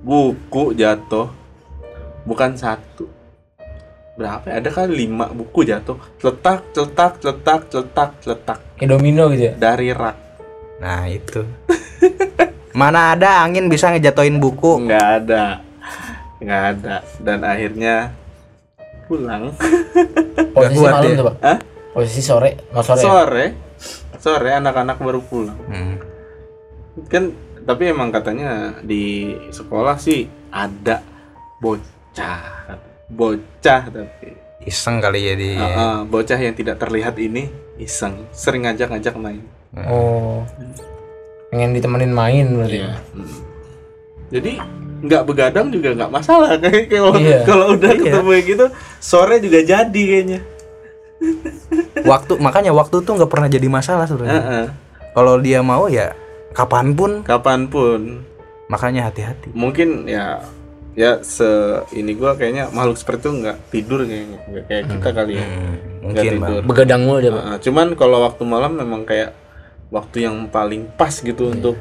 Buku 0.06 0.70
jatuh. 0.72 1.26
Bukan 2.22 2.54
satu, 2.54 3.06
berapa 4.16 4.42
ya? 4.48 4.58
ada 4.58 4.70
kali 4.72 5.04
lima 5.04 5.28
buku 5.28 5.62
jatuh 5.62 5.94
letak 6.18 6.72
letak 6.72 7.20
letak 7.20 7.62
letak 7.68 8.10
letak 8.24 8.58
kayak 8.74 8.88
domino 8.88 9.28
gitu 9.28 9.52
ya 9.52 9.54
dari 9.54 9.92
rak 9.92 10.16
nah 10.80 11.04
itu 11.04 11.44
Mana 12.76 13.12
ada 13.12 13.40
angin 13.40 13.68
bisa 13.68 13.88
ngejatoin 13.88 14.36
buku. 14.36 14.84
nggak 14.84 15.06
ada 15.22 15.60
nggak 16.40 16.62
ada 16.72 16.94
dan 17.20 17.38
akhirnya 17.40 18.12
pulang 19.04 19.52
Posisi 20.56 20.76
kuat 20.76 20.92
malam 20.92 21.04
ya? 21.06 21.16
tuh, 21.16 21.24
Pak. 21.24 21.36
Hah? 21.40 21.58
Posisi 21.92 22.20
sore, 22.20 22.50
mau 22.68 22.80
sore. 22.80 22.96
ya? 22.96 23.04
sore 23.04 23.46
sore 24.18 24.50
anak-anak 24.50 24.96
baru 24.98 25.20
pulang 25.22 25.56
Hmm. 25.68 25.94
kan 27.06 27.30
tapi 27.66 27.82
emang 27.86 28.08
katanya 28.08 28.78
di 28.80 29.04
sekolah 29.50 29.98
sih 29.98 30.24
ada 30.48 31.02
bocah 31.58 32.78
bocah 33.08 33.82
tapi 33.84 34.28
Iseng 34.62 34.98
kali 34.98 35.22
ya 35.22 35.34
di. 35.34 35.54
Ah, 35.54 35.70
ah, 35.70 35.96
bocah 36.02 36.34
yang 36.34 36.50
tidak 36.50 36.74
terlihat 36.76 37.14
ini 37.18 37.46
iseng 37.76 38.26
sering 38.32 38.66
ngajak-ngajak 38.66 39.14
main 39.14 39.42
Oh. 39.76 40.42
Pengen 41.48 41.70
ditemenin 41.70 42.10
main 42.10 42.46
berarti. 42.50 42.80
Iya. 42.80 42.98
Hmm. 43.12 43.30
jadi 44.26 44.50
nggak 44.96 45.22
begadang 45.22 45.70
juga 45.70 45.94
nggak 45.94 46.10
masalah 46.10 46.58
kayak 46.62 46.88
kalau 46.88 47.14
Iya. 47.14 47.38
kalau 47.44 47.66
udah 47.74 47.90
Iya. 47.90 48.00
ketemu 48.00 48.28
kayak 48.28 48.44
gitu 48.48 48.64
sore 48.98 49.36
juga 49.38 49.58
jadi 49.60 50.02
kayaknya 50.02 50.40
Waktu 52.02 52.32
makanya 52.38 52.70
waktu 52.70 53.00
tuh 53.00 53.12
nggak 53.14 53.30
pernah 53.30 53.46
jadi 53.46 53.66
masalah 53.66 54.04
sebenarnya. 54.04 54.42
Heeh. 54.42 54.66
Kalau 55.14 55.38
dia 55.38 55.62
mau 55.62 55.86
ya 55.86 56.12
kapan 56.56 56.86
pun 56.90 57.20
kapan 57.22 57.60
pun 57.66 58.24
makanya 58.66 59.06
hati-hati. 59.06 59.52
mungkin 59.52 60.08
ya 60.08 60.40
ya 60.92 61.20
se 61.20 61.44
ini 61.92 62.12
gua 62.12 62.32
kayaknya 62.32 62.66
makhluk 62.68 62.96
seperti 62.96 63.20
itu 63.22 63.32
nggak 63.38 63.56
tidur 63.68 64.00
kayaknya 64.02 64.38
nggak 64.42 64.64
kayak 64.66 64.84
kita 64.90 65.08
kali 65.12 65.32
ya 65.34 65.44
Hmm, 65.44 65.52
nggak 65.52 65.76
mungkin 66.02 66.32
bang. 66.32 66.40
tidur 66.42 66.62
Begadang 66.64 67.02
mulu 67.02 67.18
dia. 67.20 67.30
Heeh, 67.30 67.56
cuman 67.60 67.86
kalau 67.92 68.18
waktu 68.22 68.42
malam 68.42 68.72
memang 68.74 69.02
kayak 69.02 69.30
waktu 69.88 70.16
yang 70.22 70.48
paling 70.48 70.88
pas 70.90 71.12
gitu 71.14 71.46
untuk 71.48 71.76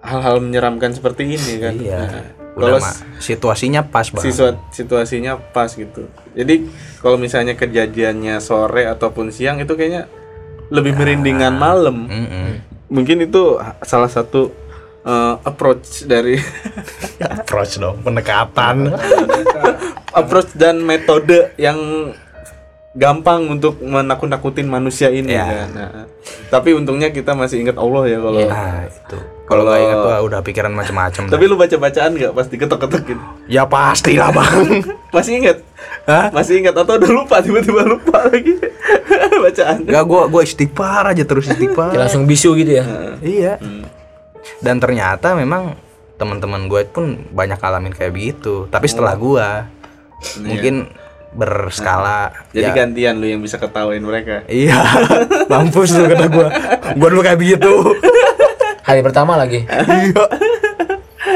hal-hal 0.00 0.38
menyeramkan 0.38 0.92
seperti 0.92 1.26
ini 1.26 1.52
kan 1.58 1.74
Iya. 1.74 1.98
Heeh. 2.00 2.26
Udah 2.54 2.66
kalau 2.70 2.80
situasinya 3.18 3.82
pas 3.82 4.06
bang. 4.06 4.22
situa- 4.22 4.62
situasinya 4.70 5.32
pas 5.50 5.68
gitu 5.68 6.06
jadi 6.32 6.62
kalau 7.00 7.18
misalnya 7.18 7.52
kejadiannya 7.52 8.38
sore 8.38 8.86
ataupun 8.86 9.28
siang 9.28 9.58
itu 9.58 9.74
kayaknya 9.74 10.06
lebih 10.70 10.94
merindingan 10.94 11.52
malam 11.52 12.06
Mm-mm. 12.06 12.73
Mungkin 12.94 13.26
itu 13.26 13.58
salah 13.82 14.06
satu 14.06 14.54
uh, 15.02 15.42
approach 15.42 16.06
dari 16.06 16.38
Approach 17.18 17.78
dong 17.82 17.98
pendekatan. 18.06 18.94
approach 20.20 20.54
dan 20.54 20.78
metode 20.78 21.50
yang 21.58 21.78
gampang 22.94 23.50
untuk 23.50 23.78
menakut-nakutin 23.78 24.64
manusia 24.64 25.10
ini 25.10 25.34
Ya. 25.34 25.42
kan. 25.44 25.68
Nah, 25.74 25.90
tapi 26.46 26.70
untungnya 26.72 27.10
kita 27.10 27.34
masih 27.34 27.60
ingat 27.60 27.74
Allah 27.74 28.02
ya 28.06 28.18
kalau. 28.18 28.38
Nah 28.40 28.86
itu. 28.86 29.18
Kalau 29.44 29.62
nggak 29.62 29.76
ingat 29.78 29.98
wah 30.00 30.18
udah 30.22 30.40
pikiran 30.40 30.72
macam-macam. 30.72 31.26
Tapi 31.26 31.44
lu 31.44 31.58
baca-bacaan 31.58 32.10
nggak 32.14 32.32
pas 32.32 32.46
diketok-ketokin? 32.46 33.18
ya 33.44 33.66
pasti 33.66 34.14
lah 34.14 34.30
bang. 34.30 34.80
Masih 35.14 35.36
ingat? 35.36 35.58
Hah? 36.06 36.30
Masih 36.30 36.62
ingat 36.62 36.72
atau 36.72 36.96
udah 36.96 37.10
lupa 37.12 37.42
tiba-tiba 37.42 37.82
lupa 37.84 38.24
lagi 38.24 38.56
bacaan? 39.44 39.84
Gak 39.84 40.04
gua 40.06 40.22
gua 40.26 40.42
istighfar 40.42 41.12
aja 41.12 41.22
terus 41.22 41.44
istighfar. 41.44 41.92
langsung 41.92 42.24
bisu 42.24 42.56
gitu 42.56 42.78
ya. 42.78 42.84
iya. 43.20 43.60
Dan 44.60 44.78
ternyata 44.78 45.34
memang 45.34 45.76
teman-teman 46.14 46.64
gue 46.64 46.86
pun 46.86 47.04
banyak 47.28 47.58
ngalamin 47.58 47.92
kayak 47.92 48.12
begitu. 48.12 48.64
Tapi 48.70 48.86
setelah 48.86 49.12
gua 49.12 49.68
mungkin 50.40 50.88
berskala. 51.34 52.30
Jadi 52.54 52.70
ya, 52.70 52.74
gantian 52.74 53.18
lu 53.18 53.26
yang 53.26 53.42
bisa 53.42 53.58
ketawain 53.58 54.00
mereka. 54.00 54.46
Iya, 54.46 54.78
mampus 55.50 55.90
tuh 55.92 56.06
kata 56.06 56.30
gua. 56.30 56.48
Gua 56.94 57.08
dulu 57.10 57.22
kayak 57.26 57.38
begitu. 57.42 57.70
Hari 58.86 59.02
pertama 59.02 59.34
lagi. 59.34 59.66
Iya. 59.66 60.24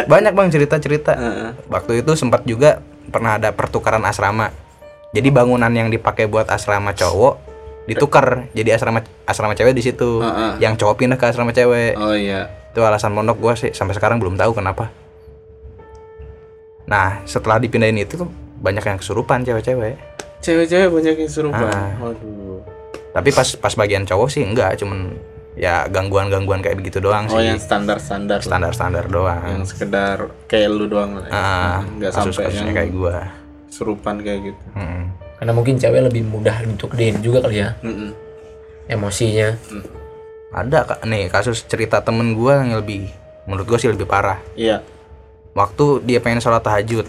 Banyak 0.06 0.32
bang 0.32 0.48
cerita-cerita. 0.48 1.12
Heeh. 1.18 1.50
Waktu 1.68 2.06
itu 2.06 2.14
sempat 2.14 2.46
juga 2.46 2.80
pernah 3.10 3.36
ada 3.36 3.50
pertukaran 3.50 4.00
asrama. 4.06 4.54
Jadi 5.12 5.28
bangunan 5.34 5.72
yang 5.72 5.90
dipakai 5.90 6.30
buat 6.30 6.46
asrama 6.48 6.94
cowok 6.94 7.50
ditukar 7.88 8.52
jadi 8.52 8.76
asrama 8.76 9.00
asrama 9.24 9.56
cewek 9.58 9.74
di 9.74 9.82
situ. 9.82 10.22
Heeh. 10.22 10.62
Yang 10.62 10.84
cowok 10.84 10.94
pindah 11.02 11.18
ke 11.18 11.26
asrama 11.26 11.50
cewek. 11.50 11.98
Oh 11.98 12.14
iya. 12.14 12.48
Itu 12.70 12.84
alasan 12.86 13.16
pondok 13.16 13.36
gua 13.42 13.58
sih 13.58 13.74
sampai 13.74 13.96
sekarang 13.98 14.22
belum 14.22 14.38
tahu 14.38 14.54
kenapa. 14.54 14.92
Nah, 16.88 17.20
setelah 17.28 17.60
dipindahin 17.60 18.00
itu 18.00 18.16
tuh 18.16 18.28
banyak 18.58 18.84
yang 18.84 18.98
kesurupan 18.98 19.42
cewek-cewek. 19.42 19.94
Cewek-cewek 20.38 20.88
banyak 20.88 21.14
yang 21.18 21.30
serupa. 21.30 21.66
Ah. 21.66 21.90
Waduh. 21.98 22.62
Tapi 23.10 23.30
pas 23.30 23.48
pas 23.56 23.74
bagian 23.74 24.02
cowok 24.02 24.28
sih 24.28 24.42
enggak, 24.42 24.78
cuman 24.78 25.14
ya 25.54 25.86
gangguan-gangguan 25.86 26.60
kayak 26.60 26.78
begitu 26.78 26.98
doang 26.98 27.26
Oh 27.26 27.34
sih. 27.34 27.48
yang 27.48 27.58
standar-standar. 27.58 28.38
Standar-standar 28.38 29.04
doang. 29.06 29.42
Yang 29.42 29.74
sekedar 29.74 30.16
kayak 30.46 30.68
lu 30.68 30.86
doang 30.86 31.18
lah. 31.18 31.24
ya. 31.24 31.32
Ah, 31.32 31.78
Nggak 31.88 32.10
sampai 32.12 32.42
yang 32.48 32.70
kayak 32.72 32.90
gua. 32.92 33.16
serupan 33.68 34.18
kayak 34.18 34.48
gitu. 34.48 34.64
Mm-mm. 34.74 35.02
Karena 35.38 35.52
mungkin 35.52 35.74
cewek 35.76 36.02
lebih 36.04 36.22
mudah 36.24 36.56
untuk 36.64 36.90
gedein 36.90 37.18
juga 37.18 37.38
kali 37.40 37.60
ya 37.60 37.70
Mm-mm. 37.80 38.10
emosinya. 38.86 39.54
Ada 40.48 40.78
kak 40.84 41.00
nih 41.04 41.28
kasus 41.28 41.62
cerita 41.62 42.00
temen 42.00 42.32
gua 42.32 42.58
yang 42.58 42.74
lebih 42.74 43.06
menurut 43.44 43.66
gua 43.66 43.78
sih 43.78 43.86
lebih 43.86 44.06
parah. 44.06 44.40
Iya. 44.54 44.80
Waktu 45.52 46.02
dia 46.02 46.18
pengen 46.18 46.38
sholat 46.38 46.62
tahajud, 46.62 47.06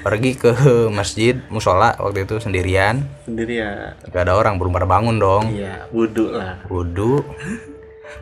pergi 0.00 0.34
ke 0.34 0.50
masjid 0.98 1.38
musola 1.46 1.94
waktu 1.96 2.24
itu 2.24 2.40
sendirian, 2.40 3.04
Sendiri 3.22 3.60
ya. 3.60 3.94
gak 4.08 4.26
ada 4.26 4.34
orang 4.34 4.58
belum 4.58 4.72
pada 4.72 4.84
bangun 4.84 5.16
dong. 5.16 5.52
Iya, 5.52 5.86
wudhu 5.90 6.32
lah. 6.32 6.58
Wudhu. 6.66 7.22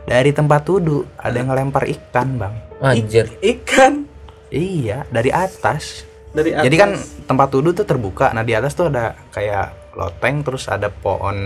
Dari 0.03 0.31
tempat 0.31 0.67
wudhu 0.67 1.07
ada 1.15 1.33
yang 1.33 1.49
ngelempar 1.49 1.87
ikan 1.87 2.37
bang. 2.37 2.55
Anjir. 2.79 3.27
Ikan 3.39 4.05
Iya 4.49 5.09
dari 5.09 5.31
atas. 5.31 6.05
dari 6.31 6.53
atas. 6.53 6.65
Jadi 6.65 6.77
kan 6.77 6.91
tempat 7.25 7.49
wudhu 7.51 7.73
tuh 7.73 7.87
terbuka. 7.87 8.33
Nah 8.33 8.43
di 8.43 8.53
atas 8.53 8.73
tuh 8.73 8.89
ada 8.89 9.17
kayak 9.31 9.95
loteng 9.95 10.41
terus 10.43 10.67
ada 10.67 10.89
pohon 10.89 11.37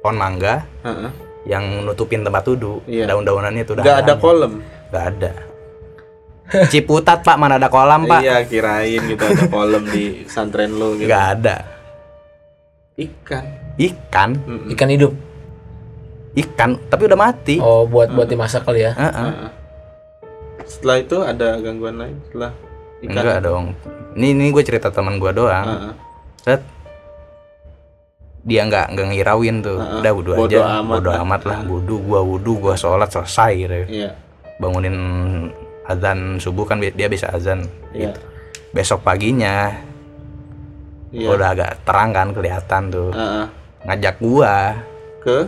pohon 0.00 0.16
mangga 0.16 0.64
Heeh. 0.82 1.10
yang 1.46 1.64
nutupin 1.84 2.20
tempat 2.20 2.44
wudhu. 2.44 2.84
Iya. 2.84 3.08
Daun-daunannya 3.08 3.62
tuh 3.64 3.74
udah 3.78 3.84
Nggak 3.84 3.98
ada 4.00 4.14
kolam. 4.16 4.52
Nggak 4.90 5.04
ada. 5.08 5.32
Ciputat 6.72 7.24
pak 7.24 7.36
mana 7.40 7.56
ada 7.56 7.72
kolam 7.72 8.04
pak? 8.04 8.20
Iya, 8.20 8.44
kirain 8.44 9.00
gitu 9.08 9.24
ada 9.24 9.48
kolam 9.54 9.84
di 9.88 10.28
santren 10.28 10.76
lu 10.76 11.00
gitu. 11.00 11.08
Nggak 11.08 11.24
ada. 11.40 11.56
Ikan. 12.94 13.44
Ikan, 13.74 14.30
Mm-mm. 14.38 14.70
Ikan 14.70 14.90
hidup. 14.92 15.12
ikan, 16.34 16.74
tapi 16.90 17.06
udah 17.06 17.18
mati. 17.18 17.62
Oh, 17.62 17.86
buat 17.86 18.10
buat 18.10 18.26
dimasak 18.26 18.66
kali 18.66 18.82
ya. 18.82 18.92
Heeh. 18.94 19.14
Heeh. 19.14 19.50
Setelah 20.66 20.96
itu 20.98 21.16
ada 21.22 21.48
gangguan 21.62 21.94
lain 21.94 22.18
setelah 22.26 22.50
ikan. 23.06 23.22
Enggak 23.22 23.38
dong. 23.46 23.64
Ini 24.18 24.26
ini 24.34 24.44
gue 24.50 24.62
cerita 24.66 24.90
teman 24.90 25.22
gue 25.22 25.30
doang. 25.30 25.66
Heeh. 25.66 25.92
Set. 26.42 26.62
Dia 28.42 28.66
nggak 28.66 28.98
nggak 28.98 29.06
ngirauin 29.14 29.56
tuh. 29.62 29.78
Heeh. 29.78 29.98
Udah 30.02 30.12
wudhu 30.12 30.30
Bodo 30.34 30.58
aja. 30.58 30.82
amat 30.82 30.94
Bodo 30.98 31.10
amat 31.22 31.40
lah. 31.46 31.58
Wudhu, 31.70 31.96
gua 32.02 32.20
wudhu, 32.26 32.52
gua 32.58 32.74
sholat 32.74 33.08
selesai 33.14 33.52
gitu. 33.54 33.74
Iya. 33.88 34.10
Bangunin 34.58 34.96
azan 35.84 36.36
subuh 36.36 36.64
kan 36.64 36.80
dia 36.80 37.06
bisa 37.06 37.28
azan. 37.28 37.68
Iya. 37.90 38.16
Besok 38.70 39.00
paginya 39.00 39.70
Iya. 41.08 41.28
udah 41.30 41.48
agak 41.52 41.70
terang 41.84 42.10
kan 42.10 42.28
kelihatan 42.30 42.82
tuh. 42.88 43.10
Heeh. 43.10 43.46
Ngajak 43.84 44.16
gua 44.18 44.56
Ke 45.20 45.46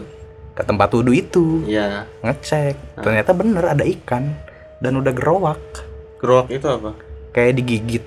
ke 0.53 0.63
tempat 0.63 0.89
wudhu 0.91 1.13
itu 1.13 1.65
Iya. 1.65 2.05
ngecek. 2.21 2.77
Ternyata 2.97 3.31
bener 3.33 3.65
ada 3.67 3.85
ikan 3.85 4.33
dan 4.79 4.93
udah 4.95 5.11
gerowak 5.11 5.61
Grok 6.17 6.49
itu 6.49 6.65
apa? 6.65 6.97
kayak 7.31 7.53
digigit. 7.57 8.05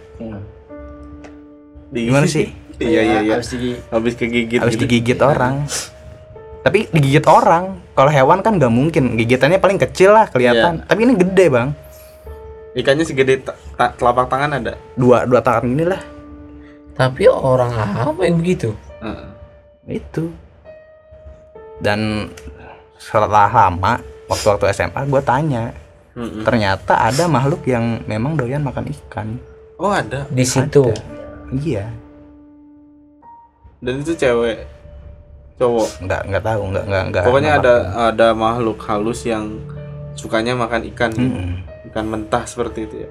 Di- 1.89 2.05
Gimana 2.05 2.25
sih? 2.25 2.49
iya 2.79 3.01
iya 3.01 3.19
iya. 3.21 3.33
Harus 3.35 3.49
di 3.51 3.73
Habis 3.89 4.13
kegigit 4.15 4.57
Habis 4.57 4.77
gitu. 4.77 4.85
digigit 4.85 5.19
orang. 5.19 5.65
Tapi 6.59 6.89
digigit 6.89 7.25
orang. 7.25 7.81
Kalau 7.91 8.09
hewan 8.09 8.39
kan 8.39 8.55
nggak 8.55 8.69
mungkin. 8.69 9.13
Gigitannya 9.15 9.57
paling 9.57 9.77
kecil 9.77 10.11
lah 10.11 10.25
kelihatan. 10.25 10.85
Tapi 10.85 10.99
ini 11.01 11.13
gede 11.15 11.45
bang. 11.49 11.69
Ikannya 12.77 13.05
segede 13.05 13.41
ta- 13.41 13.57
ta- 13.73 13.93
telapak 13.97 14.29
tangan 14.29 14.61
ada. 14.61 14.73
Dua 14.93 15.25
dua 15.25 15.41
tangan 15.41 15.65
ini 15.65 15.85
lah. 15.89 16.01
Tapi 16.93 17.25
orang 17.31 17.71
apa 17.73 18.21
yang 18.27 18.37
begitu? 18.37 18.75
Heeh. 19.01 19.27
Itu. 19.97 20.29
Dan 21.79 22.29
setelah 22.99 23.47
lama 23.47 23.97
waktu-waktu 24.27 24.69
SMA 24.75 25.01
gue 25.07 25.21
tanya. 25.23 25.71
Mm-mm. 26.13 26.43
Ternyata 26.43 26.99
ada 26.99 27.31
makhluk 27.31 27.63
yang 27.63 28.03
memang 28.03 28.35
doyan 28.35 28.61
makan 28.61 28.91
ikan. 28.91 29.39
Oh 29.79 29.89
ada. 29.89 30.27
Di 30.27 30.43
situ. 30.43 30.91
Iya. 31.49 31.87
Dan 33.79 34.03
itu 34.03 34.11
cewek 34.13 34.67
cowok. 35.55 36.03
Nggak 36.03 36.21
nggak 36.27 36.43
tahu 36.43 36.61
nggak 36.75 36.85
nggak 36.85 37.03
nggak. 37.09 37.23
Pokoknya 37.23 37.51
ada 37.57 37.73
apa-apa. 37.79 38.11
ada 38.11 38.27
makhluk 38.35 38.77
halus 38.83 39.23
yang 39.23 39.55
sukanya 40.19 40.51
makan 40.51 40.83
ikan, 40.91 41.15
gitu. 41.15 41.23
Mm-mm. 41.23 41.63
Ikan 41.89 42.05
mentah 42.05 42.45
seperti 42.45 42.85
itu 42.85 42.95
ya. 42.99 43.09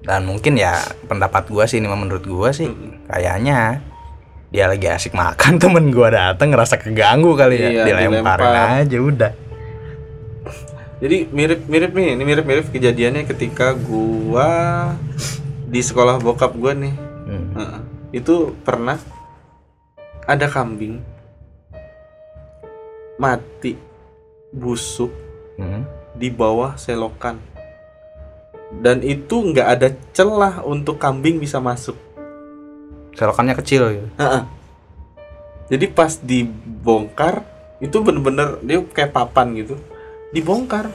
Dan 0.00 0.24
mungkin 0.24 0.54
ya 0.54 0.78
pendapat 1.04 1.46
gua 1.46 1.64
sih 1.64 1.78
ini 1.78 1.86
menurut 1.86 2.22
gua 2.22 2.50
sih 2.50 2.66
Mm-mm. 2.66 3.06
kayaknya 3.06 3.82
dia 4.48 4.64
lagi 4.64 4.86
asik 4.86 5.12
makan 5.12 5.58
temen 5.62 5.90
gua 5.90 6.08
dateng 6.08 6.50
ngerasa 6.50 6.78
keganggu 6.78 7.34
kali 7.34 7.56
ya 7.56 7.68
Iya, 7.68 7.82
dilemparin 7.84 8.46
dilempar. 8.46 8.78
aja 8.80 8.98
udah 8.98 9.32
Jadi 10.98 11.30
mirip-mirip 11.30 11.94
nih, 11.94 12.18
ini 12.18 12.22
mirip-mirip 12.24 12.66
kejadiannya 12.68 13.22
ketika 13.24 13.70
gua 13.70 14.50
di 15.62 15.78
sekolah 15.78 16.18
bokap 16.18 16.50
gua 16.52 16.74
nih. 16.74 16.90
Hmm. 17.22 17.86
Itu 18.10 18.58
pernah 18.60 18.98
ada 20.24 20.46
kambing 20.46 20.98
mati 23.14 23.78
busuk 24.50 25.10
Hmm. 25.54 25.82
Di 26.18 26.28
bawah 26.28 26.74
selokan 26.74 27.38
dan 28.82 29.00
itu 29.00 29.32
nggak 29.40 29.68
ada 29.78 29.88
celah 30.12 30.60
untuk 30.66 30.98
kambing 31.00 31.40
bisa 31.40 31.56
masuk 31.62 31.96
Selokannya 33.18 33.58
kecil 33.58 33.82
gitu. 33.98 34.08
Heeh. 34.14 34.42
jadi 35.70 35.86
pas 35.90 36.18
dibongkar 36.18 37.42
itu 37.78 37.96
bener-bener 37.98 38.58
dia 38.62 38.78
kayak 38.82 39.14
papan 39.14 39.54
gitu 39.56 39.74
dibongkar 40.30 40.90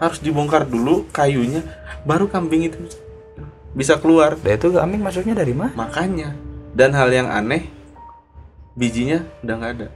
harus 0.00 0.18
dibongkar 0.18 0.66
dulu 0.66 1.06
kayunya 1.08 1.62
baru 2.02 2.26
kambing 2.26 2.68
itu 2.68 2.76
bisa 3.72 3.96
keluar 3.96 4.36
Dan 4.38 4.58
itu 4.58 4.68
kambing 4.72 5.02
masuknya 5.02 5.34
dari 5.38 5.54
mana? 5.56 5.72
makanya 5.76 6.34
dan 6.74 6.90
hal 6.92 7.08
yang 7.08 7.30
aneh 7.30 7.70
bijinya 8.74 9.22
udah 9.40 9.54
nggak 9.54 9.72
ada 9.78 9.88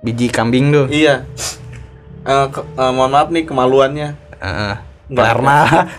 Biji 0.00 0.32
kambing 0.32 0.72
tuh. 0.72 0.86
iya 0.88 1.28
Eh, 2.20 2.46
ke- 2.48 2.66
eh, 2.66 2.92
mohon 2.92 3.10
maaf 3.10 3.28
nih 3.28 3.44
kemaluannya. 3.44 4.08
Nggak 5.08 5.26
Karena. 5.26 5.56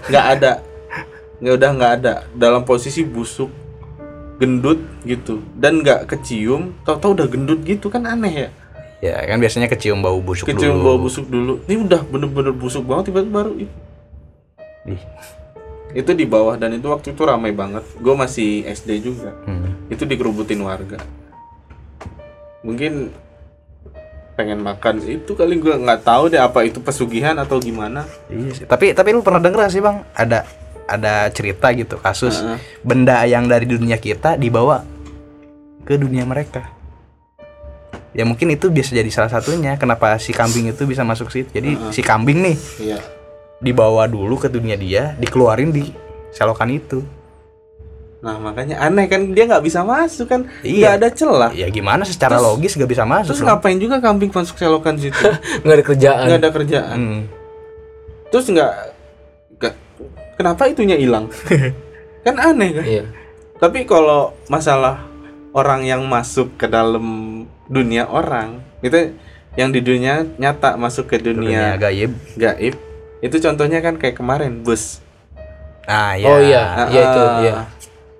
Nggak 0.07 0.25
ada. 0.31 0.51
Nggak 1.41 1.53
udah 1.57 1.69
nggak 1.73 1.91
ada. 1.97 2.13
Dalam 2.31 2.61
posisi 2.61 3.01
busuk 3.01 3.49
gendut 4.37 4.77
gitu. 5.01 5.41
Dan 5.53 5.81
nggak 5.81 6.05
kecium 6.07 6.77
tau-tau 6.81 7.13
udah 7.13 7.25
gendut 7.25 7.61
gitu 7.61 7.89
kan 7.89 8.05
aneh 8.05 8.45
ya? 8.45 8.49
Ya 9.01 9.17
kan 9.25 9.41
biasanya 9.41 9.65
kecium 9.65 9.99
bau 9.99 10.21
busuk 10.21 10.45
kecium 10.45 10.77
dulu. 10.77 10.85
bau 10.85 10.97
busuk 10.99 11.25
dulu. 11.25 11.65
Ini 11.65 11.81
udah 11.81 12.01
bener-bener 12.03 12.53
busuk 12.53 12.85
banget 12.85 13.09
tiba-tiba 13.09 13.33
baru 13.35 13.53
itu. 13.57 13.75
Ih. 14.87 15.01
itu 15.91 16.07
di 16.13 16.23
bawah 16.23 16.55
dan 16.55 16.71
itu 16.71 16.87
waktu 16.87 17.11
itu 17.11 17.21
ramai 17.21 17.51
banget. 17.51 17.83
Gue 17.97 18.13
masih 18.13 18.63
SD 18.63 19.01
juga. 19.01 19.33
Hmm. 19.43 19.75
itu 19.89 20.05
dikerubutin 20.05 20.61
warga. 20.61 21.01
Mungkin 22.61 23.09
pengen 24.41 24.65
makan 24.65 24.97
itu 25.05 25.37
kali 25.37 25.61
gue 25.61 25.77
nggak 25.77 26.01
tahu 26.01 26.33
deh 26.33 26.41
apa 26.41 26.65
itu 26.65 26.81
pesugihan 26.81 27.37
atau 27.37 27.61
gimana 27.61 28.09
Iya 28.25 28.49
sih. 28.57 28.65
Tapi 28.65 28.97
tapi 28.97 29.13
lu 29.13 29.21
pernah 29.21 29.37
denger 29.37 29.69
sih 29.69 29.77
bang? 29.85 30.01
Ada 30.17 30.49
ada 30.89 31.29
cerita 31.29 31.69
gitu 31.77 32.01
kasus 32.01 32.41
Heeh. 32.41 32.57
benda 32.81 33.21
yang 33.29 33.45
dari 33.45 33.69
dunia 33.69 34.01
kita 34.01 34.33
dibawa 34.35 34.81
ke 35.85 35.93
dunia 35.93 36.25
mereka. 36.25 36.73
Ya 38.11 38.25
mungkin 38.25 38.49
itu 38.51 38.67
bisa 38.73 38.91
jadi 38.91 39.07
salah 39.13 39.29
satunya 39.29 39.77
kenapa 39.77 40.17
si 40.17 40.33
kambing 40.33 40.73
itu 40.73 40.83
bisa 40.89 41.05
masuk 41.05 41.29
situ. 41.29 41.47
Jadi 41.53 41.77
si 41.93 42.01
kambing 42.01 42.41
nih 42.41 42.57
iya 42.81 42.99
dibawa 43.61 44.09
dulu 44.09 44.41
ke 44.41 44.49
dunia 44.49 44.73
dia, 44.73 45.13
dikeluarin 45.21 45.69
di 45.69 45.93
selokan 46.33 46.73
itu. 46.73 47.05
Nah 48.21 48.37
makanya 48.37 48.77
aneh 48.79 49.05
kan 49.05 49.21
dia 49.27 49.43
nggak 49.43 49.61
bisa 49.61 49.81
masuk 49.81 50.25
kan 50.25 50.45
Iya. 50.61 50.77
nggak 50.77 50.93
ada 50.95 51.09
celah 51.09 51.51
Ya 51.51 51.67
gimana 51.67 52.05
secara 52.05 52.37
Terus- 52.37 52.45
logis 52.47 52.71
gak 52.75 52.85
bisa 52.87 53.01
masuk. 53.03 53.33
terus 53.33 53.41
loh. 53.41 53.47
ngapain 53.49 53.75
juga 53.75 53.97
kambing 53.97 54.29
masuk 54.29 54.55
selokan 54.55 54.95
situ 54.95 55.17
nggak 55.65 55.75
ada 55.75 55.85
kerjaan 55.85 56.25
nggak 56.27 56.39
ada 56.39 56.51
kerjaan 56.51 56.95
Hmm. 56.95 57.21
terus 58.27 58.45
nggak 58.47 58.73
nggak- 59.57 59.77
kenapa 60.35 60.61
itunya 60.65 60.95
hilang 60.95 61.33
kan 62.25 62.35
aneh 62.37 62.69
kan 62.71 62.85
iya 62.85 63.03
tapi 63.57 63.83
kalau 63.83 64.37
masalah 64.47 65.01
orang 65.51 65.81
yang 65.83 66.05
masuk 66.05 66.53
ke 66.55 66.65
dalam 66.65 67.05
dunia 67.67 68.05
orang 68.05 68.61
itu 68.79 69.17
yang 69.53 69.69
di 69.69 69.79
dunia 69.79 70.23
nyata 70.35 70.73
masuk 70.75 71.09
ke 71.09 71.17
Dunia 71.17 71.35
dunia 71.35 71.63
gaib. 71.75 72.13
gaib 72.35 72.75
itu 73.19 73.35
contohnya 73.37 73.79
kan 73.79 73.97
kayak 73.97 74.15
kemarin 74.15 74.61
bus 74.61 75.01
Ah 75.83 76.13
ya. 76.13 76.25
oh 76.25 76.37
iya 76.39 76.63
iya 76.87 77.01
itu 77.03 77.19
Ah, 77.19 77.37
iya 77.41 77.53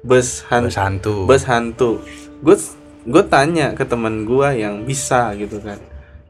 bus 0.02 0.44
han- 0.50 0.66
Bus 0.66 0.78
hantu. 0.78 1.26
bus 1.26 1.44
hantu. 1.46 1.92
Gue 2.42 2.58
gue 3.02 3.24
tanya 3.26 3.74
ke 3.74 3.82
teman 3.82 4.26
gua 4.26 4.54
yang 4.54 4.86
bisa 4.86 5.34
gitu 5.34 5.58
kan. 5.62 5.78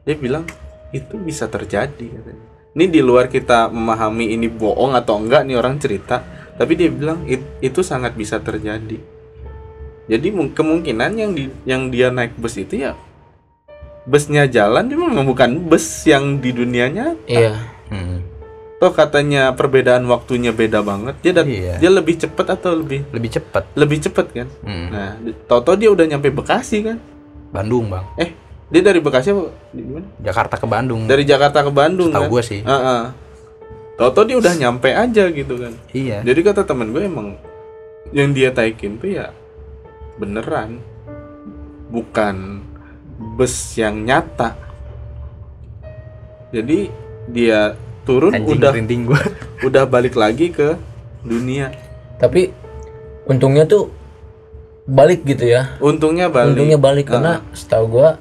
Dia 0.04 0.16
bilang 0.16 0.44
itu 0.90 1.16
bisa 1.16 1.48
terjadi 1.48 2.06
katanya. 2.08 2.44
Ini 2.72 2.84
di 2.88 3.00
luar 3.04 3.28
kita 3.28 3.68
memahami 3.68 4.32
ini 4.32 4.48
bohong 4.48 4.96
atau 4.96 5.20
enggak 5.20 5.44
nih 5.44 5.56
orang 5.56 5.76
cerita 5.76 6.24
tapi 6.56 6.76
dia 6.76 6.88
bilang 6.88 7.24
"It- 7.24 7.60
itu 7.60 7.80
sangat 7.80 8.12
bisa 8.12 8.40
terjadi. 8.40 8.96
Jadi 10.08 10.28
mung- 10.28 10.52
kemungkinan 10.52 11.12
yang 11.14 11.30
di 11.32 11.48
yang 11.64 11.88
dia 11.88 12.08
naik 12.08 12.36
bus 12.36 12.56
itu 12.56 12.80
ya 12.80 12.92
busnya 14.02 14.50
jalan 14.50 14.90
dia 14.90 14.98
memang 14.98 15.22
bukan 15.22 15.62
bus 15.62 16.02
yang 16.04 16.42
di 16.42 16.50
dunianya 16.50 17.14
iya. 17.24 17.54
Hmm. 17.86 18.18
Toh 18.82 18.90
katanya 18.90 19.54
perbedaan 19.54 20.02
waktunya 20.04 20.50
beda 20.50 20.82
banget 20.82 21.14
dia 21.20 21.30
dat- 21.30 21.46
Iya. 21.46 21.78
dia 21.78 21.86
lebih 21.88 22.18
cepat 22.18 22.46
atau 22.52 22.74
lebih 22.74 23.06
Lebih 23.08 23.30
cepat. 23.32 23.62
lebih 23.72 23.98
cepat 24.00 24.26
kan 24.32 24.48
Hmm. 24.60 24.90
nah 24.90 25.14
tau-tau 25.46 25.78
dia 25.78 25.86
udah 25.86 26.02
nyampe 26.04 26.28
Bekasi 26.28 26.82
kan 26.82 26.98
Bandung 27.48 27.86
bang. 27.86 28.02
eh 28.18 28.34
dia 28.66 28.82
dari 28.82 28.98
Bekasi 28.98 29.30
apa 29.30 29.54
di 29.70 29.82
mana 29.84 30.08
Jakarta 30.18 30.56
ke 30.56 30.66
Bandung. 30.66 31.06
dari 31.06 31.22
Jakarta 31.22 31.60
ke 31.60 31.70
Bandung 31.70 32.10
Tahu 32.10 32.18
kan 32.18 32.28
gue 32.28 32.42
sih. 32.42 32.60
Heeh. 32.60 33.02
tau-tau 33.94 34.24
dia 34.24 34.34
udah 34.36 34.54
nyampe 34.56 34.90
aja 34.90 35.24
gitu 35.30 35.54
kan 35.56 35.72
Iya. 35.92 36.26
jadi 36.26 36.40
kata 36.42 36.62
temen 36.64 36.90
gue 36.90 37.02
emang 37.02 37.38
yang 38.10 38.34
dia 38.34 38.50
taikin 38.50 38.98
tuh 38.98 39.14
ya 39.14 39.30
beneran 40.14 40.82
bukan 41.86 42.66
bus 43.32 43.54
yang 43.74 44.02
nyata 44.02 44.58
jadi 46.50 46.90
dia 47.26 47.78
turun 48.02 48.34
Anjing 48.34 48.58
udah 48.58 48.70
merinding 48.74 49.02
gue. 49.08 49.20
udah 49.68 49.84
balik 49.86 50.14
lagi 50.18 50.50
ke 50.50 50.74
dunia. 51.22 51.70
Tapi 52.18 52.50
untungnya 53.26 53.66
tuh 53.66 53.90
balik 54.86 55.22
gitu 55.22 55.46
ya. 55.46 55.78
Untungnya 55.78 56.26
balik. 56.26 56.54
Untungnya 56.54 56.78
balik 56.78 57.06
karena 57.10 57.42
setahu 57.54 58.00
gua 58.00 58.18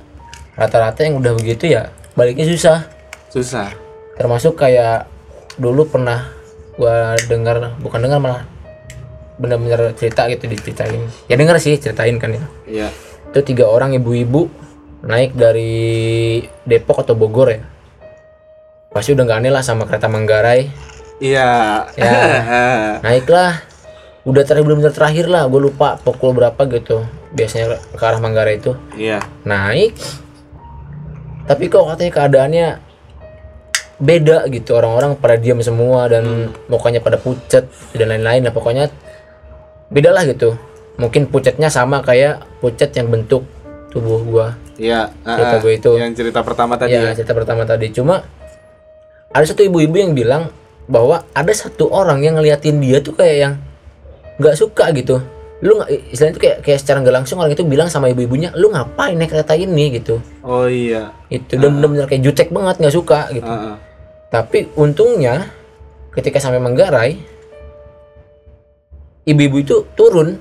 rata-rata 0.54 1.02
yang 1.02 1.18
udah 1.18 1.34
begitu 1.34 1.70
ya 1.70 1.90
baliknya 2.14 2.46
susah. 2.46 2.86
Susah. 3.34 3.74
Termasuk 4.20 4.60
kayak 4.60 5.10
dulu 5.58 5.90
pernah 5.90 6.30
gua 6.78 7.18
dengar 7.26 7.78
bukan 7.82 8.00
dengar 8.02 8.20
malah 8.22 8.44
benar-benar 9.42 9.98
cerita 9.98 10.30
gitu 10.30 10.46
diceritain. 10.46 11.02
Ya 11.26 11.36
dengar 11.38 11.58
sih 11.58 11.74
ceritain 11.82 12.22
kan 12.22 12.38
ya. 12.38 12.46
Iya. 12.70 12.88
Itu 13.34 13.42
tiga 13.42 13.66
orang 13.66 13.98
ibu-ibu 13.98 14.46
naik 15.02 15.34
dari 15.34 16.46
Depok 16.62 17.02
atau 17.02 17.18
Bogor 17.18 17.50
ya 17.50 17.62
pasti 18.92 19.16
udah 19.16 19.24
nggak 19.24 19.40
aneh 19.40 19.52
lah 19.52 19.64
sama 19.64 19.88
kereta 19.88 20.12
Manggarai. 20.12 20.68
Iya. 21.24 21.50
Ya. 21.96 22.14
naiklah. 23.08 23.64
Udah 24.22 24.46
terakhir 24.46 24.70
benar-benar 24.70 24.94
terakhir 24.94 25.26
lah 25.32 25.50
gue 25.50 25.62
lupa 25.64 25.98
pukul 25.98 26.36
berapa 26.36 26.60
gitu. 26.70 27.08
Biasanya 27.32 27.80
ke 27.96 28.04
arah 28.04 28.20
Manggarai 28.20 28.60
itu. 28.60 28.76
Iya. 29.00 29.24
Naik. 29.48 29.96
Tapi 31.48 31.64
kok 31.72 31.88
katanya 31.88 32.12
keadaannya 32.12 32.68
beda 33.98 34.46
gitu. 34.52 34.76
Orang-orang 34.76 35.16
pada 35.18 35.40
diam 35.40 35.58
semua 35.64 36.12
dan 36.12 36.52
mukanya 36.68 37.00
pada 37.00 37.16
pucat 37.16 37.66
dan 37.96 38.08
lain-lain 38.12 38.44
lah. 38.44 38.54
Pokoknya 38.54 38.92
beda 39.88 40.12
lah 40.12 40.28
gitu. 40.28 40.60
Mungkin 41.00 41.32
pucatnya 41.32 41.72
sama 41.72 42.04
kayak 42.04 42.44
pucat 42.60 42.92
yang 42.94 43.08
bentuk 43.08 43.48
tubuh 43.90 44.20
gua. 44.22 44.48
Iya 44.82 45.14
Cerita 45.22 45.56
ah, 45.56 45.60
gue 45.62 45.74
itu. 45.78 45.92
yang 46.00 46.14
cerita 46.18 46.42
pertama 46.42 46.74
tadi 46.74 46.98
ya? 46.98 47.10
ya 47.10 47.16
cerita 47.16 47.34
pertama 47.34 47.64
tadi. 47.66 47.90
Cuma 47.94 48.22
ada 49.32 49.46
satu 49.48 49.64
ibu-ibu 49.64 49.96
yang 49.96 50.12
bilang 50.12 50.52
bahwa 50.92 51.24
ada 51.32 51.54
satu 51.56 51.88
orang 51.88 52.20
yang 52.20 52.36
ngeliatin 52.36 52.84
dia 52.84 53.00
tuh 53.00 53.16
kayak 53.16 53.38
yang 53.40 53.54
nggak 54.40 54.56
suka 54.60 54.92
gitu. 54.92 55.24
Lu 55.64 55.80
nggak 55.80 55.90
istilahnya 56.12 56.36
tuh 56.36 56.44
kayak 56.44 56.58
kayak 56.66 56.80
secara 56.84 56.98
nggak 57.00 57.16
langsung 57.22 57.38
orang 57.40 57.56
itu 57.56 57.64
bilang 57.64 57.88
sama 57.88 58.12
ibu-ibunya 58.12 58.52
lu 58.60 58.74
ngapain 58.74 59.16
naik 59.16 59.32
kereta 59.32 59.56
ini? 59.56 59.96
gitu. 59.96 60.20
Oh 60.44 60.68
iya. 60.68 61.16
Itu 61.32 61.56
dan 61.56 61.80
benar-benar 61.80 62.12
kayak 62.12 62.24
jutek 62.28 62.52
banget 62.52 62.84
nggak 62.84 62.96
suka 62.96 63.32
gitu. 63.32 63.48
Ah, 63.48 63.76
ah. 63.76 63.78
tapi 64.28 64.68
untungnya 64.76 65.48
ketika 66.12 66.44
sampai 66.44 66.60
Manggarai 66.60 67.16
ibu-ibu 69.24 69.58
itu 69.64 69.76
turun. 69.96 70.36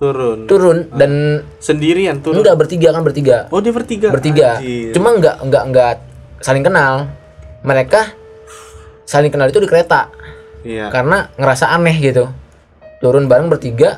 Turun. 0.00 0.48
Turun 0.48 0.78
dan 0.96 1.44
sendirian 1.60 2.24
turun? 2.24 2.40
Enggak 2.40 2.56
bertiga 2.56 2.88
kan 2.94 3.02
bertiga. 3.04 3.50
Oh 3.52 3.60
dia 3.60 3.74
bertiga? 3.74 4.08
Bertiga. 4.08 4.62
Anjir. 4.62 4.96
cuma 4.96 5.12
nggak 5.18 5.36
nggak 5.44 5.64
nggak 5.72 5.94
saling 6.40 6.64
kenal 6.64 7.04
mereka 7.62 8.12
saling 9.04 9.32
kenal 9.32 9.50
itu 9.50 9.60
di 9.60 9.68
kereta. 9.68 10.08
Iya. 10.62 10.92
Karena 10.92 11.28
ngerasa 11.34 11.72
aneh 11.72 11.96
gitu. 11.98 12.28
Turun 13.00 13.26
bareng 13.26 13.48
bertiga 13.48 13.96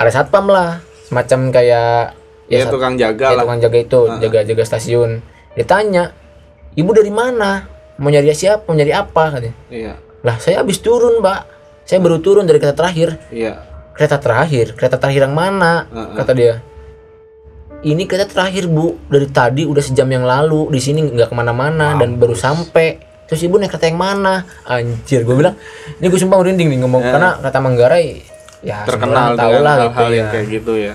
ada 0.00 0.10
satpam 0.10 0.48
lah. 0.48 0.80
Semacam 1.08 1.48
kayak 1.52 2.16
ya, 2.52 2.64
sat- 2.64 2.72
tukang 2.72 3.00
jaga 3.00 3.32
kayak 3.32 3.36
lah. 3.36 3.44
tukang 3.48 3.60
jaga 3.64 3.78
itu 3.80 4.00
jaga 4.20 4.38
jaga 4.44 4.62
stasiun. 4.64 5.10
Ditanya 5.56 6.12
ibu 6.76 6.90
dari 6.92 7.12
mana? 7.12 7.64
Mau 7.98 8.12
nyari 8.12 8.30
siapa? 8.32 8.68
Mau 8.68 8.76
nyari 8.76 8.92
apa? 8.92 9.24
katanya. 9.34 9.56
Iya. 9.72 9.94
Lah 10.24 10.36
saya 10.38 10.60
habis 10.60 10.80
turun 10.80 11.20
mbak. 11.20 11.56
Saya 11.88 12.04
baru 12.04 12.20
turun 12.20 12.44
dari 12.44 12.60
kereta 12.60 12.76
terakhir. 12.84 13.16
Iya. 13.32 13.64
Kereta 13.96 14.20
terakhir? 14.20 14.76
Kereta 14.76 15.00
terakhir 15.00 15.24
yang 15.24 15.34
mana? 15.34 15.88
Heeh. 15.88 16.14
kata 16.14 16.32
dia 16.36 16.54
ini 17.86 18.02
kita 18.08 18.26
terakhir 18.26 18.66
bu. 18.66 18.98
Dari 19.06 19.28
tadi 19.30 19.62
udah 19.62 19.82
sejam 19.82 20.08
yang 20.10 20.26
lalu. 20.26 20.72
Di 20.74 20.80
sini 20.82 21.04
nggak 21.04 21.30
ke 21.30 21.34
mana-mana 21.36 21.94
dan 21.94 22.18
baru 22.18 22.34
sampai. 22.34 22.98
Terus 23.28 23.44
ibu 23.44 23.60
naik 23.60 23.76
kereta 23.76 23.92
yang 23.92 24.00
mana? 24.00 24.48
Anjir 24.64 25.20
gue 25.20 25.36
bilang 25.36 25.52
ini 26.00 26.08
gue 26.08 26.16
sumpah 26.16 26.40
merinding 26.40 26.72
nih 26.72 26.78
ngomong 26.80 27.02
karena 27.04 27.36
kata 27.36 27.60
Manggarai 27.60 28.24
ya 28.64 28.88
terkenal 28.88 29.36
tahu 29.36 29.52
dengan 29.52 29.62
lah 29.68 29.74
hal-hal 29.84 29.92
gitu 29.92 30.16
yang 30.16 30.26
ya. 30.26 30.32
kayak 30.32 30.46
gitu 30.48 30.72
ya. 30.80 30.94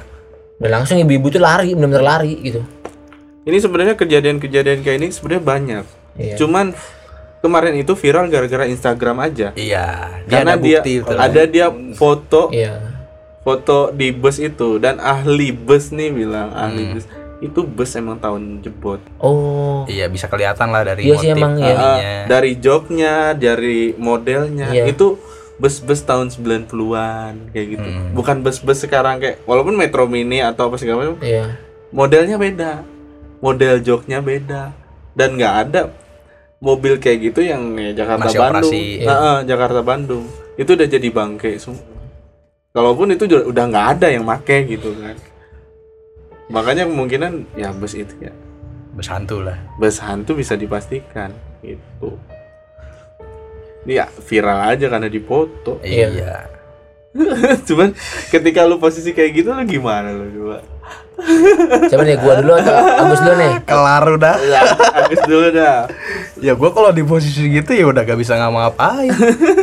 Dan 0.58 0.70
langsung 0.74 0.98
ibu-ibu 0.98 1.30
tuh 1.30 1.42
lari 1.46 1.78
benar-benar 1.78 2.02
lari 2.18 2.34
gitu. 2.42 2.66
Ini 3.46 3.58
sebenarnya 3.62 3.94
kejadian-kejadian 3.94 4.82
kayak 4.82 4.98
ini 4.98 5.08
sebenarnya 5.14 5.44
banyak. 5.46 5.86
Iya. 6.14 6.38
cuman 6.38 6.78
kemarin 7.42 7.74
itu 7.74 7.98
viral 7.98 8.30
gara-gara 8.30 8.70
Instagram 8.70 9.18
aja. 9.18 9.50
Iya, 9.58 10.22
dia 10.30 10.46
karena 10.46 10.54
ada 10.54 10.62
dia 10.62 10.78
bukti 10.78 10.92
itu. 11.02 11.14
ada 11.18 11.42
dia 11.50 11.68
foto 11.98 12.54
iya 12.54 12.93
foto 13.44 13.92
di 13.92 14.10
bus 14.10 14.40
itu 14.40 14.76
dan 14.78 14.98
ahli 14.98 15.52
bus 15.52 15.92
nih 15.92 16.10
bilang 16.10 16.50
Hmm. 16.50 16.64
ahli 16.64 16.84
bus 16.90 17.06
itu 17.40 17.60
bus 17.62 17.92
emang 17.94 18.18
tahun 18.18 18.64
jebot 18.64 19.04
oh 19.20 19.84
Iya, 19.86 20.08
bisa 20.08 20.26
kelihatan 20.26 20.72
lah 20.72 20.82
dari 20.82 21.04
Iya 21.04 21.16
sih, 21.18 21.30
motif 21.30 21.38
emang, 21.38 21.54
iya. 21.60 21.76
Ah, 21.76 21.98
dari 22.24 22.56
joknya 22.56 23.14
dari 23.34 23.92
modelnya 23.94 24.72
Iya. 24.72 24.88
itu 24.88 25.20
bus-bus 25.54 26.02
tahun 26.02 26.32
90-an 26.32 27.52
kayak 27.52 27.68
gitu 27.70 27.84
Hmm. 27.86 28.12
bukan 28.12 28.42
bus-bus 28.42 28.80
sekarang 28.80 29.20
kayak 29.20 29.44
walaupun 29.44 29.76
Metro 29.76 30.08
Mini 30.08 30.40
atau 30.40 30.68
apa 30.68 30.76
segala 30.76 31.04
macam 31.04 31.20
iya 31.20 31.60
modelnya 31.90 32.36
beda 32.36 32.82
model 33.38 33.78
joknya 33.80 34.20
beda 34.20 34.72
dan 35.14 35.36
nggak 35.36 35.56
ada 35.62 35.82
mobil 36.58 36.96
kayak 36.96 37.30
gitu 37.30 37.44
yang 37.44 37.76
ya, 37.76 37.92
Jakarta 37.94 38.24
Masih 38.26 38.40
Bandung 38.40 38.72
operasi. 38.72 38.82
Iya. 38.98 39.06
Nah, 39.06 39.18
eh, 39.20 39.40
Jakarta 39.46 39.80
Bandung 39.84 40.24
itu 40.56 40.70
udah 40.70 40.88
jadi 40.88 41.08
bangke 41.12 41.52
semua 41.60 41.84
kalaupun 42.74 43.14
itu 43.14 43.30
udah 43.30 43.64
nggak 43.70 43.88
ada 43.98 44.08
yang 44.10 44.26
make 44.26 44.66
gitu 44.66 44.98
kan 44.98 45.14
makanya 46.50 46.90
kemungkinan 46.90 47.46
ya 47.54 47.70
bus 47.70 47.94
itu 47.94 48.14
ya 48.20 48.34
Besantu 48.94 49.42
lah. 49.42 49.58
bus 49.78 49.98
hantu 50.02 50.34
bisa 50.34 50.54
dipastikan 50.54 51.30
gitu 51.62 52.18
ya 53.86 54.10
viral 54.26 54.74
aja 54.74 54.90
karena 54.90 55.06
dipoto 55.06 55.78
Iya. 55.86 56.08
Iya. 56.10 56.36
cuman 57.70 57.94
ketika 58.34 58.66
lu 58.66 58.82
posisi 58.82 59.14
kayak 59.14 59.32
gitu 59.38 59.54
lu 59.54 59.62
gimana 59.70 60.10
lu 60.10 60.26
coba 60.34 60.58
siapa 61.86 62.02
nih 62.02 62.18
gua 62.18 62.42
dulu 62.42 62.58
atau 62.58 62.74
Agus 62.74 63.22
dulu 63.22 63.36
nih 63.38 63.54
Kelar 63.70 64.04
udah. 64.10 64.36
ya 64.42 64.62
habis 64.98 65.22
dulu 65.22 65.48
dah 65.54 65.86
ya 66.42 66.54
gua 66.58 66.74
kalau 66.74 66.90
di 66.90 67.06
posisi 67.06 67.54
gitu 67.54 67.70
ya 67.70 67.86
udah 67.86 68.02
gak 68.02 68.18
bisa 68.18 68.34
ngapa-ngapain. 68.34 69.14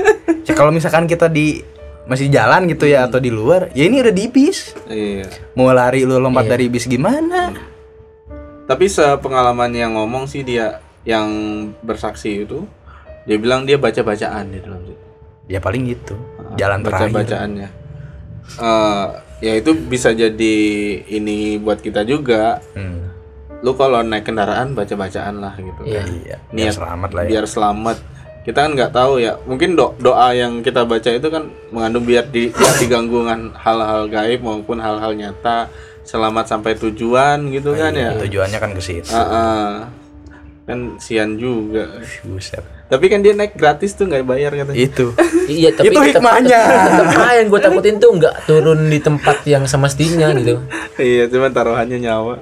ya 0.47 0.53
kalau 0.55 0.71
misalkan 0.71 1.11
kita 1.11 1.27
di 1.27 1.59
masih 2.05 2.29
jalan 2.29 2.65
gitu 2.67 2.85
ya 2.85 3.05
atau 3.05 3.19
di 3.19 3.29
luar, 3.29 3.69
ya 3.73 3.85
ini 3.85 4.01
udah 4.01 4.11
di 4.11 4.27
bis. 4.27 4.73
iya 4.87 5.29
Mau 5.55 5.71
lari 5.71 6.03
lu 6.03 6.17
lompat 6.17 6.47
Iya. 6.47 6.53
dari 6.53 6.67
bis 6.67 6.85
gimana? 6.85 7.53
Tapi 8.65 8.87
sepengalaman 8.87 9.71
yang 9.71 9.95
ngomong 9.95 10.25
sih 10.25 10.41
dia 10.41 10.79
yang 11.03 11.29
bersaksi 11.81 12.45
itu 12.45 12.63
dia 13.25 13.37
bilang 13.37 13.67
dia 13.67 13.77
baca-bacaan 13.77 14.47
di 14.49 14.59
dalam 14.59 14.81
situ. 14.83 15.05
Ya 15.47 15.59
paling 15.59 15.83
gitu. 15.87 16.15
Jalan 16.55 16.81
terakhir. 16.81 17.11
Baca-bacaannya. 17.11 17.69
Eh, 18.51 19.07
ya 19.41 19.53
itu 19.55 19.71
bisa 19.75 20.11
jadi 20.11 20.57
ini 21.05 21.59
buat 21.59 21.79
kita 21.79 22.03
juga. 22.03 22.63
Hmm. 22.75 23.11
Lu 23.61 23.75
kalau 23.75 24.01
naik 24.01 24.25
kendaraan 24.25 24.73
baca-bacaan 24.73 25.37
lah 25.37 25.55
gitu. 25.55 25.81
Iya. 25.85 26.01
kan. 26.01 26.09
Iya. 26.09 26.37
Biar 26.49 26.71
Niat 26.71 26.75
selamat 26.75 27.11
lah 27.11 27.23
ya. 27.23 27.29
Biar 27.29 27.47
selamat. 27.47 27.99
Kita 28.41 28.65
kan 28.65 28.73
nggak 28.73 28.91
tahu 28.91 29.19
ya. 29.19 29.37
Mungkin 29.43 29.75
do- 29.75 29.93
doa 29.97 30.33
yang 30.33 30.61
kita 30.61 30.83
baca 30.83 31.07
itu 31.07 31.29
kan 31.29 31.45
mengandung 31.69 32.03
biar 32.03 32.25
di 32.25 32.49
diganggu 32.79 33.21
dengan 33.21 33.53
hal-hal 33.55 34.07
gaib 34.07 34.41
maupun 34.41 34.79
hal-hal 34.79 35.13
nyata. 35.13 35.69
Selamat 36.03 36.49
sampai 36.49 36.75
tujuan 36.75 37.51
gitu 37.51 37.73
kan 37.73 37.93
ya. 37.93 38.17
Tujuannya 38.17 38.59
kan 38.59 38.71
ke 38.73 38.81
situ. 38.81 39.13
Ah, 39.13 39.21
ah. 39.21 39.71
kan 40.61 40.95
sian 40.97 41.35
juga 41.35 41.99
Buset. 42.23 42.63
tapi 42.87 43.11
kan 43.11 43.19
dia 43.19 43.35
naik 43.35 43.59
gratis 43.59 43.91
tuh 43.91 44.07
nggak 44.07 44.23
bayar 44.23 44.55
katanya 44.55 44.79
Itu. 44.79 45.11
Iya, 45.51 45.75
tapi 45.75 45.91
Itu 45.91 45.99
hikmahnya. 45.99 46.61
Aja 46.95 47.29
yang 47.35 47.51
gue 47.51 47.59
takutin 47.59 47.99
tuh 47.99 48.15
nggak 48.15 48.47
turun 48.47 48.87
di 48.87 49.03
tempat 49.03 49.43
yang 49.45 49.67
semestinya 49.67 50.31
gitu. 50.31 50.63
iya 50.97 51.27
cuman 51.27 51.51
taruhannya 51.51 51.99
nyawa 51.99 52.39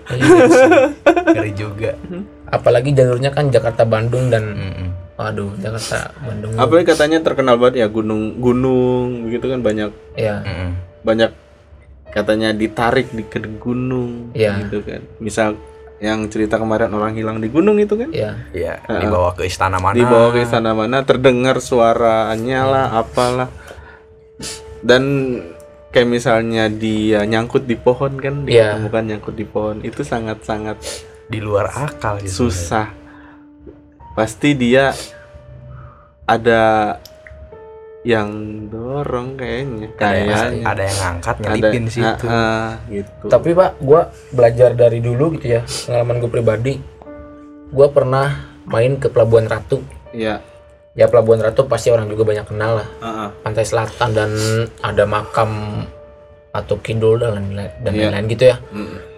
Ngeri 1.26 1.52
juga. 1.54 1.96
Apalagi 2.44 2.92
jalurnya 2.92 3.32
kan 3.32 3.48
Jakarta 3.48 3.84
Bandung 3.84 4.28
dan 4.28 4.44
Mm-mm. 4.44 4.87
Aduh 5.18 5.50
Jakarta 5.58 6.14
Bandung. 6.16 6.54
apalagi 6.54 6.86
katanya 6.86 7.18
terkenal 7.20 7.58
banget 7.58 7.82
ya 7.82 7.86
gunung 7.86 8.38
gunung 8.38 9.26
begitu 9.26 9.50
kan 9.50 9.60
banyak 9.60 9.90
Ya, 10.14 10.40
Mm-mm. 10.40 10.70
banyak 11.02 11.30
katanya 12.08 12.50
ditarik 12.50 13.10
di 13.10 13.22
ke 13.22 13.42
gunung 13.58 14.30
Iya. 14.32 14.62
gitu 14.62 14.80
kan 14.80 15.02
misal 15.18 15.58
yang 15.98 16.30
cerita 16.30 16.54
kemarin 16.54 16.88
orang 16.88 17.10
hilang 17.12 17.36
di 17.36 17.50
gunung 17.50 17.74
itu 17.76 17.98
kan 17.98 18.06
ya. 18.08 18.38
Iya, 18.48 18.78
dibawa 18.86 19.34
ke 19.34 19.42
istana 19.42 19.76
mana? 19.76 19.98
dibawa 19.98 20.30
ke 20.30 20.38
istana 20.40 20.70
mana 20.70 21.02
terdengar 21.02 21.58
suaranya 21.58 22.60
lah 22.64 22.86
apalah 22.94 23.50
dan 24.80 25.02
kayak 25.90 26.06
misalnya 26.06 26.70
dia 26.70 27.24
nyangkut 27.24 27.66
di 27.66 27.74
pohon 27.74 28.14
kan 28.14 28.46
Iya. 28.46 28.78
ditemukan 28.78 29.02
nyangkut 29.04 29.34
di 29.34 29.42
pohon 29.42 29.82
itu 29.82 30.06
sangat 30.06 30.46
sangat 30.46 30.78
di 31.26 31.42
luar 31.42 31.66
akal 31.68 32.22
gitu. 32.22 32.46
susah 32.46 32.94
pasti 34.18 34.58
dia 34.58 34.90
ada 36.26 36.98
yang 38.02 38.30
dorong 38.66 39.38
kayaknya 39.38 39.94
Ada 39.94 40.18
yang, 40.18 40.26
kayaknya 40.26 40.64
ada 40.66 40.82
yang 40.82 40.98
ngangkat 40.98 41.36
nyelipin 41.38 41.82
di 41.86 41.92
situ. 41.92 42.26
Ah, 42.26 42.34
ah, 42.34 42.70
gitu 42.90 43.26
Tapi 43.30 43.48
Pak, 43.54 43.70
gue 43.78 44.00
belajar 44.34 44.70
dari 44.74 44.98
dulu 44.98 45.38
gitu 45.38 45.46
ya, 45.54 45.62
pengalaman 45.62 46.16
gue 46.18 46.30
pribadi. 46.30 46.74
Gue 47.70 47.88
pernah 47.94 48.58
main 48.66 48.98
ke 48.98 49.06
Pelabuhan 49.06 49.46
Ratu. 49.46 49.78
ya 50.10 50.42
Ya 50.98 51.06
Pelabuhan 51.06 51.38
Ratu 51.38 51.70
pasti 51.70 51.94
orang 51.94 52.10
juga 52.10 52.26
banyak 52.26 52.46
kenal 52.50 52.82
lah. 52.82 52.88
ah, 52.98 53.06
ah. 53.06 53.28
Pantai 53.46 53.62
Selatan 53.62 54.10
dan 54.18 54.30
ada 54.82 55.04
makam 55.06 55.84
atau 56.50 56.74
kidul 56.82 57.22
dan 57.22 57.38
lain-lain 57.38 57.70
dan 57.86 57.92
lain-lain 57.94 58.26
gitu 58.34 58.44
ya. 58.50 58.56
Mm. 58.74 59.17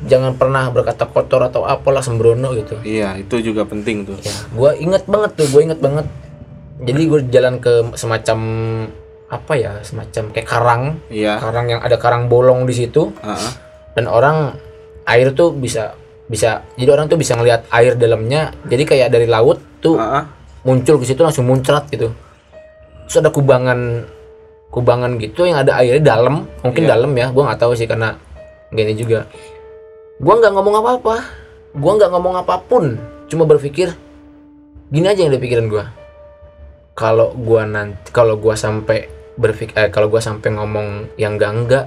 Jangan 0.00 0.32
pernah 0.40 0.72
berkata 0.72 1.04
kotor 1.04 1.44
atau 1.44 1.68
apalah 1.68 2.00
sembrono 2.00 2.56
gitu. 2.56 2.80
iya 2.80 3.20
itu 3.20 3.36
juga 3.44 3.68
penting 3.68 4.08
tuh 4.08 4.16
Ya, 4.24 4.32
gue 4.32 4.70
inget 4.80 5.04
banget 5.04 5.36
tuh, 5.36 5.46
gue 5.52 5.60
inget 5.60 5.76
banget. 5.76 6.08
Jadi 6.80 7.02
gue 7.04 7.20
jalan 7.28 7.60
ke 7.60 7.92
semacam 7.92 8.38
apa 9.28 9.52
ya, 9.54 9.76
semacam 9.84 10.32
kayak 10.32 10.48
karang, 10.48 10.82
iya 11.12 11.36
karang 11.36 11.68
yang 11.68 11.80
ada 11.84 12.00
karang 12.00 12.26
bolong 12.26 12.64
di 12.64 12.72
situ, 12.74 13.12
ah, 13.20 13.36
ah. 13.36 13.52
dan 13.92 14.08
orang 14.08 14.56
air 15.04 15.30
tuh 15.30 15.52
bisa 15.52 15.92
bisa, 16.26 16.64
jadi 16.74 16.96
orang 16.96 17.06
tuh 17.06 17.20
bisa 17.20 17.36
ngelihat 17.36 17.68
air 17.68 17.94
dalamnya. 17.94 18.50
Jadi 18.64 18.82
kayak 18.88 19.12
dari 19.12 19.28
laut 19.28 19.60
tuh 19.78 20.00
Ah, 20.00 20.22
ah. 20.22 20.24
muncul 20.64 20.96
ke 20.96 21.04
situ 21.04 21.20
langsung 21.20 21.44
muncrat 21.44 21.86
gitu. 21.92 22.08
Terus 23.04 23.16
ada 23.20 23.28
kubangan 23.28 24.08
kubangan 24.70 25.18
gitu 25.18 25.44
yang 25.44 25.60
ada 25.60 25.76
airnya 25.78 26.16
dalam, 26.16 26.46
mungkin 26.62 26.82
Iya. 26.86 26.90
dalam 26.96 27.10
ya, 27.12 27.26
gue 27.28 27.42
nggak 27.42 27.60
tahu 27.60 27.72
sih 27.76 27.84
karena 27.84 28.16
gini 28.70 28.94
juga. 28.94 29.26
Gua 30.20 30.36
nggak 30.36 30.52
ngomong 30.52 30.74
apa-apa, 30.84 31.16
gua 31.80 31.92
nggak 31.96 32.10
ngomong 32.12 32.34
apa 32.36 32.60
pun, 32.60 33.00
cuma 33.24 33.48
berpikir 33.48 33.96
gini 34.92 35.08
aja 35.08 35.24
yang 35.24 35.32
ada 35.32 35.40
pikiran 35.40 35.66
gua. 35.72 35.88
Kalau 36.92 37.32
gua 37.32 37.64
nanti, 37.64 38.12
kalau 38.12 38.36
gua 38.36 38.52
sampai 38.52 39.08
berpikir, 39.40 39.72
eh, 39.80 39.88
kalau 39.88 40.12
gua 40.12 40.20
sampai 40.20 40.52
ngomong 40.52 41.16
yang 41.16 41.40
enggak 41.40 41.52
enggak 41.56 41.84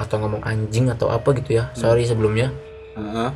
atau 0.00 0.16
ngomong 0.24 0.40
anjing 0.40 0.88
atau 0.88 1.12
apa 1.12 1.36
gitu 1.36 1.60
ya, 1.60 1.68
sorry 1.76 2.08
sebelumnya, 2.08 2.48
ah. 2.96 3.32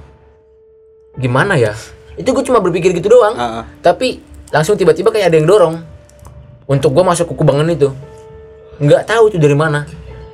gimana 1.20 1.61
ya? 1.61 1.76
Itu 2.20 2.36
gue 2.36 2.45
cuma 2.45 2.61
berpikir 2.61 2.93
gitu 2.93 3.12
doang. 3.12 3.32
Ah. 3.36 3.64
tapi 3.80 4.20
langsung 4.53 4.76
tiba-tiba 4.76 5.14
kayak 5.14 5.32
ada 5.32 5.36
yang 5.41 5.49
dorong 5.49 5.80
untuk 6.66 6.91
gue 6.95 7.05
masuk 7.07 7.32
ke 7.32 7.34
kubangan 7.38 7.66
itu 7.70 7.91
nggak 8.82 9.03
tahu 9.07 9.30
itu 9.30 9.38
dari 9.38 9.55
mana 9.55 9.86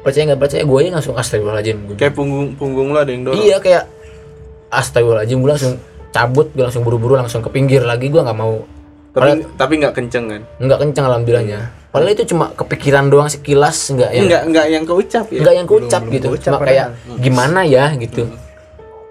percaya 0.04 0.32
nggak 0.32 0.40
percaya 0.40 0.62
gue 0.62 0.78
aja 0.78 0.90
langsung 0.94 1.14
astagfirullahaladzim 1.18 1.78
kayak 1.98 2.14
punggung 2.14 2.54
punggung 2.54 2.94
lo 2.94 3.02
ada 3.02 3.10
yang 3.10 3.26
dorong 3.26 3.42
iya 3.42 3.56
kayak 3.58 3.95
astagfirullahaladzim 4.76 5.40
gue 5.40 5.50
langsung 5.50 5.74
cabut 6.12 6.48
gue 6.52 6.62
langsung 6.62 6.84
buru-buru 6.84 7.16
langsung 7.16 7.40
ke 7.40 7.48
pinggir 7.48 7.82
lagi 7.82 8.06
gue 8.06 8.20
nggak 8.20 8.36
mau. 8.36 8.62
Tapi 9.10 9.48
tapi 9.56 9.72
nggak 9.80 9.94
kenceng 9.94 10.24
kan? 10.28 10.42
Nggak 10.60 10.78
kencang 10.84 11.04
alhamdulillahnya. 11.08 11.60
Padahal 11.88 12.12
itu 12.12 12.28
cuma 12.28 12.52
kepikiran 12.52 13.08
doang 13.08 13.26
sekilas 13.26 13.88
nggak 13.88 14.10
yang 14.12 14.24
nggak 14.28 14.42
nggak 14.52 14.66
yang 14.68 14.84
keucap 14.84 15.26
ya? 15.28 15.40
Nggak 15.40 15.54
yang 15.56 15.66
kucap 15.66 16.02
gitu. 16.12 16.28
cuma 16.38 16.58
kayak 16.60 16.86
gimana 17.18 17.64
ya 17.64 17.96
gitu. 17.96 18.28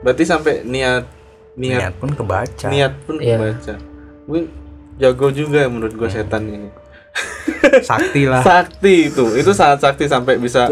Berarti 0.05 0.23
sampai 0.23 0.61
niat 0.61 1.09
niat 1.57 1.79
Niat 1.81 1.93
pun 1.97 2.09
kebaca. 2.13 2.67
niat 2.69 2.93
pun 3.03 3.15
Iya. 3.17 3.37
baca 3.39 3.73
mungkin 4.25 4.45
jago 4.97 5.27
juga 5.29 5.65
ya 5.65 5.69
menurut 5.69 5.93
gua 5.93 6.09
setan 6.09 6.45
ini. 6.45 6.69
Sakti 7.81 8.27
lah. 8.27 8.41
sakti 8.47 9.09
itu. 9.09 9.25
Itu 9.33 9.51
sangat 9.53 9.81
sakti 9.81 10.05
sampai 10.05 10.37
bisa 10.37 10.67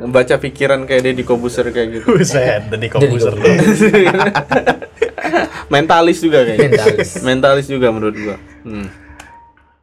baca 0.00 0.34
pikiran 0.36 0.84
kayak 0.84 1.02
dia 1.02 1.12
di 1.12 1.22
kobuser 1.22 1.66
kayak 1.68 1.88
gitu 1.92 2.06
Buset, 2.12 2.62
Jadi 2.66 2.86
komputer. 2.86 3.34
mentalis 5.68 6.18
juga 6.18 6.42
kayaknya 6.42 6.70
Mentalis. 6.70 7.10
mentalis 7.20 7.66
juga 7.66 7.90
menurut 7.90 8.16
gua 8.16 8.36
hmm. 8.62 8.86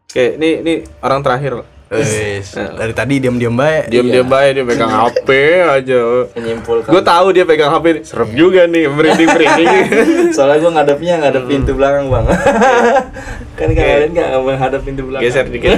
oke 0.05 0.25
ini 0.35 0.49
ini 0.61 0.73
orang 0.99 1.21
terakhir 1.21 1.53
Wis, 1.85 2.49
dari 2.57 2.91
tadi 2.91 3.21
diam-diam 3.21 3.53
baik. 3.53 3.93
diam 3.93 4.09
diam 4.09 4.25
baik 4.25 4.57
dia 4.57 4.65
pegang 4.65 4.89
HP 5.05 5.27
aja 5.61 5.99
Menyimpulkan. 6.33 6.89
gue 6.89 7.03
tahu 7.05 7.27
dia 7.29 7.45
pegang 7.45 7.69
HP 7.69 8.01
serem 8.01 8.33
juga 8.33 8.65
nih 8.65 8.89
merinding 8.89 9.29
merinding 9.29 9.69
Soalnya 10.35 10.65
gue 10.65 10.71
ngadepnya 10.73 11.13
ngadep 11.21 11.43
pintu 11.45 11.77
belakang 11.77 12.09
bang. 12.09 12.25
kan 13.53 13.69
kalian 13.69 14.09
nggak 14.11 14.29
menghadap 14.33 14.81
pintu 14.81 15.05
belakang. 15.05 15.23
geser 15.23 15.45
dikit 15.45 15.77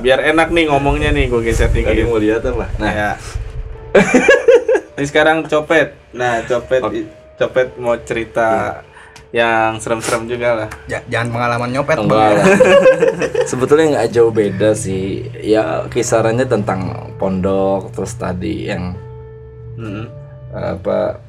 biar 0.00 0.24
enak 0.24 0.48
nih 0.48 0.64
ngomongnya 0.66 1.12
nih 1.12 1.28
gue 1.28 1.40
geser 1.44 1.68
Tadi 1.68 1.84
dikit 1.84 2.08
mau 2.08 2.16
lihat 2.16 2.40
apa? 2.42 2.64
nah 2.80 2.90
ya 2.90 3.10
ini 4.96 5.04
sekarang 5.04 5.44
copet 5.44 5.92
nah 6.10 6.40
copet 6.42 6.82
copet 7.36 7.68
mau 7.76 7.96
cerita 7.98 8.80
yang 9.28 9.76
serem-serem 9.76 10.24
juga 10.24 10.48
lah 10.54 10.68
Ja- 10.86 11.04
jangan 11.06 11.28
pengalaman 11.30 11.68
nyopet, 11.68 11.98
Enggak 11.98 12.30
Bang. 12.32 12.46
Sebetulnya 13.50 13.86
nggak 13.92 14.10
jauh 14.10 14.32
beda 14.32 14.72
sih. 14.72 15.28
Ya 15.36 15.84
kisarannya 15.86 16.46
tentang 16.46 16.80
pondok 17.16 17.92
terus 17.92 18.16
tadi 18.16 18.64
yang 18.64 18.96
Mm-mm. 19.76 20.08
apa 20.50 21.20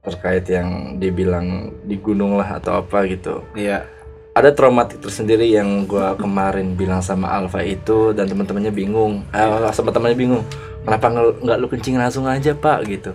terkait 0.00 0.48
yang 0.48 0.96
dibilang 0.96 1.76
di 1.84 2.00
gunung 2.00 2.40
lah 2.40 2.56
atau 2.56 2.80
apa 2.80 3.04
gitu. 3.04 3.44
iya 3.52 3.84
Ada 4.32 4.54
traumatik 4.54 5.02
tersendiri 5.02 5.50
yang 5.50 5.84
gua 5.84 6.14
kemarin 6.16 6.72
bilang 6.72 7.02
sama 7.02 7.28
Alfa 7.28 7.60
itu 7.60 8.14
dan 8.14 8.24
teman-temannya 8.24 8.72
bingung. 8.72 9.26
Eh, 9.34 9.68
sama 9.74 9.90
temannya 9.90 10.16
bingung. 10.16 10.46
Kenapa 10.84 11.06
nggak 11.12 11.56
lu 11.60 11.66
kencing 11.68 11.96
langsung 12.00 12.24
aja 12.24 12.56
pak 12.56 12.78
gitu. 12.88 13.12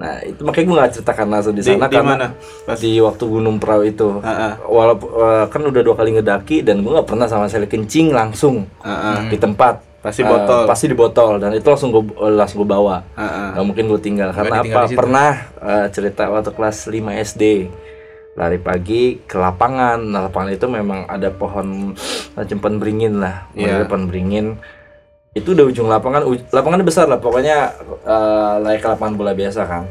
Nah 0.00 0.16
itu 0.24 0.40
makanya 0.40 0.64
gue 0.64 0.76
nggak 0.80 0.92
ceritakan 0.96 1.26
langsung 1.28 1.52
di 1.52 1.60
di, 1.60 1.68
sana 1.76 1.86
di 1.86 1.94
karena 1.94 2.14
mana 2.16 2.28
pas 2.64 2.78
di 2.80 2.96
waktu 2.98 3.24
Gunung 3.28 3.56
Prau 3.60 3.84
itu. 3.84 4.18
Ah. 4.24 4.56
Walaupun 4.64 5.08
eh, 5.12 5.44
kan 5.52 5.60
udah 5.60 5.82
dua 5.84 5.94
kali 5.94 6.16
ngedaki 6.16 6.64
dan 6.64 6.80
gue 6.80 6.92
nggak 6.92 7.08
pernah 7.08 7.28
sama 7.28 7.46
sekali 7.52 7.68
kencing 7.68 8.16
langsung 8.16 8.64
ah. 8.80 9.28
di 9.28 9.36
tempat. 9.36 9.84
Pasti 10.00 10.24
Eh, 10.24 10.28
botol. 10.32 10.64
pasti 10.64 10.88
di 10.88 10.96
botol 10.96 11.36
dan 11.36 11.52
itu 11.52 11.68
langsung 11.68 11.92
gue 11.92 12.04
langsung 12.32 12.64
gue 12.64 12.70
bawa. 12.72 13.04
Nggak 13.52 13.64
mungkin 13.68 13.84
gue 13.92 14.00
tinggal 14.00 14.32
karena 14.32 14.64
apa? 14.64 14.88
di. 14.88 14.96
Pernah 14.96 15.30
eh, 15.60 15.86
cerita 15.92 16.32
waktu 16.32 16.56
kelas 16.56 16.88
5 16.88 16.96
SD 17.36 17.44
lari 18.40 18.56
pagi 18.56 19.20
ke 19.28 19.36
lapangan. 19.36 20.00
Nah, 20.00 20.24
lapangan 20.24 20.48
itu 20.48 20.66
memang 20.70 21.04
ada 21.04 21.28
pohon 21.28 21.92
pohon 22.34 22.74
beringin 22.80 23.20
lah. 23.20 23.52
Model 23.52 23.84
pohon 23.84 24.04
beringin. 24.08 24.46
Itu 25.30 25.54
udah 25.54 25.62
ujung 25.62 25.86
lapangan, 25.86 26.26
uj- 26.26 26.42
lapangannya 26.50 26.82
besar 26.82 27.06
lah, 27.06 27.18
pokoknya 27.18 27.70
eh, 28.02 28.52
layak 28.60 28.82
lapangan 28.84 29.14
bola 29.14 29.32
biasa 29.32 29.62
kan. 29.64 29.84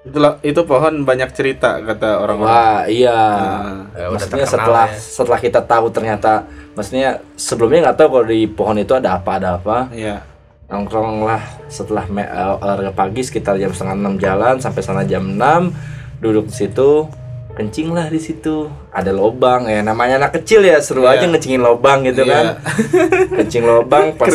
itu 0.00 0.16
itu 0.40 0.56
pohon 0.64 1.04
banyak 1.04 1.28
cerita 1.36 1.76
kata 1.76 2.24
orang-orang 2.24 2.48
Wah, 2.48 2.82
iya. 2.88 3.20
Ya, 3.92 4.08
udah 4.08 4.16
maksudnya 4.16 4.46
setelah 4.48 4.88
ya. 4.88 4.96
setelah 4.96 5.36
kita 5.36 5.60
tahu 5.60 5.92
ternyata 5.92 6.48
maksudnya 6.72 7.20
sebelumnya 7.36 7.84
nggak 7.84 7.98
tahu 8.00 8.08
kalau 8.08 8.24
di 8.24 8.48
pohon 8.48 8.80
itu 8.80 8.96
ada 8.96 9.20
apa 9.20 9.36
ada 9.36 9.60
apa 9.60 9.92
iya 9.92 10.24
nongkrong 10.72 11.20
lah 11.20 11.44
setelah 11.68 12.08
me- 12.08 12.24
eh, 12.24 12.52
olahraga 12.56 12.96
pagi 12.96 13.20
sekitar 13.20 13.60
jam 13.60 13.76
setengah 13.76 13.96
enam 14.00 14.16
jalan 14.16 14.56
sampai 14.56 14.80
sana 14.80 15.04
jam 15.04 15.20
6 15.36 15.68
duduk 16.16 16.48
di 16.48 16.54
situ 16.56 17.04
kencing 17.60 17.92
lah 17.92 18.08
di 18.08 18.16
situ. 18.16 18.72
Ada 18.88 19.12
lobang 19.12 19.68
ya 19.68 19.84
namanya 19.84 20.16
anak 20.16 20.40
kecil 20.40 20.64
ya 20.64 20.80
seru 20.80 21.04
aja 21.04 21.28
ngecingin 21.28 21.60
lobang 21.60 22.00
gitu 22.02 22.24
kan. 22.24 22.56
Kencing 23.36 23.62
lobang 23.62 24.16
pas 24.16 24.32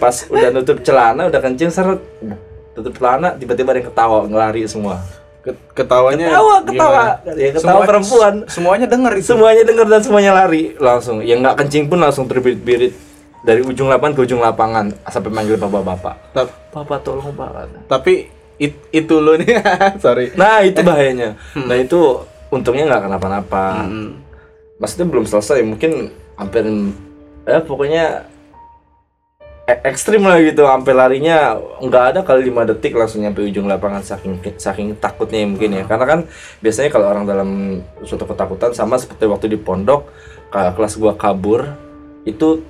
pas 0.00 0.16
udah 0.26 0.48
nutup 0.48 0.80
celana 0.80 1.28
udah 1.28 1.38
kencing 1.38 1.68
seret 1.68 2.00
tutup 2.72 2.96
celana 2.96 3.36
tiba-tiba 3.36 3.68
ada 3.68 3.78
yang 3.78 3.88
ketawa 3.92 4.24
ngelari 4.24 4.64
semua. 4.64 5.04
Ket- 5.38 5.60
ketawanya 5.72 6.32
ketawa 6.32 6.54
ketawa. 6.62 7.02
gimana? 7.20 7.36
ya 7.36 7.48
ketawa 7.52 7.62
Semua- 7.62 7.86
perempuan. 7.86 8.34
Semuanya 8.48 8.86
denger 8.88 9.12
itu. 9.14 9.26
semuanya 9.28 9.62
dengar 9.62 9.86
dan 9.86 10.00
semuanya 10.00 10.32
lari 10.32 10.72
langsung. 10.78 11.20
Yang 11.20 11.38
nggak 11.44 11.56
kencing 11.60 11.84
pun 11.86 11.98
langsung 12.00 12.24
terbirit-birit 12.24 12.96
dari 13.38 13.60
ujung 13.60 13.86
lapangan 13.86 14.16
ke 14.16 14.20
ujung 14.24 14.40
lapangan 14.40 14.90
sampai 15.04 15.30
manggil 15.30 15.54
bapak-bapak. 15.54 16.14
Papa 16.68 16.96
tolong 17.00 17.28
pak. 17.30 17.70
tapi 17.86 18.26
it- 18.58 18.90
itu 18.90 19.14
lo 19.16 19.38
nih 19.38 19.62
sorry. 20.04 20.34
Nah 20.34 20.60
itu 20.60 20.82
bahayanya. 20.82 21.38
Nah 21.54 21.76
itu 21.76 22.26
untungnya 22.48 22.84
nggak 22.88 23.02
kenapa-napa. 23.08 23.66
Hmm. 23.84 24.10
maksudnya 24.78 25.10
belum 25.10 25.26
selesai 25.26 25.66
mungkin 25.66 26.14
hampir 26.38 26.62
ya 27.42 27.58
pokoknya 27.66 28.30
e- 29.66 29.82
ekstrim 29.84 30.22
lah 30.22 30.38
gitu. 30.38 30.64
Sampai 30.64 30.94
larinya 30.94 31.58
nggak 31.82 32.04
ada 32.14 32.20
kali 32.22 32.46
lima 32.46 32.62
detik 32.62 32.94
langsung 32.94 33.26
nyampe 33.26 33.42
ujung 33.42 33.66
lapangan 33.66 34.06
saking 34.06 34.38
saking 34.54 34.94
takutnya 35.02 35.42
ya 35.42 35.48
mungkin 35.50 35.70
ya. 35.76 35.84
Karena 35.84 36.06
kan 36.06 36.20
biasanya 36.62 36.94
kalau 36.94 37.10
orang 37.10 37.26
dalam 37.26 37.50
suatu 38.06 38.24
ketakutan 38.24 38.70
sama 38.70 38.96
seperti 38.96 39.26
waktu 39.26 39.46
di 39.50 39.58
pondok 39.58 40.06
kelas 40.48 40.94
gua 40.96 41.18
kabur 41.18 41.68
itu 42.24 42.62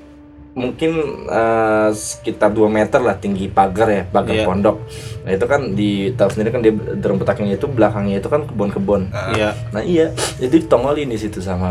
mungkin 0.59 0.93
eh, 1.25 1.89
sekitar 1.89 2.51
2 2.51 2.67
meter 2.69 2.99
lah 2.99 3.15
tinggi 3.15 3.47
pagar 3.49 3.89
ya 3.89 4.03
pagar 4.05 4.35
Iya. 4.35 4.45
pondok 4.45 4.77
nah 5.23 5.31
itu 5.31 5.47
kan 5.47 5.61
di 5.73 5.91
tahu 6.13 6.29
sendiri 6.29 6.51
kan 6.51 6.61
di 6.61 6.71
dalam 6.97 7.17
petaknya 7.17 7.55
itu 7.55 7.67
belakangnya 7.67 8.19
itu 8.19 8.27
kan 8.27 8.43
kebun-kebun 8.43 9.09
iya 9.33 9.55
Nah 9.71 9.81
iya, 9.81 10.11
itu 10.37 10.59
ditongolin 10.59 11.07
di 11.07 11.17
situ 11.17 11.39
sama 11.39 11.71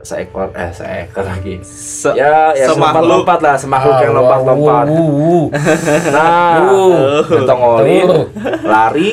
seekor 0.00 0.52
eh 0.52 0.68
seekor 0.70 1.24
lagi. 1.24 1.64
Se- 1.64 2.12
ya, 2.12 2.52
ya 2.52 2.68
semakhluk. 2.68 3.24
lompat 3.24 3.40
lah, 3.40 3.56
semakhluk 3.56 3.96
yang 3.98 4.12
lompat-lompat. 4.12 4.84
Nah, 6.12 6.60
ditongolin, 7.24 8.08
lari, 8.62 9.10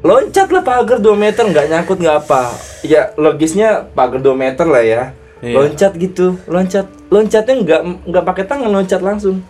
loncat 0.00 0.48
lah 0.48 0.62
pagar 0.62 0.96
2 0.96 1.12
meter 1.14 1.44
nggak 1.44 1.66
nyangkut 1.68 1.98
nggak 1.98 2.24
apa. 2.24 2.56
Ya 2.80 3.12
logisnya 3.14 3.84
pagar 3.86 4.18
2 4.18 4.32
meter 4.34 4.64
lah 4.64 4.80
ya. 4.80 5.02
Iya. 5.38 5.54
Loncat 5.54 5.92
gitu, 5.94 6.40
loncat, 6.46 6.88
loncatnya 7.08 7.54
nggak 7.64 7.80
nggak 8.08 8.24
pakai 8.24 8.44
tangan 8.44 8.70
loncat 8.70 9.00
langsung. 9.00 9.40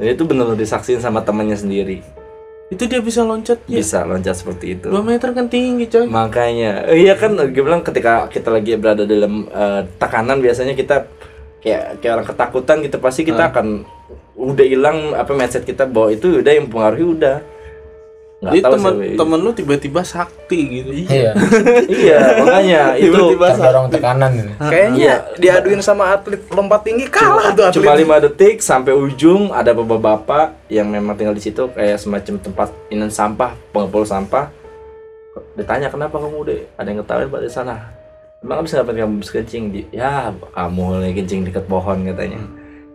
Dan 0.00 0.16
itu 0.16 0.22
benar 0.24 0.56
disaksiin 0.56 1.00
sama 1.00 1.20
temannya 1.20 1.56
sendiri. 1.56 2.00
itu 2.70 2.86
dia 2.86 3.02
bisa 3.02 3.26
loncat 3.26 3.58
ya 3.66 3.82
Bisa 3.82 4.06
loncat 4.06 4.30
seperti 4.38 4.78
itu. 4.78 4.86
2 4.94 5.02
meter 5.02 5.34
kan 5.34 5.50
tinggi 5.50 5.90
coy 5.90 6.06
Makanya, 6.06 6.86
iya 6.94 7.18
kan 7.18 7.34
gue 7.34 7.50
bilang 7.50 7.82
ketika 7.82 8.30
kita 8.30 8.46
lagi 8.46 8.78
berada 8.78 9.02
dalam 9.02 9.50
eh, 9.50 9.82
tekanan 9.98 10.38
biasanya 10.38 10.78
kita 10.78 11.10
kayak 11.66 11.98
kayak 11.98 12.12
orang 12.14 12.28
ketakutan 12.30 12.76
gitu 12.86 12.96
pasti 13.02 13.26
kita 13.26 13.50
akan 13.50 13.82
udah 14.38 14.66
hilang 14.70 15.18
apa 15.18 15.34
mindset 15.34 15.66
kita 15.66 15.82
bahwa 15.84 16.14
itu 16.14 16.38
udah 16.38 16.52
yang 16.54 16.70
mempengaruhi 16.70 17.06
udah. 17.10 17.36
Nggak 18.40 18.52
jadi 18.56 18.62
tahu 18.64 18.72
temen 18.72 18.92
sih. 18.96 19.16
temen 19.20 19.38
lu 19.44 19.50
tiba-tiba 19.52 20.00
sakti 20.00 20.60
gitu 20.80 20.90
Iya. 21.12 21.36
iya, 22.00 22.18
makanya 22.40 22.82
itu 22.96 23.12
Tiba-tiba 23.12 23.46
Terdorong 23.52 23.86
tekanan 23.92 24.30
ini. 24.32 24.52
Kayaknya 24.56 25.12
diaduin 25.36 25.82
sama 25.84 26.16
atlet 26.16 26.40
lompat 26.48 26.80
tinggi 26.80 27.04
kalah 27.12 27.52
tuh 27.52 27.68
atlet. 27.68 27.76
cuma 27.76 27.92
lima 28.00 28.16
detik 28.16 28.64
sampai 28.64 28.96
ujung 28.96 29.52
ada 29.52 29.76
bapak-bapak 29.76 30.56
yang 30.72 30.88
memang 30.88 31.20
tinggal 31.20 31.36
di 31.36 31.44
situ 31.44 31.68
kayak 31.68 32.00
semacam 32.00 32.40
tempat 32.40 32.68
inan 32.88 33.12
sampah, 33.12 33.52
pengepul 33.76 34.08
sampah. 34.08 34.48
Ditanya 35.60 35.92
kenapa 35.92 36.16
kamu 36.16 36.38
deh? 36.48 36.60
Ada 36.80 36.88
yang 36.88 36.98
ketahuan 37.04 37.28
pak 37.28 37.40
di 37.44 37.52
sana. 37.52 37.76
Emang 38.40 38.64
habis 38.64 38.72
ngapain 38.72 38.96
kamu 38.96 39.20
habis 39.20 39.30
kencing 39.36 39.64
di? 39.68 39.84
Ya 39.92 40.32
kamu 40.56 41.04
lagi 41.04 41.12
kencing 41.20 41.44
dekat 41.44 41.68
pohon 41.68 42.08
katanya. 42.08 42.40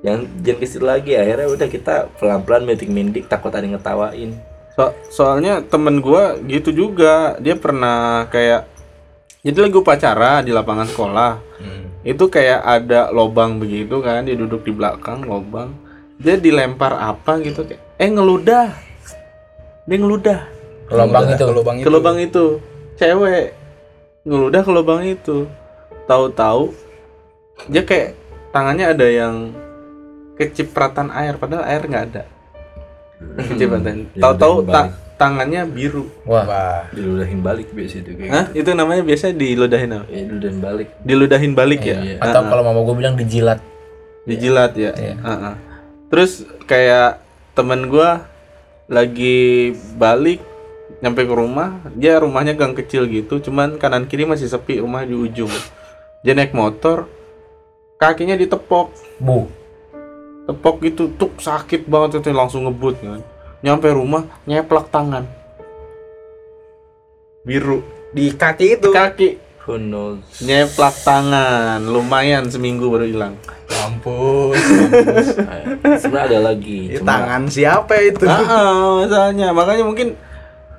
Yang 0.02 0.26
jangan 0.42 0.58
ke 0.58 0.66
situ 0.66 0.86
lagi. 0.90 1.12
Akhirnya 1.14 1.54
udah 1.54 1.68
kita 1.70 1.96
pelan-pelan 2.18 2.66
mindik-mindik 2.66 3.30
takut 3.30 3.54
ada 3.54 3.62
yang 3.62 3.78
ngetawain. 3.78 4.34
So- 4.76 4.96
soalnya 5.08 5.64
temen 5.64 6.04
gua 6.04 6.36
gitu 6.44 6.76
juga. 6.76 7.40
Dia 7.40 7.56
pernah 7.56 8.28
kayak 8.28 8.68
jadi 9.46 9.70
lagi 9.70 9.76
upacara 9.80 10.44
di 10.44 10.52
lapangan 10.52 10.88
sekolah. 10.90 11.32
Itu 12.06 12.30
kayak 12.30 12.62
ada 12.62 13.10
lobang 13.10 13.58
begitu 13.58 13.98
kan 14.04 14.28
dia 14.28 14.38
duduk 14.38 14.62
di 14.68 14.72
belakang 14.76 15.26
lobang. 15.26 15.74
Dia 16.20 16.38
dilempar 16.38 16.96
apa 16.96 17.42
gitu 17.42 17.66
kayak 17.66 17.82
eh 17.98 18.10
ngeludah. 18.12 18.68
Dia 19.88 19.98
ngeludah. 19.98 20.40
Ke 20.86 20.94
lubang 20.94 21.26
itu. 21.26 21.44
Ke 21.46 21.54
lubang 21.56 21.76
ke 21.82 21.90
lubang 21.90 22.18
itu. 22.22 22.46
Cewek. 23.00 23.46
Ngeludah 24.28 24.62
ke 24.62 24.72
lubang 24.72 25.02
itu. 25.02 25.38
Tahu-tahu 26.06 26.70
dia 27.72 27.82
kayak 27.82 28.14
tangannya 28.52 28.92
ada 28.92 29.08
yang 29.08 29.56
kecipratan 30.36 31.12
air 31.16 31.40
padahal 31.40 31.64
air 31.64 31.84
nggak 31.88 32.06
ada 32.12 32.24
kecipratan 33.18 34.08
Ya 34.12 34.22
tahu-tahu 34.22 34.56
ta- 34.66 34.92
tangannya 35.16 35.64
biru 35.66 36.12
Wah. 36.24 36.44
Wah. 36.44 36.84
Diludahin 36.90 37.40
balik 37.40 37.72
biasa 37.72 38.00
itu 38.00 38.12
kayak. 38.14 38.32
Hah? 38.32 38.46
itu 38.52 38.70
namanya 38.72 39.02
biasa 39.02 39.32
diludahin 39.32 39.92
apa? 39.94 40.06
Ya 40.08 40.22
diludahin 40.24 40.60
balik. 40.60 40.88
diludahin 41.02 41.54
balik 41.54 41.82
ya 41.82 41.98
Iya. 41.98 42.16
Atau 42.20 42.42
kalau 42.44 42.62
mama 42.62 42.80
gue 42.82 42.96
bilang 42.96 43.16
dijilat. 43.16 43.60
dijilat 44.24 44.74
ya 44.74 44.92
Iya. 44.92 45.16
Heeh. 45.16 45.54
terus 46.06 46.32
kayak 46.64 47.22
temen 47.52 47.86
gua 47.86 48.26
lagi 48.86 49.70
balik 49.96 50.42
nyampe 50.98 51.22
ke 51.22 51.32
rumah 51.32 51.78
dia 51.94 52.18
rumahnya 52.18 52.54
gang 52.54 52.74
kecil 52.74 53.06
gitu 53.06 53.38
cuman 53.40 53.76
kanan 53.76 54.06
kiri 54.06 54.24
masih 54.24 54.46
sepi 54.46 54.78
rumah 54.78 55.02
di 55.02 55.14
ujung 55.14 55.50
dia 56.22 56.34
naik 56.34 56.52
motor 56.52 57.10
kakinya 57.96 58.34
ditepok 58.34 58.92
Bu. 59.18 59.50
Tepok 60.46 60.76
gitu 60.82 61.10
tuh 61.12 61.34
sakit 61.36 61.86
banget 61.86 62.20
itu 62.20 62.30
langsung 62.32 62.64
ngebut 62.64 62.96
kan 62.98 63.22
nyampe 63.60 63.90
rumah 63.90 64.24
nyeplak 64.46 64.88
tangan 64.88 65.26
biru 67.42 67.82
Di 68.12 68.32
kaki 68.32 68.80
itu. 68.80 68.90
kaki 68.90 69.30
Who 69.66 69.76
knows? 69.76 70.22
nyeplak 70.40 70.94
tangan 71.02 71.82
lumayan 71.84 72.46
seminggu 72.46 72.88
baru 72.88 73.06
hilang 73.06 73.36
Mampus. 73.66 74.62
mampus. 74.62 75.28
Eh, 75.36 75.64
Sebenarnya 75.98 76.26
ada 76.32 76.54
lagi. 76.54 76.80
Ini 76.88 77.02
Cuma 77.02 77.10
tangan 77.12 77.42
siapa 77.50 77.98
itu? 78.00 78.22
Ah, 78.24 78.38
ah, 78.40 78.74
masalahnya 79.00 79.50
makanya 79.52 79.84
mungkin 79.84 80.14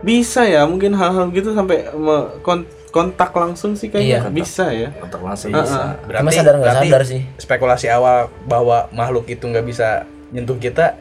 bisa 0.01 0.43
ya 0.43 0.63
mungkin 0.63 0.95
hal-hal 0.95 1.27
gitu 1.31 1.51
sampai 1.51 1.83
me- 1.93 2.31
kon- 2.41 2.63
kontak 2.97 3.29
langsung 3.31 3.77
sih 3.77 3.93
kayaknya 3.93 4.25
Iya. 4.25 4.33
bisa 4.33 4.73
ya 4.73 4.89
kontak 4.97 5.21
langsung 5.21 5.53
Ah, 5.53 5.61
bisa. 5.61 5.81
Cuma 6.17 6.31
sadar 6.33 6.55
nggak 6.55 6.65
berarti 6.65 6.89
sadar 6.89 7.03
sih. 7.05 7.21
Spekulasi 7.37 7.87
awal 7.89 8.19
bahwa 8.45 8.89
makhluk 8.91 9.29
itu 9.29 9.45
nggak 9.45 9.63
bisa 9.63 9.89
nyentuh 10.27 10.57
kita, 10.57 10.97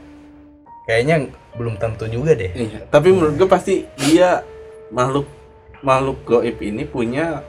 kayaknya 0.84 1.32
belum 1.56 1.80
tentu 1.80 2.04
juga 2.06 2.36
deh. 2.36 2.52
Iya, 2.52 2.84
tapi 2.86 3.10
menurut 3.10 3.36
gue 3.36 3.48
pasti 3.48 3.74
dia 3.98 4.44
makhluk 4.92 5.24
makhluk 5.80 6.20
goib 6.24 6.60
ini 6.60 6.84
punya 6.84 7.40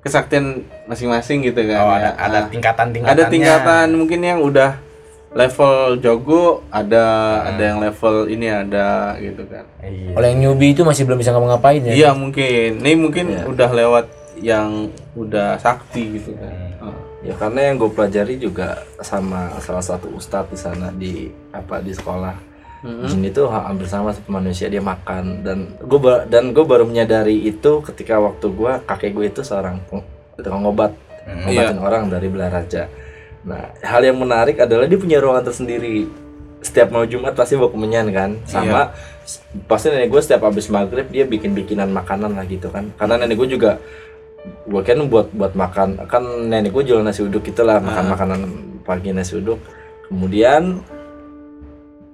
kesaktian 0.00 0.60
masing-masing 0.84 1.40
gitu 1.42 1.60
kan. 1.64 1.78
Oh, 1.80 1.88
ya. 1.88 1.96
ada 1.96 2.10
ada 2.18 2.38
Ah. 2.40 2.50
tingkatan-tingkatannya. 2.50 3.22
ada 3.22 3.32
tingkatan 3.32 3.86
mungkin 3.94 4.20
yang 4.20 4.40
udah 4.40 4.76
level 5.34 5.74
jogo, 5.98 6.42
ada 6.68 7.04
Hmm. 7.04 7.48
ada 7.50 7.62
yang 7.64 7.78
level 7.80 8.16
ini 8.26 8.46
ada 8.46 8.88
gitu 9.18 9.42
kan. 9.44 9.66
Iya. 9.80 10.14
Kalau 10.14 10.26
yang 10.26 10.40
newbie 10.40 10.70
itu 10.70 10.82
masih 10.82 11.02
belum 11.04 11.18
bisa 11.18 11.30
ngapa-ngapain 11.30 11.82
ya. 11.82 11.92
Iya 11.92 12.10
mungkin, 12.12 12.78
ini 12.78 12.92
mungkin 12.94 13.26
Iya. 13.28 13.42
udah 13.44 13.70
lewat 13.72 14.06
yang 14.36 14.88
udah 15.12 15.58
sakti 15.58 16.18
gitu 16.18 16.34
kan. 16.34 16.54
Hmm. 16.80 16.94
Ya 17.20 17.34
karena 17.34 17.60
yang 17.66 17.76
gue 17.76 17.88
pelajari 17.88 18.36
juga 18.36 18.68
sama 19.00 19.48
salah 19.58 19.80
satu 19.80 20.12
ustadz 20.12 20.48
di 20.48 20.56
sana 20.56 20.88
di 20.90 21.14
apa 21.50 21.80
di 21.80 21.90
sekolah. 21.90 22.36
Mm-mm. 22.84 23.08
Jin 23.08 23.24
itu 23.24 23.48
ha- 23.48 23.64
hampir 23.64 23.88
sama 23.88 24.12
seperti 24.12 24.28
manusia 24.30 24.68
dia 24.68 24.78
makan 24.78 25.40
dan 25.40 25.72
gue 25.80 25.98
dan 26.28 26.52
gue 26.52 26.60
baru 26.62 26.84
menyadari 26.84 27.40
itu 27.42 27.80
ketika 27.82 28.20
waktu 28.20 28.44
gue 28.44 28.72
kakek 28.84 29.10
gue 29.10 29.24
itu 29.26 29.40
seorang 29.40 29.80
tukang 30.36 30.62
obat 30.62 30.92
Hmm, 31.24 31.48
ngobatin 31.48 31.80
orang 31.80 32.12
dari 32.12 32.28
Belaraja. 32.28 32.84
Nah 33.44 33.72
hal 33.80 34.00
yang 34.02 34.16
menarik 34.16 34.56
adalah 34.58 34.84
dia 34.84 34.96
punya 34.96 35.20
ruangan 35.20 35.44
tersendiri. 35.44 36.08
Setiap 36.64 36.88
mau 36.88 37.04
Jumat 37.04 37.36
pasti 37.36 37.54
bawa 37.54 37.68
kemenyan 37.68 38.08
kan, 38.08 38.40
sama 38.44 38.88
s- 39.20 39.44
pasti 39.64 39.92
nenek 39.92 40.08
gue 40.08 40.16
setiap 40.18 40.48
habis 40.48 40.66
maghrib 40.66 41.04
dia 41.06 41.24
bikin 41.24 41.52
bikinan 41.52 41.92
makanan 41.92 42.32
lah 42.32 42.44
gitu 42.44 42.72
kan. 42.72 42.88
Karena 42.96 43.20
nenek 43.20 43.36
gue 43.36 43.48
juga 43.52 43.76
gue 44.64 44.80
kan 44.80 44.96
buat 45.04 45.28
buat 45.30 45.52
makan 45.52 46.04
kan 46.04 46.24
nenek 46.48 46.72
gue 46.72 46.84
jual 46.84 47.00
nasi 47.00 47.20
uduk 47.20 47.44
itulah 47.44 47.80
makan 47.80 48.04
makanan 48.08 48.40
pagi 48.80 49.12
nasi 49.12 49.36
uduk. 49.36 49.60
Kemudian 50.08 50.80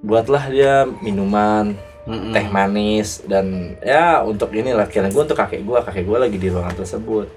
buatlah 0.01 0.43
dia 0.49 0.83
minuman 0.99 1.77
Mm-mm. 2.01 2.33
teh 2.33 2.47
manis 2.49 3.21
dan 3.23 3.77
ya 3.79 4.25
untuk 4.25 4.49
inilah 4.51 4.89
kira 4.89 5.07
gue 5.07 5.21
untuk 5.21 5.37
kakek 5.37 5.61
gue 5.61 5.77
kakek 5.85 6.03
gue 6.03 6.17
lagi 6.17 6.37
di 6.41 6.49
ruangan 6.49 6.73
tersebut 6.73 7.29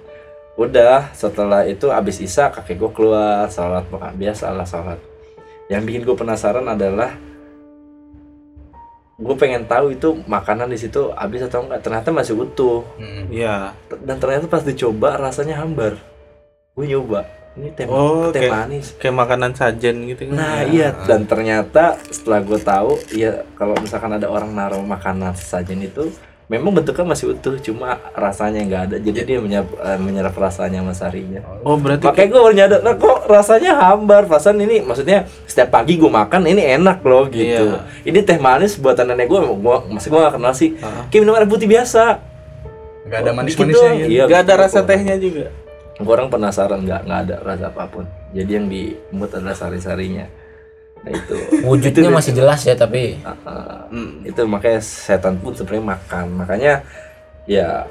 udah 0.54 1.10
setelah 1.10 1.66
itu 1.66 1.90
abis 1.90 2.22
isa 2.22 2.46
kakek 2.48 2.78
gue 2.78 2.90
keluar 2.94 3.50
makan 3.50 4.14
biasa 4.14 4.54
lah 4.54 4.62
sholat 4.62 5.02
yang 5.66 5.82
bikin 5.82 6.06
gue 6.06 6.14
penasaran 6.14 6.62
adalah 6.64 7.10
gue 9.14 9.36
pengen 9.38 9.62
tahu 9.64 9.94
itu 9.94 10.22
makanan 10.26 10.66
di 10.66 10.78
situ 10.78 11.14
habis 11.14 11.46
atau 11.46 11.62
enggak. 11.62 11.86
Ternyata 11.86 12.10
masih 12.10 12.34
utuh. 12.34 12.82
Hmm. 12.98 13.30
Iya. 13.30 13.70
dan 14.02 14.18
ternyata 14.18 14.50
pas 14.50 14.66
dicoba 14.66 15.14
rasanya 15.14 15.62
hambar. 15.62 15.94
Gue 16.74 16.90
nyoba. 16.90 17.22
Ini 17.54 17.70
teh, 17.78 17.86
Oh, 17.86 18.34
teh 18.34 18.42
kayak- 18.42 18.66
manis. 18.66 18.86
Kayak 18.98 19.14
makanan 19.14 19.54
sajen 19.54 20.10
gitu 20.10 20.26
kan. 20.26 20.34
Nah 20.34 20.66
iya. 20.66 20.90
dan 21.06 21.22
ternyata 21.24 21.94
setelah 22.10 22.42
gue 22.42 22.58
tahu 22.58 22.90
ya 23.14 23.46
kalau 23.54 23.78
misalkan 23.78 24.18
ada 24.18 24.26
orang 24.26 24.50
naruh 24.50 24.82
makanan 24.82 25.38
sesajen 25.38 25.86
itu 25.86 26.10
memang 26.44 26.76
bentuknya 26.76 27.08
masih 27.08 27.32
utuh 27.32 27.56
cuma 27.56 27.96
rasanya 28.12 28.60
nggak 28.62 28.82
ada 28.84 28.96
jadi 28.98 29.20
dia 29.24 29.38
menyerap, 29.40 29.68
eh, 29.74 29.96
menyerap 29.96 30.34
rasanya 30.34 30.84
sama 30.84 30.92
sarinya. 30.92 31.40
Oh, 31.64 31.80
berarti 31.80 32.04
Makanya 32.04 32.28
gue 32.28 32.40
baru 32.40 32.54
nyadar, 32.54 32.80
nah 32.80 32.94
kok 32.94 33.24
rasanya 33.24 33.72
hambar 33.74 34.22
Pasan 34.24 34.60
ini 34.60 34.80
maksudnya 34.80 35.24
setiap 35.44 35.72
pagi 35.72 35.96
gue 35.96 36.06
makan 36.06 36.44
ini 36.44 36.60
enak 36.74 37.00
loh 37.00 37.24
gitu 37.26 37.74
Iya. 37.74 37.80
Ini 38.04 38.18
teh 38.20 38.36
manis 38.36 38.76
buatan 38.76 39.08
nenek 39.08 39.26
gue, 39.26 39.40
gua, 39.56 39.88
masih 39.88 40.12
gue 40.12 40.20
gak 40.20 40.34
kenal 40.34 40.52
sih 40.52 40.76
Kayak 41.08 41.20
minum 41.20 41.34
air 41.34 41.48
putih 41.48 41.64
biasa 41.64 42.20
Nggak 43.04 43.18
ada 43.18 43.24
Dikit 43.24 43.36
manis-manisnya 43.36 43.88
doang. 43.88 43.96
ya. 43.98 44.06
Iya, 44.06 44.22
Gak 44.24 44.40
ada 44.40 44.44
betul. 44.50 44.62
rasa 44.64 44.78
tehnya 44.84 45.14
juga. 45.16 45.46
Gua 45.94 46.12
orang 46.12 46.28
penasaran 46.28 46.80
nggak 46.82 47.00
nggak 47.04 47.20
ada 47.22 47.36
rasa 47.40 47.64
apa 47.68 47.84
pun 47.86 48.04
Jadi 48.32 48.50
yang 48.50 48.66
diemut 48.66 49.30
adalah 49.30 49.54
sari-sarinya 49.54 50.26
Nah 51.04 51.12
itu. 51.12 51.36
Wujudnya 51.62 52.10
masih 52.10 52.32
jelas 52.32 52.64
ya 52.64 52.74
tapi 52.74 53.20
Uh, 53.44 53.84
itu 54.24 54.40
makanya 54.48 54.80
setan 54.80 55.36
pun 55.38 55.52
sebenarnya 55.52 56.00
makan. 56.00 56.26
Makanya 56.40 56.80
ya 57.44 57.84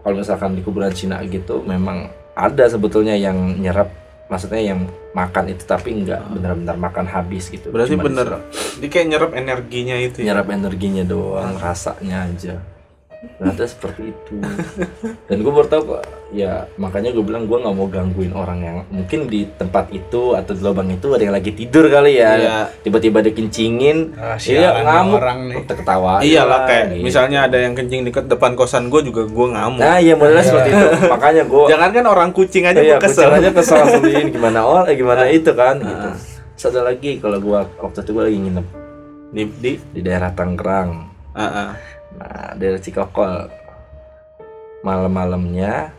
kalau 0.00 0.16
misalkan 0.16 0.56
di 0.56 0.64
kuburan 0.64 0.90
Cina 0.96 1.20
gitu 1.28 1.60
memang 1.62 2.08
ada 2.32 2.64
sebetulnya 2.66 3.14
yang 3.14 3.60
nyerap 3.60 3.92
maksudnya 4.32 4.62
yang 4.62 4.88
makan 5.12 5.52
itu 5.52 5.66
tapi 5.68 5.92
nggak 6.02 6.32
benar-benar 6.32 6.76
makan 6.80 7.04
habis 7.04 7.52
gitu. 7.52 7.68
Berarti 7.68 7.94
Cuma 7.94 8.08
bener. 8.08 8.40
Dia 8.80 8.88
kayak 8.88 9.06
nyerap 9.12 9.30
energinya 9.36 9.96
itu. 10.00 10.24
ya? 10.24 10.32
nyerap 10.32 10.46
energinya 10.48 11.04
doang 11.04 11.60
rasanya 11.60 12.26
aja 12.32 12.56
ternyata 13.20 13.68
seperti 13.68 14.02
itu 14.10 14.40
dan 15.28 15.36
gue 15.38 15.52
baru 15.52 15.68
tahu 15.68 15.82
kok 15.86 16.02
ya 16.30 16.64
makanya 16.74 17.12
gue 17.12 17.20
bilang 17.20 17.44
gue 17.44 17.52
nggak 17.52 17.74
mau 17.74 17.84
gangguin 17.84 18.32
orang 18.32 18.58
yang 18.58 18.76
mungkin 18.88 19.28
di 19.28 19.44
tempat 19.50 19.92
itu 19.92 20.32
atau 20.32 20.52
di 20.52 20.60
lubang 20.60 20.88
itu 20.88 21.04
ada 21.10 21.20
yang 21.20 21.34
lagi 21.34 21.52
tidur 21.52 21.84
kali 21.86 22.16
ya 22.16 22.32
Iya. 22.32 22.56
tiba-tiba 22.80 23.20
dikencingin 23.20 24.16
Ah, 24.16 24.40
iya 24.40 24.72
ngamuk 24.78 25.20
orang 25.20 25.38
nih. 25.46 25.56
ketawa 25.66 26.24
Iyalah 26.24 26.60
kayak 26.64 26.84
misalnya 26.96 27.44
ada 27.44 27.60
yang 27.60 27.76
kencing 27.76 28.04
deket 28.04 28.24
depan 28.24 28.56
kosan 28.56 28.88
gue 28.88 29.00
juga 29.02 29.24
gue 29.24 29.46
ngamuk. 29.50 29.80
Nah 29.80 29.96
iya 29.96 30.14
modelnya 30.14 30.40
seperti 30.40 30.68
itu. 30.70 30.86
Makanya 31.12 31.42
gue 31.44 31.64
Jangan 31.68 31.90
kan 31.90 32.04
orang 32.06 32.30
kucing 32.32 32.64
aja 32.64 32.80
iya, 32.80 32.96
kesel. 32.96 33.28
kucing 33.28 33.36
aja 33.36 33.50
kesel 33.52 33.84
diin 34.00 34.28
gimana 34.34 34.64
orang 34.64 34.86
eh, 34.86 34.96
gimana 34.96 35.22
itu 35.26 35.52
kan 35.52 35.76
gitu. 35.76 36.08
Terus 36.56 36.64
ada 36.68 36.80
lagi 36.86 37.20
kalau 37.20 37.36
gue 37.36 37.58
waktu 37.76 37.98
itu 38.00 38.10
gue 38.10 38.24
lagi 38.24 38.38
nginep 38.38 38.66
Di, 39.30 39.42
di 39.60 39.70
di 39.92 40.00
daerah 40.00 40.32
Tangerang. 40.32 40.90
ah, 41.32 41.44
ah. 41.44 41.70
Nah, 42.12 42.54
daerah 42.54 42.78
Cikokol. 42.78 43.50
Malam-malamnya 44.80 45.92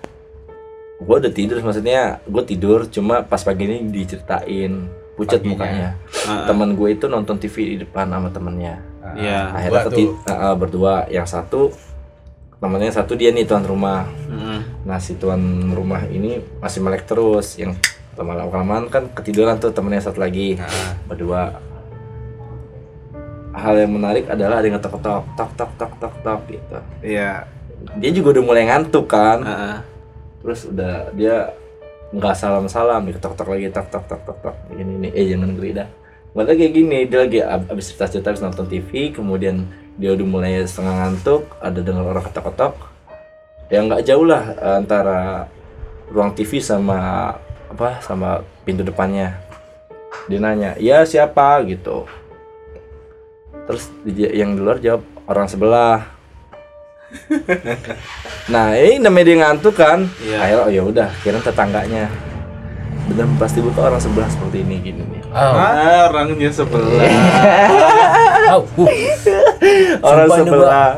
gue 0.97 1.15
udah 1.17 1.33
tidur 1.33 1.57
maksudnya 1.59 2.21
gue 2.23 2.43
tidur 2.45 2.85
cuma 2.85 3.21
pas 3.21 3.41
pagi 3.41 3.65
ini 3.65 3.89
diceritain 3.89 4.85
pucat 5.11 5.37
Paginya. 5.37 5.49
mukanya. 5.51 5.89
Ah, 6.25 6.29
ah. 6.29 6.45
Temen 6.45 6.73
gue 6.73 6.89
itu 6.91 7.05
nonton 7.05 7.37
TV 7.37 7.55
di 7.67 7.77
depan 7.79 8.05
sama 8.05 8.29
temennya. 8.29 8.81
Iya. 9.13 9.39
Akhirnya 9.51 9.81
Berdua 9.83 9.91
keti- 9.91 10.13
ah, 10.27 10.55
berdua, 10.55 10.93
yang 11.07 11.25
satu 11.25 11.69
temennya 12.57 12.93
satu 12.95 13.13
dia 13.13 13.29
nih 13.29 13.43
tuan 13.43 13.61
rumah. 13.61 14.05
Mm-mm. 14.27 14.85
Nah 14.85 14.97
si 14.97 15.13
tuan 15.15 15.41
rumah 15.71 16.05
ini 16.05 16.37
masih 16.57 16.79
melek 16.79 17.05
terus 17.05 17.57
yang 17.57 17.73
lama-lama 18.13 18.85
kan 18.85 19.09
ketiduran 19.09 19.57
tuh 19.57 19.71
temennya 19.71 20.03
satu 20.03 20.17
lagi 20.17 20.57
Nah, 20.57 20.69
berdua. 21.07 21.57
Hal 23.51 23.75
yang 23.75 23.91
menarik 23.91 24.25
adalah 24.31 24.63
ada 24.63 24.65
yang 24.67 24.79
ngetok-tok 24.79 25.23
tok 25.35 25.51
tok 25.59 25.71
tok 25.75 25.93
tok 25.99 26.13
tok 26.23 26.41
gitu. 26.47 26.77
Iya. 27.03 27.45
Dia 27.99 28.11
juga 28.15 28.39
udah 28.39 28.43
mulai 28.45 28.63
ngantuk 28.69 29.05
kan. 29.11 29.39
Ah, 29.43 29.51
ah. 29.51 29.77
Terus 30.41 30.71
udah 30.71 31.11
dia 31.13 31.51
nggak 32.11 32.35
salam-salam 32.35 33.07
diketok-tok 33.07 33.47
lagi 33.55 33.67
tok 33.71 33.87
tok 33.91 34.03
tok 34.07 34.21
tok 34.27 34.37
tok 34.43 34.55
ini 34.75 35.07
nih 35.07 35.11
eh 35.15 35.25
jangan 35.31 35.49
ngeri 35.55 35.71
dah. 35.75 35.87
Malah 36.31 36.55
kayak 36.55 36.71
gini 36.71 36.97
dia 37.11 37.19
lagi 37.27 37.39
ab- 37.43 37.67
abis 37.67 37.91
cerita-cerita 37.91 38.31
abis 38.31 38.43
nonton 38.43 38.67
TV 38.67 39.11
kemudian 39.11 39.67
dia 39.99 40.15
udah 40.15 40.27
mulai 40.27 40.63
setengah 40.63 40.95
ngantuk 41.03 41.43
ada 41.59 41.79
dengar 41.83 42.07
orang 42.07 42.23
ketok-ketok 42.23 42.73
ya 43.67 43.79
nggak 43.83 44.03
jauh 44.07 44.23
lah 44.27 44.43
eh, 44.55 44.75
antara 44.79 45.47
ruang 46.11 46.31
TV 46.35 46.59
sama 46.63 47.31
apa 47.71 48.03
sama 48.03 48.43
pintu 48.67 48.83
depannya 48.83 49.39
dia 50.27 50.39
nanya 50.39 50.75
ya 50.79 51.07
siapa 51.07 51.63
gitu 51.67 52.03
terus 53.63 53.83
di- 54.01 54.31
yang 54.31 54.53
di 54.53 54.61
luar 54.61 54.77
jawab 54.77 55.01
orang 55.25 55.47
sebelah. 55.47 55.99
Nah 58.47 58.73
ini 58.73 58.97
namanya 58.97 59.25
dia 59.25 59.37
ngantuk 59.37 59.75
kan? 59.75 60.07
Iya. 60.17 60.37
akhirnya 60.39 60.61
oh 60.61 60.69
ya 60.69 60.81
udah 60.83 61.09
kira 61.19 61.39
tetangganya. 61.39 62.07
Bener 63.03 63.27
pasti 63.35 63.59
butuh 63.59 63.83
orang 63.83 63.99
sebelah 63.99 64.27
seperti 64.27 64.63
ini 64.63 64.75
gini 64.79 65.03
nih. 65.03 65.21
Oh, 65.27 65.53
Ah, 65.53 66.07
orangnya 66.07 66.49
sebelah. 66.49 66.87
oh, 68.51 68.63
uh, 68.77 68.87
orang 70.01 70.25
Sumpah 70.25 70.37
sebelah. 70.39 70.91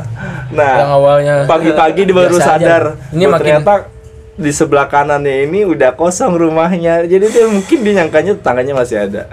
Nah 0.51 0.73
yang 0.75 0.91
awalnya 0.93 1.35
pagi-pagi 1.45 2.01
dia 2.03 2.15
baru 2.15 2.35
aja. 2.35 2.45
sadar. 2.47 2.83
Ini 3.09 3.25
makin- 3.25 3.37
ternyata 3.57 3.73
di 4.33 4.49
sebelah 4.49 4.85
kanannya 4.85 5.45
ini 5.45 5.65
udah 5.65 5.93
kosong 5.93 6.33
rumahnya. 6.33 7.05
Jadi 7.05 7.25
dia 7.27 7.45
mungkin 7.47 7.77
dia 7.81 7.93
nyangkanya 7.95 8.37
tetangganya 8.37 8.73
masih 8.75 8.97
ada. 9.01 9.23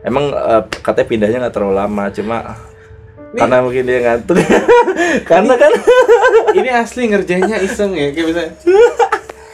Emang 0.00 0.28
eh, 0.30 0.62
katanya 0.78 1.06
pindahnya 1.06 1.38
nggak 1.42 1.54
terlalu 1.54 1.74
lama 1.74 2.04
cuma 2.10 2.36
karena 3.32 3.56
mungkin 3.58 3.82
dia 3.82 3.98
ngantuk 4.00 4.36
karena 5.30 5.54
kan 5.54 5.72
Ini 6.52 6.70
asli 6.74 7.02
ngerjainnya 7.06 7.58
iseng 7.58 7.92
ya, 7.92 8.08
kayak 8.10 8.26
misalnya. 8.26 8.52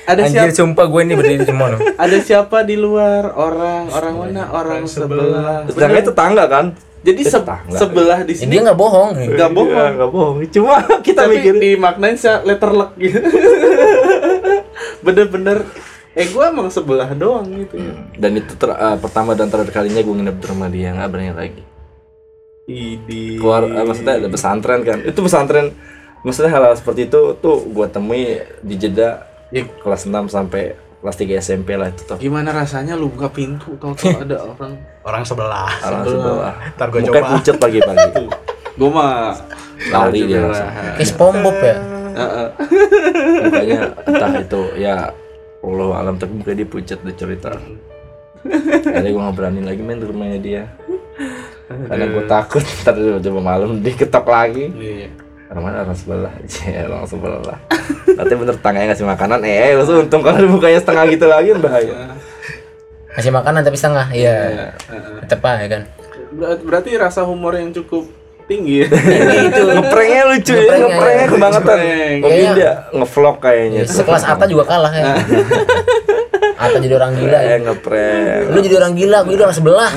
Ada 0.03 0.21
Anjir 0.25 0.39
siapa? 0.45 0.55
sumpah 0.57 0.85
gue 0.85 1.01
ini 1.01 1.15
berdiri 1.15 1.43
semua 1.43 1.67
loh. 1.69 1.81
Ada 2.03 2.17
siapa 2.19 2.63
di 2.63 2.75
luar? 2.75 3.31
Orang, 3.33 3.87
orang 3.89 4.15
mana? 4.17 4.43
Orang 4.51 4.83
sebelah. 4.85 5.63
tetangganya 5.65 6.05
tetangga 6.05 6.45
kan 6.47 6.67
Jadi 7.01 7.21
Eh, 7.21 7.27
se- 7.27 7.35
tetangga. 7.37 7.75
sebelah 7.77 8.19
di 8.21 8.31
Ya, 8.31 8.39
sini 8.39 8.51
dia 8.53 8.61
nggak 8.63 8.77
bohong. 8.77 9.11
nggak 9.15 9.51
bohong. 9.53 9.71
Iya, 9.73 9.87
nggak 9.93 10.11
bohong 10.11 10.37
cuma 10.49 10.75
kita 11.07 11.21
Tapi 11.21 11.35
mikir 11.37 11.55
dimaknain 11.57 12.15
se 12.15 12.31
letter 12.41 12.71
luck 12.71 12.93
gitu. 12.97 13.19
Bener-bener 15.01 15.67
eh 16.13 16.29
gue 16.29 16.45
emang 16.45 16.69
sebelah 16.69 17.09
doang 17.13 17.49
gitu 17.57 17.81
ya 17.81 17.97
Dan 18.15 18.37
itu 18.37 18.53
ter- 18.55 18.69
eh, 18.71 18.97
pertama 18.97 19.33
dan 19.33 19.49
terakhir 19.49 19.73
kalinya 19.73 19.99
gue 19.99 20.15
nginep 20.15 20.37
di 20.37 20.47
rumah 20.47 20.69
dia 20.69 20.93
nggak 20.93 21.09
berani 21.09 21.33
lagi. 21.33 21.63
Idi 22.65 23.37
Keluar 23.37 23.65
eh, 23.65 23.83
maksudnya 23.83 24.19
ada 24.19 24.29
pesantren 24.29 24.81
kan. 24.83 24.99
Itu 25.03 25.21
pesantren 25.21 25.75
maksudnya 26.23 26.51
hal-hal 26.51 26.75
seperti 26.75 27.07
itu 27.07 27.35
tuh 27.37 27.67
gue 27.67 27.87
temui 27.87 28.23
di 28.61 28.75
jeda 28.77 29.27
Ya, 29.49 29.69
kelas 29.69 30.09
6 30.09 30.17
sampai 30.27 30.73
kelas 30.99 31.17
3 31.19 31.37
SMP 31.37 31.77
lah 31.77 31.93
itu 31.93 32.09
tuh. 32.09 32.17
gimana 32.17 32.55
rasanya 32.55 32.97
lu 32.97 33.13
buka 33.13 33.29
pintu 33.29 33.77
tau 33.77 33.93
tau 33.93 34.17
ada 34.17 34.37
orang 34.49 34.73
Orang 35.05 35.23
sebelah. 35.27 35.69
Orang 35.83 36.03
sebelah. 36.07 36.55
Ntar 36.73 36.87
gua 36.89 37.01
Mukanya 37.03 37.21
coba. 37.21 37.31
pucet 37.37 37.57
pagi-pagi. 37.59 38.11
gue 38.73 38.89
mah 38.89 39.37
Lari 39.91 40.21
dia 40.25 40.39
langsung. 40.41 40.71
Kayak 40.97 41.09
SpongeBob 41.11 41.57
ya. 41.59 41.77
Heeh. 42.15 42.47
Mukanya 43.43 43.79
entah 44.09 44.33
itu 44.39 44.63
ya 44.75 44.97
Allah 45.61 45.89
alam 45.93 46.15
tapi 46.17 46.33
mukanya 46.33 46.57
dia 46.63 46.69
pucet 46.71 46.99
dia 47.03 47.13
cerita. 47.13 47.51
Akhirnya 48.43 49.11
gue 49.11 49.21
gak 49.21 49.37
berani 49.37 49.61
lagi 49.61 49.83
main 49.85 49.99
di 49.99 50.07
rumahnya 50.07 50.39
dia. 50.41 50.63
Karena 51.87 52.05
gue 52.07 52.25
takut 52.25 52.63
ntar 52.81 52.95
coba 52.97 53.41
malam 53.41 53.79
diketok 53.79 54.27
lagi. 54.27 54.67
Iya. 54.73 55.09
Orang 55.53 55.69
mana 55.69 55.85
orang 55.85 55.93
sebelah, 55.93 56.33
Cie, 56.49 56.81
orang 56.89 57.05
sebelah. 57.05 57.59
Nanti 58.09 58.33
bener 58.33 58.57
tangannya 58.57 58.87
ngasih 58.89 59.05
makanan, 59.05 59.39
eh 59.45 59.77
langsung 59.77 60.01
untung 60.01 60.25
kalau 60.25 60.41
mukanya 60.49 60.81
setengah 60.81 61.05
gitu 61.07 61.27
lagi 61.27 61.53
kan 61.53 61.61
bahaya. 61.61 61.95
Kasih 63.13 63.29
makanan 63.31 63.61
tapi 63.61 63.77
setengah. 63.77 64.07
Iya. 64.11 64.37
Tetep 65.21 65.45
aja 65.45 65.67
kan. 65.69 65.83
Ber- 66.33 66.65
berarti 66.65 66.97
rasa 66.97 67.21
humor 67.23 67.53
yang 67.53 67.69
cukup 67.71 68.09
tinggi 68.43 68.81
ya 68.85 68.89
itu. 69.45 69.61
Ngepranknya 69.61 70.23
lucu 70.27 70.55
ya, 70.57 70.65
Ngepranknya, 70.65 70.81
ngepranknya 70.83 71.21
ya. 71.21 71.29
kebangetan. 71.29 71.79
Mungkin 72.25 72.49
dia 72.57 72.73
ngevlog 72.91 73.37
kayaknya. 73.39 73.81
Ya, 73.81 73.87
sekelas 73.87 74.25
Ata 74.25 74.45
juga 74.49 74.65
kalah 74.65 74.93
ya. 74.93 75.21
Ata 76.57 76.77
jadi 76.81 76.95
orang 76.97 77.13
gila 77.13 77.39
ya. 77.39 77.51
Eh 77.51 77.59
ngeprank. 77.61 78.43
Lu 78.49 78.59
jadi 78.59 78.77
orang 78.81 78.93
gila, 78.95 79.19
gue 79.23 79.33
jadi 79.35 79.45
orang 79.45 79.57
sebelah. 79.57 79.93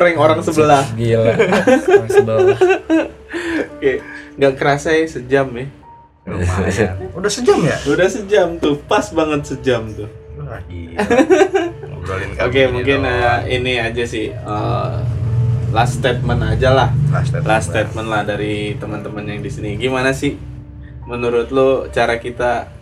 Prank 0.00 0.16
orang 0.16 0.40
sebelah 0.40 0.84
Gila. 0.96 1.36
Orang 1.92 2.08
sebelah. 2.08 2.56
oke 3.76 3.92
nggak 4.40 4.52
kerasa 4.56 4.96
ya 4.96 5.04
sejam 5.04 5.52
ya 5.52 5.68
Lumayan. 6.24 6.94
Udah 7.20 7.28
sejam 7.32 7.58
ya? 7.60 7.76
udah 7.84 8.08
sejam 8.08 8.48
tuh 8.56 8.80
pas 8.88 9.04
banget 9.12 9.44
sejam 9.44 9.92
tuh 9.92 10.08
Wah, 10.40 10.56
gila. 10.64 11.04
Ngobrolin 11.92 12.30
oke 12.40 12.60
mungkin 12.72 12.98
eh, 13.04 13.60
ini 13.60 13.76
aja 13.76 14.04
sih 14.08 14.32
eh, 14.32 14.96
last 15.68 16.00
statement 16.00 16.40
aja 16.48 16.72
lah 16.72 16.88
last 17.12 17.28
statement. 17.36 17.44
last 17.44 17.66
statement 17.68 18.08
lah 18.08 18.22
dari 18.24 18.72
teman-teman 18.80 19.24
yang 19.28 19.40
di 19.44 19.50
sini 19.52 19.76
gimana 19.76 20.16
sih 20.16 20.40
menurut 21.04 21.52
lo 21.52 21.92
cara 21.92 22.16
kita 22.16 22.72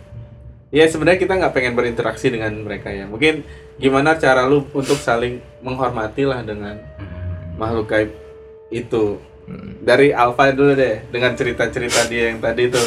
ya 0.69 0.85
sebenarnya 0.87 1.19
kita 1.19 1.33
nggak 1.35 1.53
pengen 1.53 1.73
berinteraksi 1.75 2.29
dengan 2.29 2.53
mereka 2.63 2.93
ya 2.93 3.09
mungkin 3.09 3.43
gimana 3.75 4.15
cara 4.15 4.45
lu 4.45 4.65
untuk 4.71 4.99
saling 5.01 5.41
menghormati 5.65 6.23
lah 6.29 6.45
dengan 6.45 6.77
makhluk 7.59 7.91
gaib 7.91 8.09
itu 8.71 9.19
dari 9.83 10.15
Alfa 10.15 10.55
dulu 10.55 10.77
deh 10.77 11.03
dengan 11.11 11.35
cerita-cerita 11.35 12.07
dia 12.07 12.31
yang 12.31 12.39
tadi 12.39 12.69
itu 12.71 12.81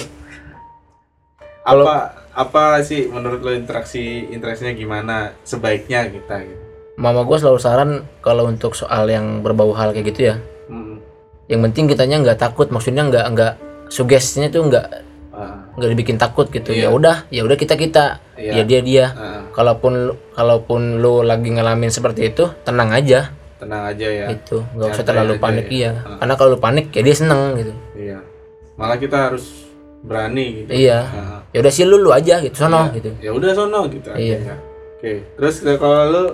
apa 1.62 2.24
apa 2.32 2.80
sih 2.80 3.06
menurut 3.12 3.44
lo 3.44 3.52
interaksi 3.52 4.24
interaksinya 4.32 4.72
gimana 4.72 5.36
sebaiknya 5.44 6.08
kita 6.08 6.36
gitu 6.48 6.62
Mama 6.92 7.24
gue 7.24 7.36
selalu 7.40 7.60
saran 7.60 7.90
kalau 8.20 8.44
untuk 8.48 8.76
soal 8.76 9.08
yang 9.08 9.40
berbau 9.40 9.72
hal 9.72 9.96
kayak 9.96 10.12
gitu 10.12 10.20
ya. 10.28 10.36
Hmm. 10.68 11.00
Yang 11.48 11.60
penting 11.72 11.84
kitanya 11.88 12.20
nggak 12.20 12.36
takut, 12.44 12.68
maksudnya 12.68 13.08
nggak 13.08 13.24
nggak 13.32 13.52
sugestinya 13.88 14.52
tuh 14.52 14.68
nggak 14.68 14.86
Ah, 15.32 15.64
nggak 15.80 15.90
dibikin 15.96 16.20
takut 16.20 16.52
gitu. 16.52 16.76
Iya. 16.76 16.86
Ya 16.86 16.88
udah, 16.92 17.16
ya 17.32 17.40
udah 17.48 17.56
kita 17.56 17.80
kita. 17.80 18.20
Iya. 18.36 18.60
Ya 18.60 18.62
dia 18.68 18.80
dia. 18.84 19.06
ah, 19.16 19.40
Kalaupun 19.56 20.12
kalaupun 20.36 21.00
lu 21.00 21.24
lagi 21.24 21.48
ngalamin 21.48 21.88
seperti 21.88 22.28
itu, 22.28 22.52
tenang 22.68 22.92
aja 22.92 23.32
tenang 23.62 23.82
aja 23.86 24.08
ya 24.08 24.26
gitu. 24.28 24.58
nggak 24.74 24.88
usah 24.90 25.04
terlalu 25.04 25.34
panik 25.38 25.66
ya. 25.66 25.72
iya. 25.72 25.90
Ah. 26.02 26.18
Karena 26.18 26.34
kalau 26.34 26.56
panik 26.58 26.86
ya 26.90 27.00
dia 27.00 27.14
seneng 27.14 27.54
gitu. 27.54 27.72
iya 27.94 28.18
malah 28.74 28.98
kita 28.98 29.30
harus 29.30 29.70
berani 30.02 30.66
gitu 30.66 30.70
Iya. 30.74 30.98
Ah, 31.06 31.38
Ya 31.52 31.60
udah 31.60 31.70
sih 31.70 31.84
lu 31.84 31.96
lu 31.96 32.10
aja 32.10 32.42
gitu, 32.42 32.56
sono 32.58 32.90
gitu. 32.90 33.14
ya 33.18 33.30
udah 33.30 33.50
sono 33.54 33.86
gitu 33.86 34.08
aja 34.08 34.18
Iya. 34.18 34.38
ya. 34.42 34.56
oke 34.98 35.12
terus 35.36 35.54
kalau 35.78 36.02
lu 36.08 36.24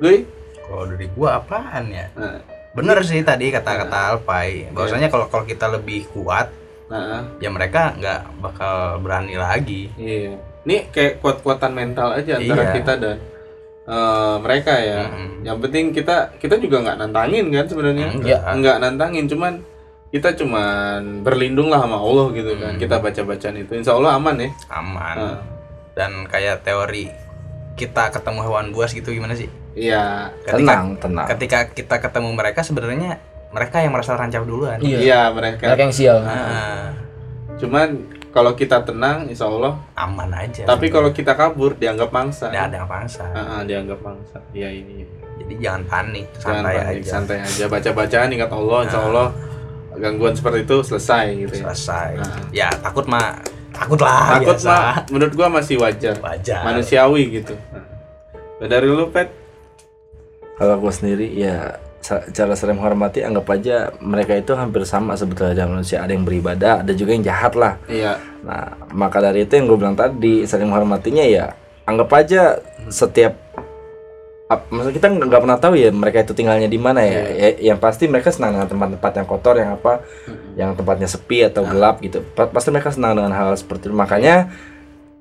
Lui 0.00 0.24
Kalau 0.62 0.88
dari 0.88 1.06
gua 1.12 1.36
apaan 1.38 1.92
ya? 1.92 2.08
nah, 2.14 2.40
Bener 2.72 2.96
sih 3.04 3.20
tadi 3.20 3.52
kata-kata 3.52 4.16
Alpai. 4.16 4.72
Bahwasanya 4.72 5.06
kalau 5.06 5.28
kalau 5.28 5.44
kita 5.44 5.68
lebih 5.68 6.08
kuat, 6.08 6.48
nah 6.88 7.20
ya 7.36 7.52
mereka 7.52 7.92
nggak 7.92 8.40
bakal 8.40 8.96
berani 8.98 9.36
lagi. 9.36 9.92
iya 9.94 10.32
ini 10.62 10.88
kayak 10.88 11.20
kuat-kuatan 11.20 11.68
mental 11.70 12.16
aja 12.16 12.40
antara 12.40 12.64
Iya. 12.64 12.72
kita 12.72 12.92
dan 12.96 13.16
eh, 13.84 14.36
mereka 14.38 14.72
ya 14.74 15.00
Mm-mm. 15.04 15.42
yang 15.42 15.58
penting 15.58 15.90
kita 15.90 16.34
kita 16.36 16.54
juga 16.56 16.80
nggak 16.80 16.96
nantangin 16.98 17.46
kan 17.48 17.66
sebenarnya 17.66 18.06
Enggak. 18.12 18.40
nggak 18.54 18.76
nantangin 18.78 19.26
cuman 19.26 19.52
kita 20.08 20.36
cuman 20.36 21.24
berlindung 21.24 21.66
lah 21.66 21.80
sama 21.80 21.96
Allah 21.96 22.26
gitu 22.30 22.52
kan 22.54 22.76
Hmm. 22.76 22.78
kita 22.78 22.96
baca 22.98 23.20
bacaan 23.24 23.56
itu 23.56 23.72
insya 23.74 23.92
Allah 23.92 24.12
aman 24.14 24.36
ya 24.36 24.50
Aman. 24.70 25.16
Ah. 25.16 25.38
Dan 25.92 26.24
kayak 26.24 26.62
teori 26.62 27.08
kita 27.72 28.08
ketemu 28.10 28.40
hewan 28.42 28.70
buas 28.70 28.90
gitu 28.90 29.08
gimana 29.10 29.32
sih? 29.32 29.48
iya 29.72 30.28
Tenang, 30.44 30.96
tenang. 30.96 31.24
ketika 31.26 31.64
kita 31.66 31.96
ketemu 31.98 32.28
mereka 32.30 32.60
sebenarnya 32.60 33.16
mereka 33.48 33.80
yang 33.80 33.90
merasa 33.90 34.12
rancang 34.12 34.44
duluan. 34.44 34.76
Iya. 34.78 34.98
iya 35.00 35.20
mereka 35.28 35.64
Mereka 35.66 35.82
yang 35.82 35.94
sial. 35.94 36.18
Ah, 36.20 36.92
cuman 37.56 37.88
kalau 38.32 38.56
kita 38.56 38.80
tenang 38.82 39.28
insya 39.28 39.44
Allah 39.46 39.76
aman 39.94 40.32
aja. 40.32 40.64
tapi 40.64 40.88
kalau 40.88 41.12
kita 41.12 41.36
kabur 41.36 41.76
dianggap 41.76 42.08
mangsa 42.08 42.48
ada 42.48 42.72
yang 42.72 42.88
pangsa. 42.88 43.28
Ah, 43.30 43.38
ah, 43.38 43.62
dianggap 43.62 44.00
mangsa 44.00 44.40
iya 44.52 44.72
ini 44.72 45.04
Jadi 45.32 45.58
jangan 45.58 45.82
panik, 45.88 46.26
Jangan 46.38 46.44
santai 46.62 46.74
panik, 46.76 47.00
aja. 47.02 47.10
Santai 47.10 47.36
aja 47.40 47.64
baca 47.66 47.90
bacaan 47.92 48.28
ingat 48.30 48.50
Allah 48.52 48.78
insya 48.84 49.00
Allah 49.02 49.28
gangguan 49.92 50.32
seperti 50.32 50.58
itu 50.62 50.76
selesai 50.80 51.24
gitu 51.34 51.54
ya 51.56 51.64
Selesai. 51.68 52.10
Ah. 52.20 52.40
Ya 52.54 52.68
takut 52.78 53.04
mah 53.04 53.36
takut 53.72 53.98
lah. 53.98 54.38
takut 54.38 54.56
biasa. 54.60 54.68
mah 54.70 54.94
menurut 55.08 55.32
gua 55.34 55.48
masih 55.50 55.76
wajar 55.80 56.14
Wajar. 56.20 56.60
manusiawi 56.62 57.42
gitu 57.42 57.56
nah, 58.60 58.68
dari 58.68 58.86
lu 58.86 59.08
pet 59.08 59.28
Kalau 60.52 60.78
gue 60.78 60.92
sendiri 60.94 61.26
ya 61.34 61.74
cara 62.02 62.52
saling 62.58 62.76
menghormati 62.76 63.22
anggap 63.22 63.46
aja 63.54 63.94
mereka 64.02 64.34
itu 64.34 64.52
hampir 64.58 64.82
sama 64.82 65.14
sebetulnya 65.14 65.54
dengan 65.54 65.78
manusia. 65.78 66.02
Ada 66.02 66.12
yang 66.18 66.26
beribadah 66.26 66.82
ada 66.82 66.92
juga 66.92 67.14
yang 67.14 67.22
jahat 67.22 67.54
lah. 67.54 67.78
Iya. 67.86 68.18
Nah 68.42 68.74
maka 68.90 69.22
dari 69.22 69.46
itu 69.46 69.54
yang 69.54 69.70
gue 69.70 69.78
bilang 69.78 69.94
tadi 69.94 70.42
saling 70.42 70.66
menghormatinya 70.66 71.22
ya 71.22 71.54
anggap 71.86 72.10
aja 72.14 72.58
setiap 72.90 73.38
ap- 74.50 74.68
maksudnya 74.68 74.98
kita 74.98 75.08
nggak 75.14 75.40
pernah 75.46 75.58
tahu 75.62 75.74
ya 75.78 75.88
mereka 75.94 76.26
itu 76.26 76.34
tinggalnya 76.34 76.66
di 76.66 76.76
mana 76.76 77.06
ya. 77.06 77.22
Ya, 77.30 77.48
yang 77.72 77.78
pasti 77.78 78.10
mereka 78.10 78.34
senang 78.34 78.58
dengan 78.58 78.68
tempat-tempat 78.68 79.12
yang 79.22 79.26
kotor 79.30 79.54
yang 79.56 79.70
apa 79.78 80.02
yang 80.58 80.70
tempatnya 80.74 81.06
sepi 81.06 81.46
atau 81.46 81.62
gelap 81.64 82.02
gitu. 82.02 82.20
Pa- 82.34 82.50
pasti 82.50 82.74
mereka 82.74 82.90
senang 82.90 83.14
dengan 83.14 83.30
hal 83.30 83.54
seperti 83.54 83.88
itu. 83.88 83.94
Makanya 83.94 84.50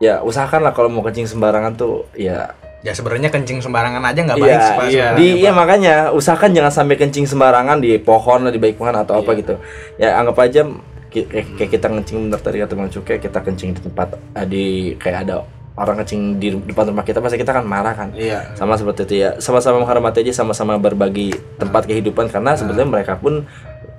ya 0.01 0.25
usahakanlah 0.25 0.73
kalau 0.73 0.89
mau 0.89 1.05
kencing 1.05 1.29
sembarangan 1.29 1.77
tuh 1.77 2.09
ya 2.17 2.57
Ya 2.81 2.97
sebenarnya 2.97 3.29
kencing 3.29 3.61
sembarangan 3.61 4.01
aja 4.01 4.19
nggak 4.25 4.37
Iya, 4.41 4.45
baik 4.45 4.57
sih, 4.57 4.73
Pak, 4.73 4.85
iya. 4.89 5.07
di 5.13 5.27
Pak. 5.29 5.37
iya 5.37 5.51
makanya 5.53 5.93
usahakan 6.17 6.49
jangan 6.57 6.73
sampai 6.73 6.95
kencing 6.97 7.29
sembarangan 7.29 7.77
di 7.77 8.01
pohon 8.01 8.41
lah 8.41 8.49
di 8.49 8.57
baik 8.57 8.81
pohon 8.81 8.97
atau 8.97 9.21
apa 9.21 9.37
gitu. 9.37 9.53
Ya 10.01 10.17
anggap 10.17 10.41
aja 10.41 10.65
kayak, 11.13 11.29
kayak 11.61 11.69
kita 11.77 11.87
kencing 11.93 12.17
bener 12.25 12.39
tadi 12.41 12.57
kata 12.57 12.73
bang 12.73 12.89
cukai 12.89 13.17
kita 13.21 13.39
kencing 13.43 13.69
di 13.77 13.81
tempat 13.85 14.07
eh, 14.33 14.45
di 14.49 14.65
kayak 14.97 15.29
ada 15.29 15.45
orang 15.77 16.01
kencing 16.03 16.41
di 16.41 16.47
depan 16.57 16.89
rumah 16.89 17.05
kita 17.05 17.21
pasti 17.21 17.37
kita 17.37 17.53
kan 17.53 17.65
marah 17.69 17.93
kan. 17.93 18.09
Iya. 18.17 18.57
Sama 18.57 18.73
seperti 18.75 19.05
itu 19.05 19.15
ya. 19.23 19.37
Sama-sama 19.37 19.77
menghormati 19.85 20.25
aja 20.25 20.41
sama-sama 20.41 20.81
berbagi 20.81 21.31
tempat 21.61 21.85
kehidupan 21.85 22.33
karena 22.33 22.57
sebetulnya 22.57 22.89
mereka 22.89 23.13
pun 23.13 23.45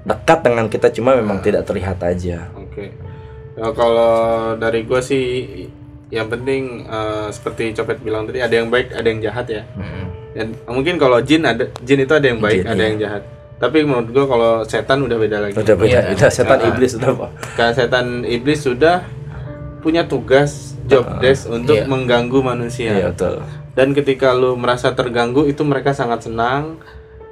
dekat 0.02 0.42
dengan 0.42 0.66
kita 0.66 0.90
cuma 0.90 1.14
memang 1.14 1.38
tidak 1.38 1.62
terlihat 1.64 2.02
aja. 2.02 2.50
Oke. 2.58 2.90
Ya, 3.52 3.68
kalau 3.76 4.12
dari 4.58 4.82
gua 4.82 4.98
sih 4.98 5.24
yang 6.12 6.28
penting 6.28 6.84
eh, 6.84 7.28
seperti 7.32 7.72
copet 7.72 7.96
bilang 7.98 8.28
tadi 8.28 8.38
ada 8.38 8.52
yang 8.52 8.68
baik 8.68 8.92
ada 8.92 9.08
yang 9.08 9.20
jahat 9.20 9.46
ya 9.48 9.62
Mm-mm. 9.72 10.04
dan 10.36 10.46
mungkin 10.68 10.94
kalau 10.96 11.18
jin 11.18 11.40
ada 11.42 11.64
jin 11.80 11.98
itu 11.98 12.12
ada 12.12 12.26
yang 12.28 12.36
baik 12.38 12.60
Jin, 12.60 12.68
ada 12.68 12.76
iya. 12.76 12.88
yang 12.92 12.98
jahat 13.00 13.22
tapi 13.56 13.78
menurut 13.80 14.10
gua 14.10 14.24
kalau 14.26 14.52
setan 14.62 14.98
udah 15.00 15.16
beda 15.16 15.36
lagi 15.40 15.54
udah 15.56 15.72
beda 15.74 15.98
beda 16.12 16.28
setan 16.28 16.58
Ah. 16.60 16.68
iblis 16.68 16.92
udah 16.94 17.10
apa 17.10 17.26
Karena 17.54 17.72
setan 17.72 18.06
iblis 18.22 18.60
sudah 18.60 18.96
punya 19.80 20.04
tugas 20.04 20.76
job 20.84 21.08
desk 21.18 21.48
untuk 21.48 21.74
Iya. 21.74 21.88
mengganggu 21.88 22.38
manusia 22.38 22.92
iya 22.92 23.08
betul 23.08 23.40
dan 23.72 23.96
ketika 23.96 24.30
lu 24.30 24.52
merasa 24.54 24.92
terganggu 24.92 25.48
itu 25.48 25.64
mereka 25.64 25.90
sangat 25.90 26.28
senang 26.28 26.76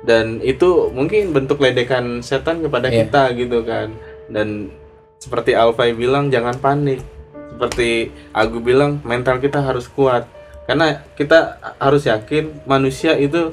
dan 0.01 0.41
itu 0.41 0.89
mungkin 0.91 1.31
bentuk 1.31 1.61
ledekan 1.61 2.25
setan 2.25 2.65
kepada 2.65 2.89
Iya. 2.89 3.05
kita 3.05 3.23
gitu 3.37 3.61
kan 3.61 3.93
dan 4.27 4.73
seperti 5.21 5.53
Alfai 5.53 5.93
bilang 5.93 6.33
jangan 6.33 6.57
panik 6.57 7.05
seperti 7.61 8.09
Agu 8.33 8.65
bilang 8.65 9.05
mental 9.05 9.37
kita 9.37 9.61
harus 9.61 9.85
kuat 9.85 10.25
karena 10.65 11.05
kita 11.13 11.61
harus 11.77 12.09
yakin 12.09 12.65
manusia 12.65 13.21
itu 13.21 13.53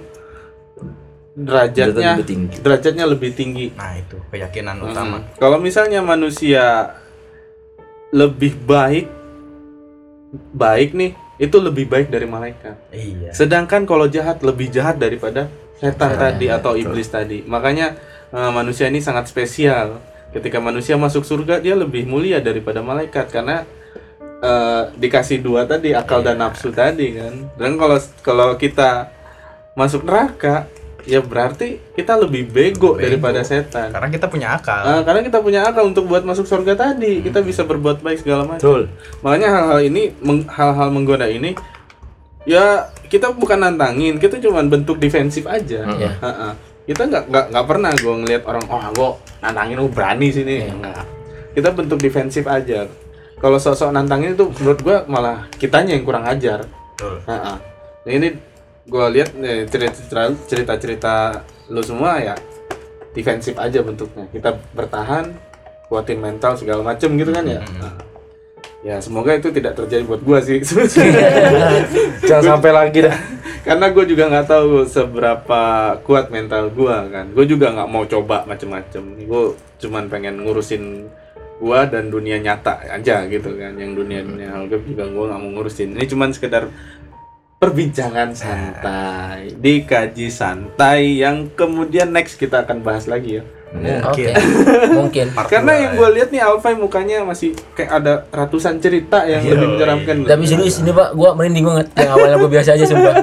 derajatnya 1.36 1.92
Derajatnya 1.92 2.12
lebih 2.16 2.28
tinggi. 2.32 2.56
derajatnya 2.64 3.06
lebih 3.06 3.32
tinggi 3.36 3.68
Nah 3.76 4.00
itu 4.00 4.16
keyakinan 4.32 4.80
utama. 4.80 5.20
Mm. 5.20 5.36
Kalau 5.36 5.60
misalnya 5.60 6.00
manusia 6.00 6.96
lebih 8.16 8.56
baik, 8.64 9.12
baik 10.56 10.96
nih, 10.96 11.12
itu 11.38 11.60
lebih 11.60 11.92
baik 11.92 12.08
dari 12.08 12.24
malaikat. 12.24 12.80
Iya. 12.96 13.36
Sedangkan 13.36 13.84
kalau 13.84 14.08
jahat 14.08 14.40
lebih 14.40 14.72
jahat 14.72 14.96
daripada 14.96 15.52
setan 15.76 16.16
tadi 16.16 16.48
atau 16.48 16.80
iblis 16.80 17.12
tadi. 17.12 17.44
Makanya 17.44 18.00
eh, 18.32 18.52
manusia 18.56 18.88
ini 18.88 19.04
sangat 19.04 19.28
spesial. 19.28 20.00
Ketika 20.32 20.64
manusia 20.64 20.96
masuk 20.96 21.28
surga 21.28 21.60
dia 21.60 21.76
lebih 21.76 22.08
mulia 22.08 22.40
daripada 22.40 22.80
malaikat 22.80 23.28
karena 23.30 23.68
eh, 24.42 24.82
dikasih 24.98 25.42
dua 25.42 25.66
tadi 25.66 25.94
akal 25.94 26.22
dan 26.22 26.42
nafsu 26.42 26.70
tadi 26.74 27.18
kan. 27.18 27.34
Dan 27.58 27.78
kalau 27.78 27.98
kalau 28.22 28.48
kita 28.58 29.10
masuk 29.78 30.06
neraka 30.06 30.66
ya 31.08 31.24
berarti 31.24 31.80
kita 31.96 32.20
lebih 32.20 32.52
bego, 32.52 33.00
daripada 33.00 33.40
setan. 33.40 33.96
Karena 33.96 34.12
kita 34.12 34.28
punya 34.28 34.60
akal. 34.60 34.84
Ah, 34.84 35.02
karena 35.08 35.24
kita 35.24 35.40
punya 35.40 35.64
akal 35.64 35.88
untuk 35.88 36.04
buat 36.12 36.28
masuk 36.28 36.44
surga 36.44 36.76
tadi, 36.76 37.24
kita 37.24 37.40
bisa 37.40 37.64
berbuat 37.64 38.04
baik 38.04 38.28
segala 38.28 38.44
macam. 38.44 38.60
Betul. 38.60 38.82
Makanya 39.24 39.50
hal-hal 39.56 39.80
ini, 39.88 40.12
meng- 40.20 40.52
hal-hal 40.52 40.92
menggoda 40.92 41.32
ini, 41.32 41.56
ya 42.44 42.92
kita 43.08 43.32
bukan 43.32 43.64
nantangin, 43.64 44.20
kita 44.20 44.36
cuma 44.44 44.60
bentuk 44.68 45.00
defensif 45.00 45.48
aja. 45.48 45.88
Iya. 45.88 46.12
Ha-ha. 46.20 46.50
Kita 46.84 47.08
nggak 47.08 47.24
nggak 47.32 47.46
nggak 47.56 47.66
pernah 47.72 47.92
gue 47.96 48.14
ngelihat 48.28 48.44
orang, 48.44 48.64
oh 48.68 48.84
gue 48.92 49.10
nantangin, 49.40 49.80
oh 49.80 49.88
berani 49.88 50.28
sini. 50.28 50.68
Nggak. 50.68 51.06
Kita 51.56 51.72
bentuk 51.72 52.04
defensif 52.04 52.44
aja. 52.52 52.84
Kalau 53.38 53.58
sosok 53.58 53.94
nantangin 53.94 54.34
itu 54.34 54.50
menurut 54.50 54.80
gue 54.82 54.98
malah 55.06 55.46
kitanya 55.56 55.94
yang 55.94 56.04
kurang 56.04 56.26
ajar. 56.26 56.66
Betul. 56.98 57.22
Ha-ha. 57.30 57.54
Nah, 58.02 58.12
ini 58.12 58.34
gue 58.88 59.06
lihat 59.14 59.30
eh, 59.38 59.68
cerita 59.68 60.00
cerita 60.48 60.74
cerita 60.80 61.14
lu 61.68 61.84
semua 61.84 62.18
ya 62.18 62.36
defensif 63.12 63.60
aja 63.60 63.84
bentuknya 63.84 64.24
kita 64.32 64.56
bertahan 64.72 65.36
kuatin 65.92 66.24
mental 66.24 66.56
segala 66.56 66.80
macem 66.80 67.12
gitu 67.20 67.36
kan 67.36 67.44
ya 67.44 67.60
Nah, 67.60 68.00
ya 68.80 68.96
semoga 69.04 69.36
itu 69.36 69.52
tidak 69.52 69.76
terjadi 69.76 70.08
buat 70.08 70.24
gua 70.24 70.40
sih 70.40 70.64
Jangan 72.30 72.44
sampai 72.56 72.72
lagi 72.72 73.04
dah. 73.04 73.18
karena 73.68 73.92
gue 73.92 74.06
juga 74.08 74.32
nggak 74.32 74.48
tahu 74.48 74.88
seberapa 74.88 75.62
kuat 76.08 76.32
mental 76.32 76.72
gua 76.72 77.04
kan 77.12 77.28
gue 77.36 77.44
juga 77.44 77.76
nggak 77.76 77.90
mau 77.92 78.08
coba 78.08 78.48
macem-macem 78.48 79.04
gue 79.28 79.44
cuman 79.84 80.08
pengen 80.08 80.40
ngurusin 80.48 81.12
gua 81.58 81.90
dan 81.90 82.14
dunia 82.14 82.38
nyata 82.38 82.86
aja 82.86 83.26
gitu 83.26 83.58
kan 83.58 83.74
yang 83.78 83.98
dunia 83.98 84.22
dunia 84.22 84.54
hal 84.54 84.70
gaib 84.70 84.86
juga 84.86 85.10
gua 85.10 85.34
nggak 85.34 85.42
mau 85.42 85.50
ngurusin 85.58 85.98
ini 85.98 86.06
cuman 86.06 86.30
sekedar 86.34 86.70
perbincangan 87.58 88.38
santai 88.38 89.50
dikaji 89.58 90.30
santai 90.30 91.26
yang 91.26 91.50
kemudian 91.58 92.14
next 92.14 92.38
kita 92.38 92.62
akan 92.62 92.86
bahas 92.86 93.10
lagi 93.10 93.42
ya 93.42 93.44
Oke. 94.08 94.32
Mungkin. 94.98 95.36
karena 95.52 95.74
yang 95.76 95.92
gue 96.00 96.10
lihat 96.16 96.30
nih 96.32 96.40
Alfai 96.40 96.74
mukanya 96.80 97.28
masih 97.28 97.52
kayak 97.76 97.92
ada 98.00 98.14
ratusan 98.32 98.80
cerita 98.80 99.28
yang 99.28 99.44
lebih 99.44 99.76
menyeramkan 99.76 100.24
Tapi 100.24 100.44
serius 100.48 100.80
ini 100.80 100.96
Pak, 100.96 101.12
gua 101.14 101.36
merinding 101.36 101.68
banget. 101.68 101.88
Yang 102.00 102.12
awalnya 102.16 102.38
gua 102.40 102.52
biasa 102.52 102.70
aja 102.80 102.86
sumpah. 102.88 103.16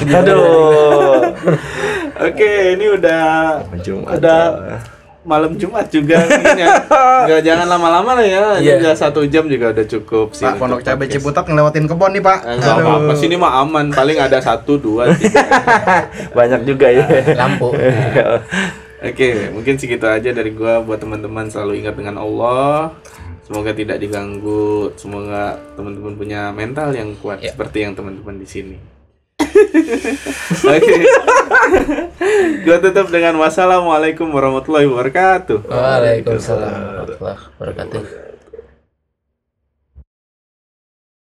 Aduh. 0.20 1.24
oke 2.20 2.52
ini 2.76 2.86
udah 3.00 3.24
Jumat. 3.80 4.16
udah 4.20 4.40
malam 5.22 5.52
Jumat 5.54 5.86
juga 5.86 6.24
ya. 6.24 6.80
Nggak, 7.28 7.40
jangan 7.44 7.66
lama-lama 7.68 8.16
lah 8.16 8.24
ya. 8.24 8.44
Ini 8.56 8.64
Iya. 8.64 8.74
udah 8.80 8.94
satu 8.94 9.20
jam 9.24 9.44
juga 9.44 9.70
udah 9.70 9.84
cukup 9.84 10.32
sih. 10.32 10.42
Pak 10.42 10.56
Pondok 10.56 10.80
podcast. 10.80 11.12
Ciputat 11.12 11.44
ngelewatin 11.44 11.84
kebon 11.84 12.10
nih, 12.12 12.22
Pak. 12.22 12.38
Eh, 12.42 12.54
nggak 12.56 12.74
apa-apa 12.78 13.12
sini 13.14 13.34
mah 13.36 13.52
aman. 13.60 13.86
Paling 13.90 14.16
ada 14.16 14.38
satu, 14.38 14.76
dua, 14.76 15.12
tiga. 15.14 15.44
Banyak 16.32 16.64
juga 16.64 16.88
ya. 16.88 17.04
Lampu. 17.40 17.76
Oke, 19.00 19.28
mungkin 19.50 19.74
segitu 19.76 20.04
aja 20.04 20.28
dari 20.30 20.52
gua 20.52 20.80
buat 20.80 20.96
teman-teman 20.96 21.48
selalu 21.48 21.80
ingat 21.80 21.94
dengan 21.94 22.16
Allah. 22.16 22.92
Semoga 23.42 23.72
tidak 23.72 23.98
diganggu. 23.98 24.92
Semoga 24.94 25.56
teman-teman 25.74 26.14
punya 26.14 26.48
mental 26.50 26.92
yang 26.92 27.12
kuat 27.18 27.40
Ya. 27.40 27.50
seperti 27.50 27.82
yang 27.82 27.92
teman-teman 27.92 28.36
di 28.36 28.46
sini. 28.46 28.76
Oke. 30.62 30.96
Gua 32.64 32.76
tutup 32.82 33.06
dengan 33.10 33.34
wassalamualaikum 33.40 34.26
warahmatullahi 34.30 34.86
wabarakatuh. 34.88 35.66
Waalaikumsalam 35.66 36.70
warahmatullahi 36.70 37.38
wabarakatuh. 37.58 38.29